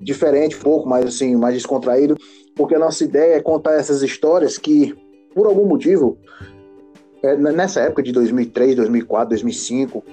diferente, 0.00 0.56
um 0.56 0.60
pouco 0.60 0.88
mais 0.88 1.04
assim, 1.04 1.36
mais 1.36 1.54
descontraído, 1.54 2.16
porque 2.54 2.74
a 2.74 2.78
nossa 2.78 3.04
ideia 3.04 3.36
é 3.36 3.40
contar 3.40 3.74
essas 3.74 4.02
histórias 4.02 4.56
que, 4.58 4.94
por 5.34 5.46
algum 5.46 5.66
motivo, 5.66 6.18
é, 7.22 7.36
nessa 7.36 7.80
época 7.80 8.02
de 8.02 8.12
2003, 8.12 8.76
2004, 8.76 9.30
2005, 9.30 10.04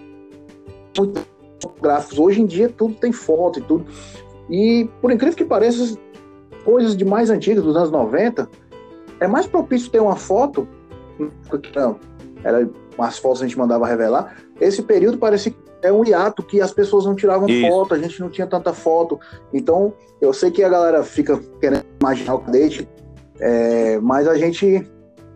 muitos 0.97 1.23
fotógrafos. 1.61 2.17
Hoje 2.17 2.41
em 2.41 2.45
dia 2.45 2.69
tudo 2.69 2.95
tem 2.95 3.11
foto 3.11 3.59
e 3.59 3.61
tudo. 3.61 3.85
E, 4.49 4.89
por 5.01 5.11
incrível 5.11 5.35
que 5.35 5.45
pareça, 5.45 5.97
coisas 6.63 6.95
de 6.95 7.05
mais 7.05 7.29
antigas, 7.29 7.63
dos 7.63 7.75
anos 7.75 7.91
90, 7.91 8.49
é 9.19 9.27
mais 9.27 9.45
propício 9.45 9.91
ter 9.91 10.01
uma 10.01 10.15
foto. 10.15 10.67
Não, 11.75 11.99
era 12.43 12.67
umas 12.97 13.17
fotos 13.17 13.41
a 13.41 13.45
gente 13.45 13.57
mandava 13.57 13.85
revelar. 13.85 14.35
Esse 14.59 14.81
período 14.81 15.17
parece 15.17 15.51
que 15.51 15.60
é 15.81 15.91
um 15.91 16.05
hiato 16.05 16.43
que 16.43 16.61
as 16.61 16.71
pessoas 16.71 17.05
não 17.05 17.15
tiravam 17.15 17.47
Isso. 17.47 17.67
foto, 17.67 17.93
a 17.93 17.97
gente 17.97 18.19
não 18.19 18.29
tinha 18.29 18.47
tanta 18.47 18.73
foto. 18.73 19.19
Então, 19.53 19.93
eu 20.21 20.33
sei 20.33 20.51
que 20.51 20.63
a 20.63 20.69
galera 20.69 21.03
fica 21.03 21.39
querendo 21.59 21.85
imaginar 21.99 22.35
o 22.35 22.39
cadete, 22.39 22.87
é, 23.39 23.99
mas 23.99 24.27
a 24.27 24.35
gente. 24.35 24.87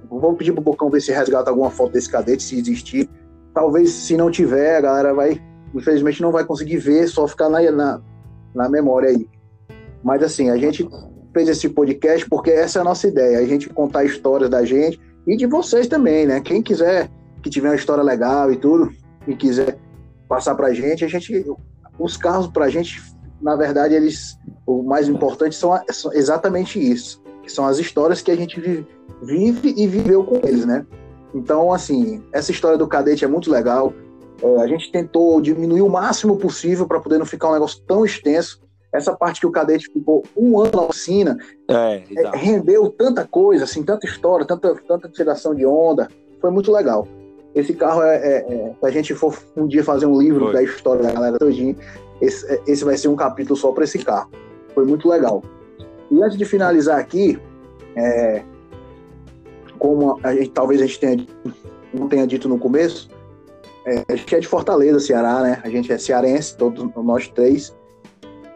Vamos 0.10 0.38
pedir 0.38 0.54
pro 0.54 0.62
Bocão 0.62 0.90
ver 0.90 1.02
se 1.02 1.12
resgata 1.12 1.50
alguma 1.50 1.72
foto 1.72 1.94
desse 1.94 2.10
cadete, 2.10 2.44
se 2.44 2.58
existir. 2.58 3.10
Talvez, 3.54 3.90
se 3.90 4.16
não 4.16 4.30
tiver, 4.30 4.78
a 4.78 4.82
galera 4.82 5.14
vai. 5.14 5.42
Infelizmente, 5.74 6.22
não 6.22 6.32
vai 6.32 6.46
conseguir 6.46 6.78
ver, 6.78 7.08
só 7.08 7.28
ficar 7.28 7.50
na, 7.50 7.60
na, 7.72 8.02
na 8.54 8.70
memória 8.70 9.10
aí. 9.10 9.28
Mas, 10.04 10.22
assim, 10.22 10.50
a 10.50 10.58
gente 10.58 10.88
fez 11.34 11.50
esse 11.50 11.68
podcast 11.68 12.30
porque 12.30 12.50
essa 12.52 12.80
é 12.80 12.82
a 12.82 12.86
nossa 12.86 13.08
ideia, 13.08 13.40
a 13.40 13.46
gente 13.46 13.68
contar 13.70 14.06
histórias 14.06 14.50
da 14.50 14.64
gente 14.64 14.98
e 15.28 15.36
de 15.36 15.46
vocês 15.46 15.88
também, 15.88 16.26
né? 16.26 16.40
Quem 16.40 16.62
quiser 16.62 17.10
que 17.44 17.50
tiver 17.50 17.70
uma 17.70 17.76
história 17.76 18.04
legal 18.04 18.52
e 18.52 18.56
tudo 18.56 18.90
e 19.28 19.36
quiser 19.36 19.78
passar 20.28 20.56
pra 20.56 20.74
gente, 20.74 21.06
a 21.06 21.08
gente 21.08 21.46
os 21.98 22.18
carros 22.18 22.48
pra 22.48 22.70
gente, 22.70 23.02
na 23.42 23.56
verdade, 23.56 23.94
eles 23.94 24.38
o 24.66 24.82
mais 24.82 25.08
importante 25.08 25.56
são, 25.56 25.80
são 25.90 26.12
exatamente 26.14 26.80
isso, 26.80 27.22
que 27.44 27.52
são 27.52 27.66
as 27.66 27.78
histórias 27.78 28.22
que 28.22 28.32
a 28.32 28.36
gente 28.36 28.60
vive, 28.60 28.88
vive 29.22 29.74
e 29.78 29.88
viveu 29.88 30.24
com 30.24 30.38
eles, 30.38 30.66
né? 30.66 30.86
Então, 31.34 31.72
assim, 31.72 32.24
essa 32.32 32.52
história 32.52 32.78
do 32.78 32.88
cadete 32.88 33.26
é 33.26 33.28
muito 33.28 33.52
legal. 33.52 33.94
É, 34.42 34.62
a 34.62 34.68
gente 34.68 34.92
tentou 34.92 35.40
diminuir 35.42 35.82
o 35.82 35.90
máximo 35.90 36.38
possível 36.38 36.88
para 36.88 37.00
poder 37.00 37.18
não 37.18 37.26
ficar 37.26 37.50
um 37.50 37.54
negócio 37.54 37.82
tão 37.86 38.06
extenso. 38.06 38.62
Essa 38.92 39.14
parte 39.14 39.42
que 39.42 39.48
o 39.48 39.52
cadete 39.52 39.92
ficou 39.92 40.24
um 40.36 40.58
ano 40.60 40.72
na 40.74 40.82
oficina 40.84 41.38
é, 41.70 42.04
é, 42.18 42.38
rendeu 42.38 42.90
tanta 42.90 43.28
coisa, 43.28 43.66
assim, 43.66 43.84
tanta 43.84 44.08
história, 44.08 44.46
tanta, 44.46 44.74
tanta 44.88 45.10
tiração 45.10 45.54
de 45.54 45.66
onda. 45.66 46.08
Foi 46.40 46.50
muito 46.50 46.72
legal. 46.72 47.06
Esse 47.56 47.74
carro 47.74 48.04
é, 48.04 48.18
é, 48.18 48.36
é 48.38 48.74
se 48.80 48.86
a 48.86 48.92
gente 48.92 49.16
for 49.16 49.36
um 49.56 49.66
dia 49.66 49.84
fazer 49.84 50.06
um 50.06 50.20
livro 50.20 50.46
Foi. 50.46 50.54
da 50.54 50.64
história 50.64 51.02
da 51.02 51.12
galera 51.12 51.40
todinha, 51.40 51.74
esse, 52.22 52.46
é, 52.52 52.62
esse 52.68 52.84
vai 52.84 52.98
ser 52.98 53.08
um 53.08 53.16
capítulo 53.16 53.56
só 53.56 53.72
para 53.72 53.86
esse 53.86 54.00
carro. 54.00 54.30
Foi 54.74 54.86
muito 54.86 55.08
legal. 55.08 55.42
E 56.12 56.22
antes 56.22 56.38
de 56.38 56.44
finalizar 56.44 57.00
aqui, 57.00 57.40
é, 57.96 58.44
como 59.80 60.20
a 60.22 60.34
gente, 60.34 60.50
talvez 60.50 60.82
a 60.82 60.86
gente 60.86 61.00
tenha, 61.00 61.26
não 61.94 62.10
tenha 62.10 62.28
dito 62.28 62.50
no 62.50 62.60
começo, 62.60 63.10
é, 63.86 64.04
a 64.08 64.16
gente 64.16 64.36
é 64.36 64.40
de 64.40 64.48
Fortaleza, 64.48 65.00
Ceará, 65.00 65.42
né? 65.42 65.62
A 65.64 65.70
gente 65.70 65.92
é 65.92 65.98
cearense, 65.98 66.58
todos 66.58 66.86
nós 66.96 67.28
três. 67.30 67.74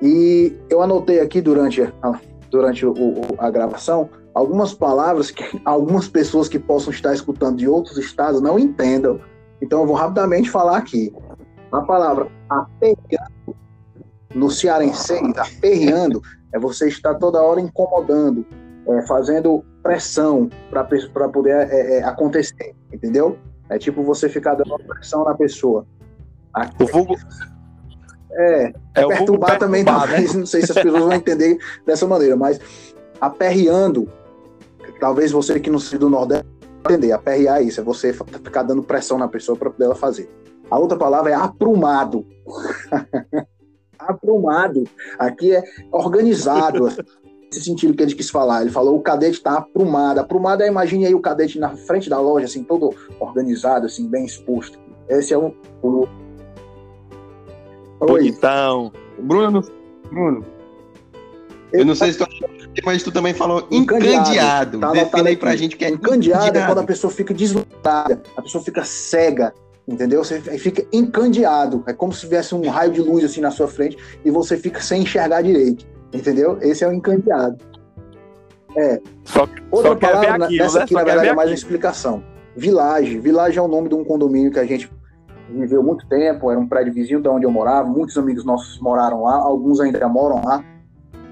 E 0.02 0.54
eu 0.70 0.82
anotei 0.82 1.20
aqui 1.20 1.40
durante 1.40 1.84
a, 1.84 2.20
durante 2.50 2.86
o, 2.86 2.96
a 3.38 3.50
gravação 3.50 4.10
algumas 4.34 4.74
palavras 4.74 5.32
que 5.32 5.62
algumas 5.66 6.08
pessoas 6.08 6.48
que 6.48 6.60
possam 6.60 6.92
estar 6.92 7.14
escutando 7.14 7.58
de 7.58 7.68
outros 7.68 7.98
estados 7.98 8.42
não 8.42 8.58
entendam. 8.58 9.20
Então 9.62 9.82
eu 9.82 9.88
vou 9.88 9.96
rapidamente 9.96 10.50
falar 10.50 10.78
aqui. 10.78 11.14
A 11.72 11.82
palavra 11.82 12.28
aperreando, 12.50 13.56
no 14.34 14.50
cearense, 14.50 15.14
aperreando, 15.38 16.22
é 16.54 16.60
você 16.60 16.88
estar 16.88 17.16
toda 17.16 17.42
hora 17.42 17.60
incomodando, 17.60 18.46
é, 18.88 19.06
fazendo 19.06 19.64
pressão 19.84 20.50
para 20.70 20.84
poder 21.30 21.70
é, 21.70 21.98
é, 21.98 22.04
acontecer, 22.04 22.76
entendeu? 22.92 23.38
É 23.70 23.78
tipo 23.78 24.04
você 24.04 24.28
ficar 24.28 24.56
dando 24.56 24.78
pressão 24.80 25.24
na 25.24 25.36
pessoa. 25.36 25.86
Aqui, 26.54 26.84
o 26.84 26.88
vulgo... 26.88 27.16
É, 28.32 28.74
é 28.96 29.08
perturbar 29.08 29.58
também, 29.58 29.84
talvez, 29.84 30.34
né? 30.34 30.40
não 30.40 30.46
sei 30.46 30.62
se 30.62 30.72
as 30.72 30.78
pessoas 30.78 31.04
vão 31.04 31.14
entender 31.14 31.58
dessa 31.86 32.08
maneira, 32.08 32.36
mas 32.36 32.60
aperreando, 33.20 34.08
talvez 35.00 35.32
você 35.32 35.60
que 35.60 35.70
não 35.70 35.80
seja 35.80 36.00
do 36.00 36.10
Nordeste 36.10 36.46
entender, 36.86 37.12
aperrear 37.12 37.58
é 37.58 37.64
isso, 37.64 37.80
é 37.82 37.84
você 37.84 38.14
ficar 38.14 38.64
dando 38.64 38.84
pressão 38.84 39.18
na 39.18 39.28
pessoa 39.28 39.58
para 39.58 39.70
poder 39.70 39.86
ela 39.86 39.96
fazer. 39.96 40.30
A 40.70 40.78
outra 40.78 40.98
palavra 40.98 41.32
é 41.32 41.34
aprumado. 41.34 42.26
aprumado. 44.00 44.84
Aqui 45.18 45.56
é 45.56 45.64
organizado 45.92 46.88
esse 47.52 47.62
sentido 47.62 47.96
que 47.96 48.04
ele 48.04 48.14
quis 48.14 48.30
falar. 48.30 48.62
Ele 48.62 48.72
falou 48.72 48.96
o 48.96 49.02
cadete 49.02 49.38
está 49.38 49.58
aprumado. 49.58 50.20
Aprumado 50.20 50.62
é, 50.62 50.68
imagine 50.68 51.06
aí 51.06 51.16
o 51.16 51.20
cadete 51.20 51.60
na 51.60 51.76
frente 51.76 52.10
da 52.10 52.20
loja, 52.20 52.46
assim, 52.46 52.64
todo 52.64 52.94
organizado, 53.20 53.86
assim, 53.86 54.08
bem 54.08 54.26
exposto. 54.26 54.80
Esse 55.08 55.34
é 55.34 55.38
o... 55.38 55.54
o... 55.82 56.08
Bonitão. 58.00 58.94
Bruno, 59.18 59.62
Bruno, 60.10 60.46
eu 61.74 61.86
não 61.86 61.94
sei 61.94 62.14
se 62.14 62.20
tu 62.20 62.24
mas 62.86 63.04
tu 63.04 63.12
também 63.12 63.34
falou 63.34 63.68
encandeado. 63.72 64.80
Tá 64.80 64.92
Define 64.92 65.30
aí 65.30 65.38
pra 65.38 65.56
gente 65.56 65.76
que 65.76 65.86
é 65.86 65.90
encandeado. 65.90 66.46
Encandeado 66.46 66.58
é 66.58 66.66
quando 66.66 66.80
a 66.80 66.84
pessoa 66.84 67.12
fica 67.12 67.34
deslumbrada, 67.34 68.22
a 68.36 68.42
pessoa 68.42 68.64
fica 68.64 68.84
cega, 68.84 69.54
entendeu? 69.88 70.24
Você 70.24 70.40
fica 70.40 70.86
encandeado. 70.92 71.84
É 71.88 71.94
como 71.94 72.14
se 72.14 72.22
tivesse 72.22 72.54
um 72.56 72.68
raio 72.70 72.92
de 72.92 73.02
luz 73.02 73.24
assim 73.24 73.42
na 73.42 73.52
sua 73.52 73.68
frente 73.68 73.98
e 74.24 74.32
você 74.32 74.58
fica 74.58 74.82
sem 74.82 75.02
enxergar 75.04 75.42
direito. 75.42 75.86
Entendeu? 76.14 76.58
Esse 76.62 76.84
é 76.84 76.88
o 76.88 76.94
encanteado. 76.94 77.58
É. 78.76 79.00
Só, 79.24 79.48
Outra 79.72 79.92
só 79.92 79.96
palavra, 79.96 80.46
aquilo, 80.46 80.64
essa 80.64 80.78
né? 80.78 80.84
aqui, 80.84 80.94
só 80.94 81.00
na 81.00 81.06
verdade, 81.06 81.28
é 81.30 81.34
mais 81.34 81.50
uma 81.50 81.56
explicação. 81.56 82.24
Village. 82.56 83.20
Village 83.20 83.58
é 83.58 83.62
o 83.62 83.68
nome 83.68 83.90
de 83.90 83.96
um 83.96 84.04
condomínio 84.04 84.52
que 84.52 84.60
a 84.60 84.66
gente 84.66 84.90
viveu 85.50 85.82
muito 85.82 86.08
tempo, 86.08 86.52
era 86.52 86.60
um 86.60 86.68
prédio 86.68 86.94
vizinho 86.94 87.22
de 87.22 87.28
onde 87.28 87.46
eu 87.46 87.52
morava, 87.52 87.88
muitos 87.88 88.18
amigos 88.18 88.46
nossos 88.46 88.80
moraram 88.80 89.24
lá, 89.24 89.36
alguns 89.36 89.80
ainda 89.80 90.08
moram 90.08 90.44
lá. 90.44 90.64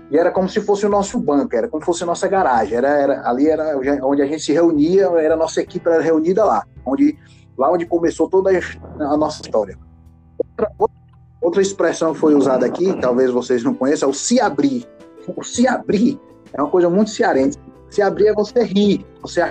E 0.10 0.18
era 0.18 0.32
como 0.32 0.48
se 0.48 0.62
fosse 0.62 0.86
o 0.86 0.90
nosso 0.90 1.20
banco, 1.20 1.56
era 1.56 1.68
como 1.68 1.82
se 1.82 1.86
fosse 1.86 2.04
a 2.04 2.06
nossa 2.06 2.28
garagem. 2.28 2.78
Era, 2.78 2.90
era, 2.90 3.30
ali 3.30 3.48
era 3.48 3.78
onde 4.04 4.22
a 4.22 4.26
gente 4.26 4.42
se 4.42 4.54
reunia, 4.54 5.08
era 5.18 5.34
a 5.34 5.38
nossa 5.38 5.62
equipe 5.62 5.90
era 5.90 6.02
reunida 6.02 6.46
lá, 6.46 6.66
onde, 6.86 7.18
lá 7.58 7.72
onde 7.72 7.86
começou 7.86 8.30
toda 8.30 8.50
a 8.50 9.18
nossa 9.18 9.42
história. 9.42 9.78
Outra, 10.38 10.72
Outra 11.42 11.62
expressão 11.62 12.14
que 12.14 12.20
foi 12.20 12.34
usada 12.34 12.66
aqui, 12.66 12.94
talvez 13.00 13.32
vocês 13.32 13.64
não 13.64 13.74
conheçam, 13.74 14.10
é 14.10 14.12
o 14.12 14.14
se 14.14 14.40
abrir. 14.40 14.86
O 15.28 15.44
se 15.44 15.68
abrir 15.68 16.20
é 16.52 16.62
uma 16.62 16.70
coisa 16.70 16.90
muito 16.90 17.12
cearense. 17.12 17.58
Se 17.90 18.02
abrir 18.02 18.28
é 18.28 18.34
você 18.34 18.64
rir, 18.64 19.06
você, 19.22 19.42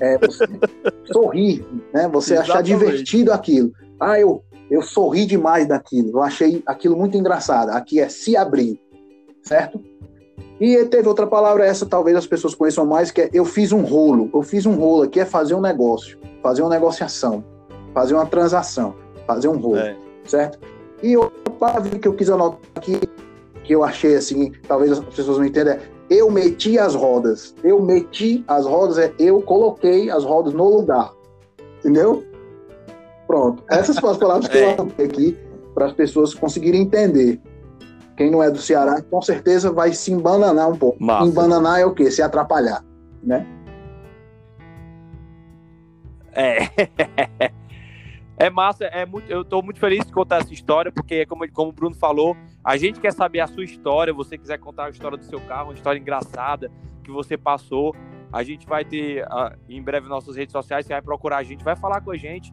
é, 0.00 0.18
você 0.18 0.44
sorrir, 1.12 1.64
né? 1.92 2.08
Você 2.08 2.34
Exatamente. 2.34 2.50
achar 2.50 2.62
divertido 2.62 3.32
aquilo. 3.32 3.70
Ah, 4.00 4.18
eu, 4.18 4.42
eu 4.70 4.82
sorri 4.82 5.24
demais 5.24 5.68
daquilo, 5.68 6.10
eu 6.10 6.22
achei 6.22 6.62
aquilo 6.66 6.96
muito 6.96 7.16
engraçado. 7.16 7.70
Aqui 7.70 8.00
é 8.00 8.08
se 8.08 8.36
abrir, 8.36 8.80
certo? 9.42 9.80
E 10.60 10.84
teve 10.86 11.08
outra 11.08 11.26
palavra, 11.26 11.64
essa 11.64 11.86
talvez 11.86 12.16
as 12.16 12.26
pessoas 12.26 12.54
conheçam 12.54 12.84
mais, 12.84 13.10
que 13.10 13.22
é 13.22 13.30
eu 13.32 13.44
fiz 13.44 13.72
um 13.72 13.82
rolo. 13.82 14.28
Eu 14.34 14.42
fiz 14.42 14.66
um 14.66 14.74
rolo 14.74 15.04
aqui 15.04 15.20
é 15.20 15.24
fazer 15.24 15.54
um 15.54 15.60
negócio, 15.60 16.18
fazer 16.42 16.60
uma 16.60 16.70
negociação, 16.70 17.42
fazer 17.94 18.14
uma 18.14 18.26
transação, 18.26 18.94
fazer 19.26 19.48
um 19.48 19.56
rolo, 19.56 19.78
é. 19.78 19.96
certo? 20.26 20.58
E 21.02 21.16
outra 21.16 21.52
palavra 21.52 21.98
que 21.98 22.06
eu 22.06 22.12
quis 22.12 22.28
anotar 22.28 22.60
aqui, 22.74 23.00
que 23.64 23.74
eu 23.74 23.82
achei 23.82 24.14
assim, 24.16 24.52
talvez 24.68 24.92
as 24.92 25.00
pessoas 25.00 25.38
não 25.38 25.46
entendam, 25.46 25.74
é 25.74 25.80
eu 26.10 26.30
meti 26.30 26.78
as 26.78 26.94
rodas. 26.94 27.54
Eu 27.62 27.80
meti 27.80 28.44
as 28.46 28.66
rodas, 28.66 28.98
é 28.98 29.12
eu 29.18 29.40
coloquei 29.40 30.10
as 30.10 30.24
rodas 30.24 30.52
no 30.52 30.68
lugar. 30.68 31.12
Entendeu? 31.78 32.24
Pronto. 33.26 33.62
Essas 33.70 33.96
são 33.96 34.10
as 34.10 34.18
palavras 34.18 34.48
que 34.48 34.58
eu 34.58 34.62
é. 34.62 34.72
anotei 34.74 35.06
aqui 35.06 35.38
para 35.72 35.86
as 35.86 35.92
pessoas 35.92 36.34
conseguirem 36.34 36.82
entender. 36.82 37.40
Quem 38.16 38.30
não 38.30 38.42
é 38.42 38.50
do 38.50 38.58
Ceará, 38.58 39.00
com 39.02 39.22
certeza 39.22 39.72
vai 39.72 39.92
se 39.92 40.12
embananar 40.12 40.68
um 40.68 40.76
pouco. 40.76 41.02
Massa. 41.02 41.26
Embananar 41.26 41.80
é 41.80 41.86
o 41.86 41.94
quê? 41.94 42.10
Se 42.10 42.22
atrapalhar, 42.22 42.84
né? 43.22 43.46
É. 46.32 47.50
É 48.40 48.48
massa, 48.48 48.86
é 48.86 49.04
muito, 49.04 49.30
eu 49.30 49.42
estou 49.42 49.62
muito 49.62 49.78
feliz 49.78 50.02
de 50.06 50.10
contar 50.10 50.38
essa 50.38 50.50
história, 50.50 50.90
porque, 50.90 51.26
como, 51.26 51.46
como 51.52 51.68
o 51.68 51.72
Bruno 51.74 51.94
falou, 51.94 52.34
a 52.64 52.74
gente 52.78 52.98
quer 52.98 53.12
saber 53.12 53.40
a 53.40 53.46
sua 53.46 53.62
história. 53.62 54.14
Você 54.14 54.38
quiser 54.38 54.56
contar 54.56 54.86
a 54.86 54.88
história 54.88 55.18
do 55.18 55.24
seu 55.26 55.38
carro, 55.42 55.68
uma 55.68 55.74
história 55.74 55.98
engraçada 55.98 56.72
que 57.04 57.10
você 57.10 57.36
passou. 57.36 57.94
A 58.32 58.42
gente 58.42 58.66
vai 58.66 58.82
ter 58.82 59.24
uh, 59.24 59.54
em 59.68 59.82
breve 59.82 60.08
nossas 60.08 60.36
redes 60.36 60.52
sociais. 60.52 60.86
Você 60.86 60.92
vai 60.94 61.02
procurar 61.02 61.36
a 61.36 61.42
gente, 61.42 61.62
vai 61.62 61.76
falar 61.76 62.00
com 62.00 62.12
a 62.12 62.16
gente. 62.16 62.50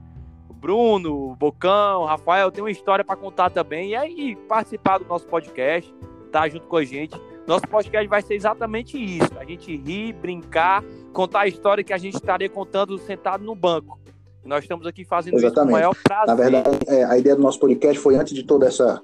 Bruno, 0.60 1.36
Bocão, 1.36 2.05
Rafael 2.05 2.51
tem 2.51 2.64
uma 2.64 2.72
história 2.72 3.05
para 3.05 3.16
contar 3.16 3.49
também. 3.49 3.91
E 3.91 3.95
aí, 3.95 4.36
participar 4.47 4.97
do 4.97 5.05
nosso 5.05 5.28
podcast, 5.28 5.93
tá 6.32 6.47
junto 6.49 6.68
com 6.68 6.78
a 6.78 6.84
gente. 6.84 7.16
Nosso 7.45 7.68
podcast 7.68 8.08
vai 8.08 8.22
ser 8.22 8.36
exatamente 8.36 8.97
isso: 8.97 9.32
a 9.39 9.45
gente 9.45 9.76
rir, 9.78 10.14
brincar, 10.14 10.84
contar 11.14 11.41
a 11.41 11.47
história 11.47 11.84
que 11.84 11.93
a 11.93 11.97
gente 11.97 12.16
estaria 12.16 12.49
contando 12.49 12.97
sentado 12.97 13.43
no 13.43 13.55
banco. 13.55 13.99
Nós 14.43 14.64
estamos 14.64 14.88
aqui 14.88 15.03
fazendo 15.03 15.36
Exatamente. 15.36 15.53
isso 15.53 15.64
com 15.64 15.70
o 15.70 15.72
maior 15.72 15.95
prazer. 16.03 16.28
Na 16.28 16.36
verdade, 16.36 16.80
é, 16.88 17.03
a 17.03 17.18
ideia 17.18 17.36
do 17.36 17.41
nosso 17.41 17.60
podcast 17.60 17.99
foi 17.99 18.16
antes 18.16 18.34
de 18.34 18.43
toda 18.43 18.66
essa 18.66 19.01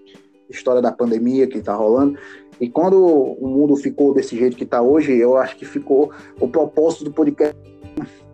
história 0.49 0.81
da 0.81 0.91
pandemia 0.91 1.47
que 1.47 1.57
está 1.57 1.75
rolando. 1.75 2.17
E 2.61 2.69
quando 2.69 3.03
o 3.03 3.47
mundo 3.47 3.75
ficou 3.75 4.13
desse 4.13 4.37
jeito 4.37 4.55
que 4.55 4.63
está 4.63 4.81
hoje, 4.81 5.13
eu 5.13 5.35
acho 5.35 5.57
que 5.57 5.65
ficou 5.65 6.11
o 6.39 6.47
propósito 6.47 7.03
do 7.03 7.11
podcast 7.11 7.57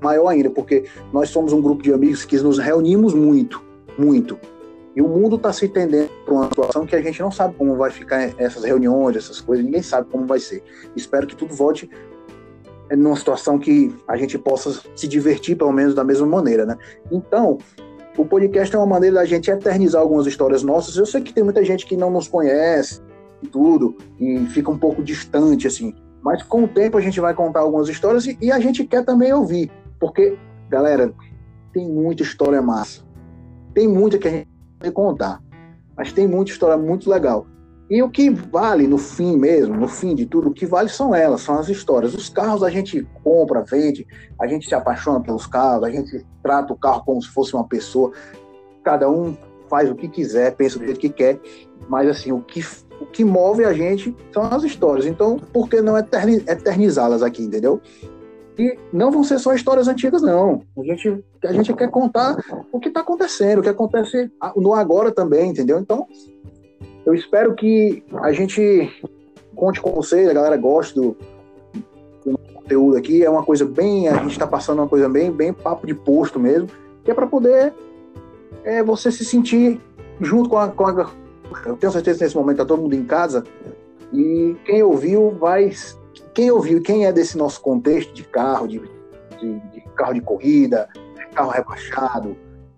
maior 0.02 0.28
ainda, 0.28 0.50
porque 0.50 0.86
nós 1.12 1.30
somos 1.30 1.54
um 1.54 1.62
grupo 1.62 1.84
de 1.84 1.94
amigos 1.94 2.26
que 2.26 2.38
nos 2.38 2.58
reunimos 2.58 3.14
muito, 3.14 3.62
muito. 3.98 4.38
E 4.96 5.02
o 5.02 5.08
mundo 5.08 5.36
está 5.36 5.54
se 5.54 5.66
entendendo 5.66 6.10
para 6.26 6.34
uma 6.34 6.46
situação 6.46 6.86
que 6.86 6.96
a 6.96 7.02
gente 7.02 7.22
não 7.22 7.32
sabe 7.32 7.56
como 7.56 7.76
vai 7.76 7.92
ficar 7.92 8.34
essas 8.38 8.64
reuniões, 8.64 9.16
essas 9.16 9.40
coisas, 9.40 9.64
ninguém 9.64 9.82
sabe 9.82 10.10
como 10.12 10.26
vai 10.26 10.40
ser. 10.40 10.64
Espero 10.96 11.28
que 11.28 11.36
tudo 11.36 11.54
volte 11.54 11.90
numa 12.92 13.16
situação 13.16 13.60
que 13.60 13.96
a 14.08 14.18
gente 14.18 14.38
possa 14.38 14.82
se 14.96 15.08
divertir, 15.08 15.56
pelo 15.56 15.72
menos 15.72 15.94
da 15.94 16.04
mesma 16.04 16.26
maneira, 16.26 16.66
né? 16.66 16.76
Então, 17.12 17.60
o 18.18 18.26
podcast 18.26 18.76
é 18.76 18.80
uma 18.80 18.88
maneira 18.88 19.18
da 19.18 19.26
gente 19.26 19.50
eternizar 19.50 20.02
algumas 20.02 20.26
histórias 20.28 20.64
nossas. 20.64 20.98
Eu 20.98 21.06
sei 21.06 21.22
que 21.22 21.34
tem 21.34 21.44
muita 21.44 21.64
gente 21.64 21.86
que 21.86 21.96
não 21.96 22.10
nos 22.12 22.28
conhece 22.28 23.02
e 23.42 23.48
tudo, 23.48 23.96
e 24.20 24.46
fica 24.48 24.70
um 24.72 24.78
pouco 24.78 25.02
distante, 25.04 25.68
assim. 25.68 25.94
Mas 26.22 26.44
com 26.44 26.64
o 26.64 26.68
tempo 26.68 26.98
a 26.98 27.02
gente 27.02 27.20
vai 27.20 27.34
contar 27.34 27.62
algumas 27.62 27.88
histórias 27.88 28.26
e, 28.26 28.38
e 28.42 28.52
a 28.52 28.60
gente 28.60 28.84
quer 28.84 29.06
também 29.06 29.32
ouvir. 29.32 29.72
Porque, 30.00 30.38
galera, 30.70 31.14
tem 31.74 31.88
muita 31.90 32.24
história 32.24 32.62
massa. 32.62 33.02
Tem 33.74 33.88
muita 33.88 34.18
que 34.18 34.28
a 34.28 34.32
gente 34.32 34.50
vai 34.80 34.92
contar. 34.92 35.42
Mas 35.96 36.14
tem 36.14 36.28
muita 36.28 36.52
história 36.52 36.78
muito 36.78 37.10
legal. 37.10 37.46
E 37.90 38.04
o 38.04 38.10
que 38.10 38.30
vale 38.30 38.86
no 38.88 39.00
fim 39.00 39.36
mesmo, 39.36 39.76
no 39.76 39.88
fim 39.88 40.14
de 40.14 40.26
tudo, 40.26 40.50
o 40.50 40.54
que 40.54 40.66
vale 40.66 40.90
são 40.90 41.14
elas, 41.14 41.42
são 41.42 41.58
as 41.58 41.70
histórias. 41.70 42.14
Os 42.14 42.30
carros 42.30 42.62
a 42.62 42.70
gente 42.70 43.08
compra, 43.24 43.64
vende, 43.64 44.06
a 44.40 44.46
gente 44.46 44.68
se 44.68 44.76
apaixona 44.76 45.20
pelos 45.20 45.48
carros, 45.48 45.84
a 45.84 45.90
gente 45.90 46.24
trata 46.44 46.72
o 46.72 46.78
carro 46.78 47.04
como 47.04 47.20
se 47.20 47.30
fosse 47.30 47.56
uma 47.56 47.68
pessoa. 47.68 48.12
Cada 48.84 49.10
um 49.10 49.36
faz 49.68 49.90
o 49.90 49.96
que 49.96 50.08
quiser, 50.08 50.56
pensa 50.56 50.78
do 50.78 50.86
jeito 50.86 51.00
que 51.00 51.10
quer, 51.10 51.40
mas 51.88 52.08
assim, 52.08 52.32
o 52.32 52.42
que, 52.42 52.64
o 53.02 53.08
que 53.08 53.24
move 53.24 53.66
a 53.66 53.74
gente 53.74 54.16
são 54.32 54.44
as 54.44 54.64
histórias. 54.64 55.08
Então, 55.08 55.40
por 55.52 55.68
que 55.68 55.82
não 55.82 55.98
eternizá-las 55.98 57.24
aqui, 57.24 57.44
entendeu? 57.44 57.82
E 58.60 58.78
não 58.92 59.10
vão 59.10 59.24
ser 59.24 59.40
só 59.40 59.54
histórias 59.54 59.88
antigas, 59.88 60.22
não. 60.22 60.64
A 60.78 60.84
gente, 60.84 61.24
a 61.46 61.54
gente 61.54 61.74
quer 61.74 61.90
contar 61.90 62.38
o 62.74 62.80
que 62.80 62.90
está 62.90 63.00
acontecendo, 63.00 63.60
o 63.60 63.62
que 63.62 63.70
acontece 63.70 64.30
no 64.58 64.74
agora 64.74 65.14
também, 65.14 65.52
entendeu? 65.52 65.80
Então, 65.80 66.06
eu 67.06 67.14
espero 67.14 67.56
que 67.56 68.04
a 68.22 68.34
gente 68.34 68.92
conte 69.56 69.80
com 69.80 69.92
vocês, 69.92 70.28
a 70.28 70.34
galera 70.34 70.58
goste 70.58 70.94
do, 70.94 71.16
do 72.26 72.38
conteúdo 72.54 72.98
aqui. 72.98 73.24
É 73.24 73.30
uma 73.30 73.44
coisa 73.44 73.64
bem. 73.64 74.10
A 74.10 74.18
gente 74.18 74.32
está 74.32 74.46
passando 74.46 74.80
uma 74.80 74.90
coisa 74.90 75.08
bem, 75.08 75.32
bem 75.32 75.54
papo 75.54 75.88
de 75.88 75.94
posto 75.94 76.38
mesmo, 76.38 76.68
que 77.06 77.12
é 77.12 77.14
para 77.14 77.28
poder 77.28 77.74
é, 78.66 78.84
você 78.84 79.10
se 79.10 79.24
sentir 79.24 79.80
junto 80.20 80.50
com 80.50 80.58
a, 80.58 80.68
com 80.68 80.86
a. 80.86 81.10
Eu 81.66 81.78
tenho 81.78 81.94
certeza 81.94 82.18
que 82.18 82.24
nesse 82.26 82.36
momento 82.36 82.58
está 82.58 82.66
todo 82.66 82.82
mundo 82.82 82.94
em 82.94 83.06
casa 83.06 83.46
e 84.12 84.58
quem 84.66 84.84
ouviu 84.84 85.32
vai. 85.32 85.72
Quem 86.34 86.52
ouviu, 86.52 86.82
quem 86.82 87.06
é 87.06 87.12
desse 87.12 87.38
nosso 87.38 87.62
contexto 87.62 88.14
de 88.14 88.24
carro, 88.24 88.68
de, 88.68 88.80
de, 89.40 89.60
de 89.72 89.82
carro 89.96 90.14
de 90.14 90.22
corrida, 90.22 90.88
carro 91.34 91.52
rebaixado, 91.52 92.36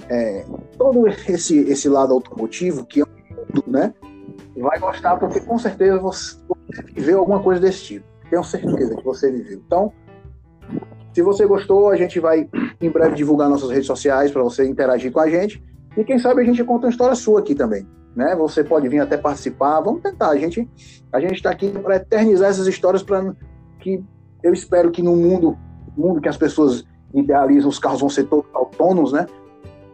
é, 0.09 0.45
todo 0.77 1.07
esse, 1.07 1.59
esse 1.59 1.89
lado 1.89 2.13
automotivo, 2.13 2.85
que 2.85 3.01
é 3.01 3.03
um 3.03 3.35
mundo, 3.35 3.63
né? 3.67 3.93
vai 4.57 4.77
gostar 4.79 5.17
porque 5.17 5.39
com 5.39 5.57
certeza 5.57 5.97
você 5.97 6.37
viveu 6.93 7.19
alguma 7.19 7.41
coisa 7.41 7.59
desse 7.59 7.83
tipo. 7.83 8.05
Tenho 8.29 8.43
certeza 8.43 8.95
que 8.95 9.03
você 9.03 9.31
viveu. 9.31 9.61
Então, 9.65 9.91
se 11.13 11.21
você 11.21 11.45
gostou, 11.45 11.89
a 11.89 11.97
gente 11.97 12.19
vai 12.19 12.47
em 12.79 12.89
breve 12.89 13.15
divulgar 13.15 13.49
nossas 13.49 13.69
redes 13.69 13.87
sociais 13.87 14.31
para 14.31 14.43
você 14.43 14.65
interagir 14.67 15.11
com 15.11 15.19
a 15.19 15.29
gente. 15.29 15.61
E 15.97 16.03
quem 16.03 16.17
sabe 16.17 16.41
a 16.41 16.45
gente 16.45 16.63
conta 16.63 16.85
uma 16.85 16.91
história 16.91 17.15
sua 17.15 17.41
aqui 17.41 17.53
também. 17.53 17.85
Né? 18.15 18.35
Você 18.35 18.63
pode 18.63 18.89
vir 18.89 18.99
até 18.99 19.17
participar. 19.17 19.79
Vamos 19.81 20.01
tentar. 20.01 20.29
A 20.29 20.37
gente 20.37 20.69
a 21.11 21.19
gente 21.19 21.35
está 21.35 21.49
aqui 21.49 21.69
para 21.69 21.95
eternizar 21.97 22.49
essas 22.49 22.67
histórias 22.67 23.03
para 23.03 23.33
que 23.79 24.03
eu 24.43 24.53
espero 24.53 24.91
que 24.91 25.01
no 25.01 25.15
mundo 25.15 25.57
mundo 25.95 26.21
que 26.21 26.29
as 26.29 26.37
pessoas 26.37 26.85
idealizam 27.13 27.69
os 27.69 27.79
carros 27.79 27.99
vão 27.99 28.09
ser 28.09 28.25
todos 28.25 28.49
autônomos, 28.53 29.11
né? 29.11 29.25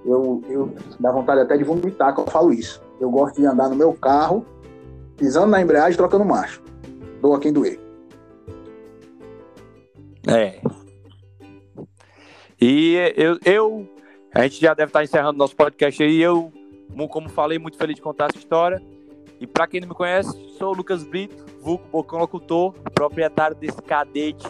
Eu, 0.05 0.41
eu 0.47 0.73
dá 0.99 1.11
vontade 1.11 1.41
até 1.41 1.57
de 1.57 1.63
vomitar 1.63 2.13
quando 2.13 2.27
eu 2.27 2.33
falo 2.33 2.53
isso. 2.53 2.81
Eu 2.99 3.09
gosto 3.09 3.39
de 3.39 3.45
andar 3.45 3.69
no 3.69 3.75
meu 3.75 3.93
carro, 3.93 4.45
pisando 5.17 5.47
na 5.47 5.61
embreagem 5.61 5.97
trocando 5.97 6.23
marcha. 6.23 6.61
Doa 7.21 7.39
quem 7.39 7.51
doer. 7.51 7.79
É. 10.27 10.61
E 12.59 12.95
eu, 13.15 13.37
eu, 13.45 13.87
a 14.33 14.43
gente 14.43 14.61
já 14.61 14.73
deve 14.73 14.89
estar 14.89 15.03
encerrando 15.03 15.37
nosso 15.37 15.55
podcast 15.55 16.01
aí. 16.01 16.21
Eu, 16.21 16.51
como 17.09 17.29
falei, 17.29 17.59
muito 17.59 17.77
feliz 17.77 17.95
de 17.95 18.01
contar 18.01 18.29
essa 18.29 18.37
história. 18.37 18.81
E 19.39 19.45
para 19.45 19.67
quem 19.67 19.81
não 19.81 19.87
me 19.87 19.93
conhece, 19.93 20.31
sou 20.57 20.73
o 20.73 20.77
Lucas 20.77 21.03
Brito, 21.03 21.45
vulgo 21.61 21.83
Bocão 21.91 22.19
Locutor, 22.19 22.73
proprietário 22.93 23.55
desse 23.55 23.81
cadete 23.81 24.47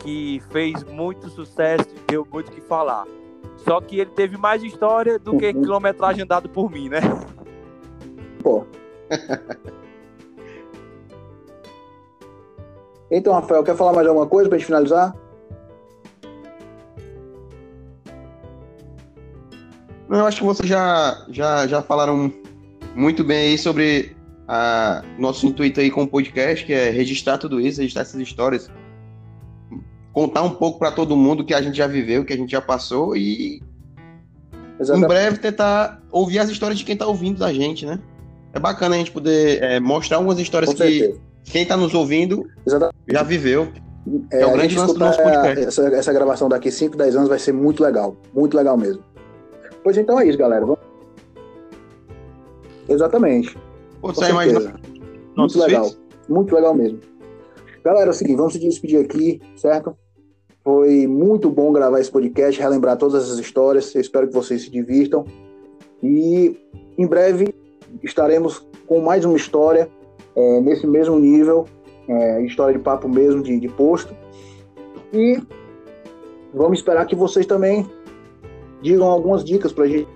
que 0.00 0.42
fez 0.50 0.82
muito 0.84 1.28
sucesso 1.30 1.88
e 1.94 2.10
deu 2.10 2.26
muito 2.30 2.48
o 2.48 2.52
que 2.52 2.60
falar. 2.60 3.06
Só 3.58 3.80
que 3.80 4.00
ele 4.00 4.10
teve 4.10 4.36
mais 4.36 4.62
história 4.62 5.18
do 5.18 5.36
que 5.36 5.46
uhum. 5.46 5.62
quilometragem 5.62 6.24
andado 6.24 6.48
por 6.48 6.70
mim, 6.70 6.88
né? 6.88 7.00
Pô. 8.42 8.64
então, 13.10 13.32
Rafael, 13.32 13.62
quer 13.62 13.76
falar 13.76 13.92
mais 13.92 14.06
alguma 14.06 14.26
coisa 14.26 14.48
para 14.48 14.58
gente 14.58 14.66
finalizar? 14.66 15.14
Eu 20.10 20.26
acho 20.26 20.38
que 20.38 20.44
vocês 20.44 20.68
já, 20.68 21.24
já, 21.30 21.66
já 21.66 21.82
falaram 21.82 22.32
muito 22.94 23.22
bem 23.22 23.50
aí 23.50 23.58
sobre 23.58 24.16
a 24.48 25.04
nosso 25.18 25.46
intuito 25.46 25.80
aí 25.80 25.90
com 25.90 26.02
o 26.02 26.08
podcast, 26.08 26.64
que 26.64 26.72
é 26.72 26.90
registrar 26.90 27.38
tudo 27.38 27.60
isso, 27.60 27.80
registrar 27.80 28.02
essas 28.02 28.20
histórias, 28.20 28.68
contar 30.12 30.42
um 30.42 30.50
pouco 30.50 30.78
para 30.78 30.90
todo 30.90 31.16
mundo 31.16 31.44
que 31.44 31.54
a 31.54 31.62
gente 31.62 31.76
já 31.76 31.86
viveu, 31.86 32.24
que 32.24 32.32
a 32.32 32.36
gente 32.36 32.50
já 32.50 32.60
passou 32.60 33.16
e 33.16 33.62
Exatamente. 34.80 35.04
em 35.04 35.08
breve 35.08 35.38
tentar 35.38 36.02
ouvir 36.10 36.40
as 36.40 36.50
histórias 36.50 36.78
de 36.78 36.84
quem 36.84 36.94
está 36.94 37.06
ouvindo 37.06 37.38
da 37.38 37.52
gente, 37.52 37.86
né? 37.86 38.00
é 38.52 38.58
bacana 38.58 38.94
a 38.94 38.98
gente 38.98 39.10
poder 39.10 39.62
é, 39.62 39.80
mostrar 39.80 40.16
algumas 40.18 40.38
histórias 40.38 40.72
que 40.74 41.14
quem 41.44 41.62
está 41.62 41.76
nos 41.76 41.94
ouvindo 41.94 42.46
Exatamente. 42.66 42.96
já 43.08 43.22
viveu. 43.22 43.68
É, 44.32 44.42
é 44.42 44.46
o 44.46 44.52
grande 44.52 44.76
lance 44.76 44.94
do 44.94 44.98
nosso 44.98 45.22
podcast. 45.22 45.66
Essa, 45.66 45.82
essa 45.88 46.12
gravação 46.12 46.48
daqui 46.48 46.70
5, 46.70 46.96
10 46.96 47.16
anos 47.16 47.28
vai 47.28 47.38
ser 47.38 47.52
muito 47.52 47.82
legal. 47.82 48.16
Muito 48.34 48.56
legal 48.56 48.76
mesmo. 48.76 49.02
Pois 49.82 49.96
então 49.96 50.18
é 50.20 50.26
isso, 50.26 50.38
galera. 50.38 50.64
Vamos... 50.66 50.80
Exatamente. 52.88 53.56
Pô, 54.00 54.12
você 54.12 54.30
imagina... 54.30 54.74
Muito 55.36 55.58
legal. 55.58 55.84
Filhos? 55.84 56.00
Muito 56.28 56.54
legal 56.54 56.74
mesmo. 56.74 57.00
Galera, 57.84 58.06
é 58.06 58.10
o 58.10 58.14
seguinte, 58.14 58.36
vamos 58.36 58.52
se 58.52 58.58
despedir 58.58 59.00
aqui, 59.00 59.40
certo? 59.56 59.96
Foi 60.62 61.06
muito 61.06 61.48
bom 61.48 61.72
gravar 61.72 61.98
esse 62.00 62.10
podcast, 62.10 62.60
relembrar 62.60 62.98
todas 62.98 63.24
essas 63.24 63.38
histórias. 63.38 63.94
Eu 63.94 64.00
espero 64.00 64.28
que 64.28 64.34
vocês 64.34 64.62
se 64.62 64.70
divirtam. 64.70 65.24
E 66.02 66.56
em 66.98 67.06
breve 67.06 67.54
estaremos 68.02 68.66
com 68.86 69.00
mais 69.00 69.24
uma 69.24 69.36
história 69.36 69.90
é, 70.36 70.60
nesse 70.60 70.86
mesmo 70.86 71.18
nível, 71.18 71.66
é, 72.06 72.42
história 72.42 72.76
de 72.76 72.82
papo 72.82 73.08
mesmo, 73.08 73.42
de, 73.42 73.58
de 73.58 73.68
posto. 73.68 74.14
E 75.12 75.40
vamos 76.52 76.78
esperar 76.78 77.06
que 77.06 77.16
vocês 77.16 77.46
também 77.46 77.88
digam 78.82 79.08
algumas 79.08 79.44
dicas 79.44 79.72
para 79.72 79.84
a 79.84 79.88
gente 79.88 80.08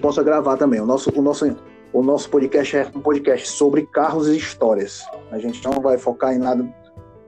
possa 0.00 0.22
gravar 0.22 0.56
também. 0.56 0.80
O 0.80 0.86
nosso, 0.86 1.10
o, 1.16 1.22
nosso, 1.22 1.56
o 1.92 2.02
nosso 2.02 2.28
podcast 2.28 2.76
é 2.76 2.90
um 2.94 3.00
podcast 3.00 3.48
sobre 3.48 3.86
carros 3.86 4.28
e 4.28 4.36
histórias. 4.36 5.04
A 5.30 5.38
gente 5.38 5.64
não 5.64 5.80
vai 5.80 5.98
focar 5.98 6.34
em 6.34 6.38
nada 6.38 6.68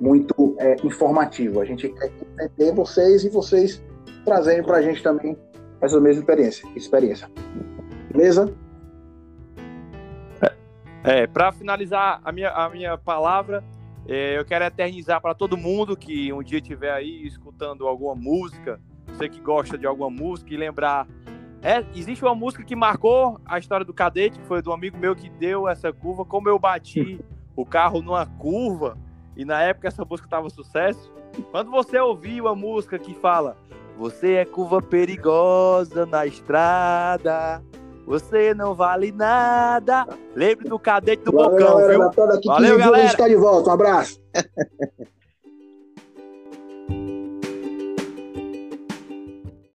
muito 0.01 0.57
é, 0.59 0.77
informativo. 0.85 1.61
A 1.61 1.65
gente 1.65 1.89
quer 1.89 2.13
entender 2.39 2.73
vocês 2.73 3.25
e 3.25 3.29
vocês 3.29 3.83
trazerem 4.25 4.63
para 4.63 4.79
a 4.79 4.83
gente 4.83 5.03
também 5.03 5.37
essa 5.81 6.01
mesma 6.01 6.21
experiência. 6.21 6.69
experiência. 6.75 7.31
Beleza? 8.11 8.53
É, 11.05 11.27
para 11.27 11.53
finalizar 11.53 12.21
a 12.25 12.33
minha, 12.33 12.51
a 12.51 12.69
minha 12.69 12.99
palavra, 12.99 13.65
é, 14.07 14.39
eu 14.39 14.45
quero 14.45 14.65
eternizar 14.65 15.21
para 15.21 15.35
todo 15.35 15.57
mundo 15.57 15.97
que 15.97 16.33
um 16.33 16.43
dia 16.43 16.59
estiver 16.59 16.93
aí 16.93 17.27
escutando 17.27 17.87
alguma 17.87 18.15
música, 18.15 18.81
você 19.19 19.29
que 19.29 19.41
gosta 19.41 19.77
de 19.77 19.87
alguma 19.87 20.09
música, 20.09 20.55
e 20.55 20.57
lembrar. 20.57 21.07
É, 21.61 21.85
existe 21.95 22.25
uma 22.25 22.37
música 22.37 22.63
que 22.63 22.77
marcou 22.77 23.41
a 23.45 23.59
história 23.59 23.85
do 23.85 23.93
cadete, 23.93 24.39
que 24.39 24.47
foi 24.47 24.63
do 24.63 24.73
amigo 24.73 24.97
meu 24.97 25.17
que 25.17 25.29
deu 25.29 25.69
essa 25.69 25.93
curva, 25.93 26.25
como 26.25 26.49
eu 26.49 26.57
bati 26.57 27.21
o 27.57 27.67
carro 27.67 28.01
numa 28.01 28.25
curva, 28.25 28.97
e 29.37 29.45
na 29.45 29.61
época 29.61 29.89
essa 29.89 30.05
música 30.05 30.29
tava 30.29 30.49
sucesso. 30.49 31.13
Quando 31.51 31.71
você 31.71 31.99
ouvir 31.99 32.41
uma 32.41 32.55
música 32.55 32.97
que 32.97 33.13
fala, 33.15 33.57
você 33.99 34.35
é 34.35 34.45
curva 34.45 34.81
perigosa 34.81 36.07
na 36.07 36.25
estrada, 36.25 37.61
você 38.07 38.55
não 38.55 38.73
vale 38.77 39.11
nada. 39.11 40.07
Lembre 40.37 40.69
do 40.69 40.79
cadete 40.79 41.25
do 41.25 41.33
Valeu, 41.33 41.51
Bocão, 41.51 41.67
galera, 41.67 41.93
viu? 41.93 42.41
Valeu, 42.47 42.79
galera. 42.79 43.05
A 43.05 43.07
gente 43.09 43.17
tá 43.17 43.29
de 43.29 43.37
volta. 43.37 43.71
Um 43.71 43.73
abraço. 43.73 44.21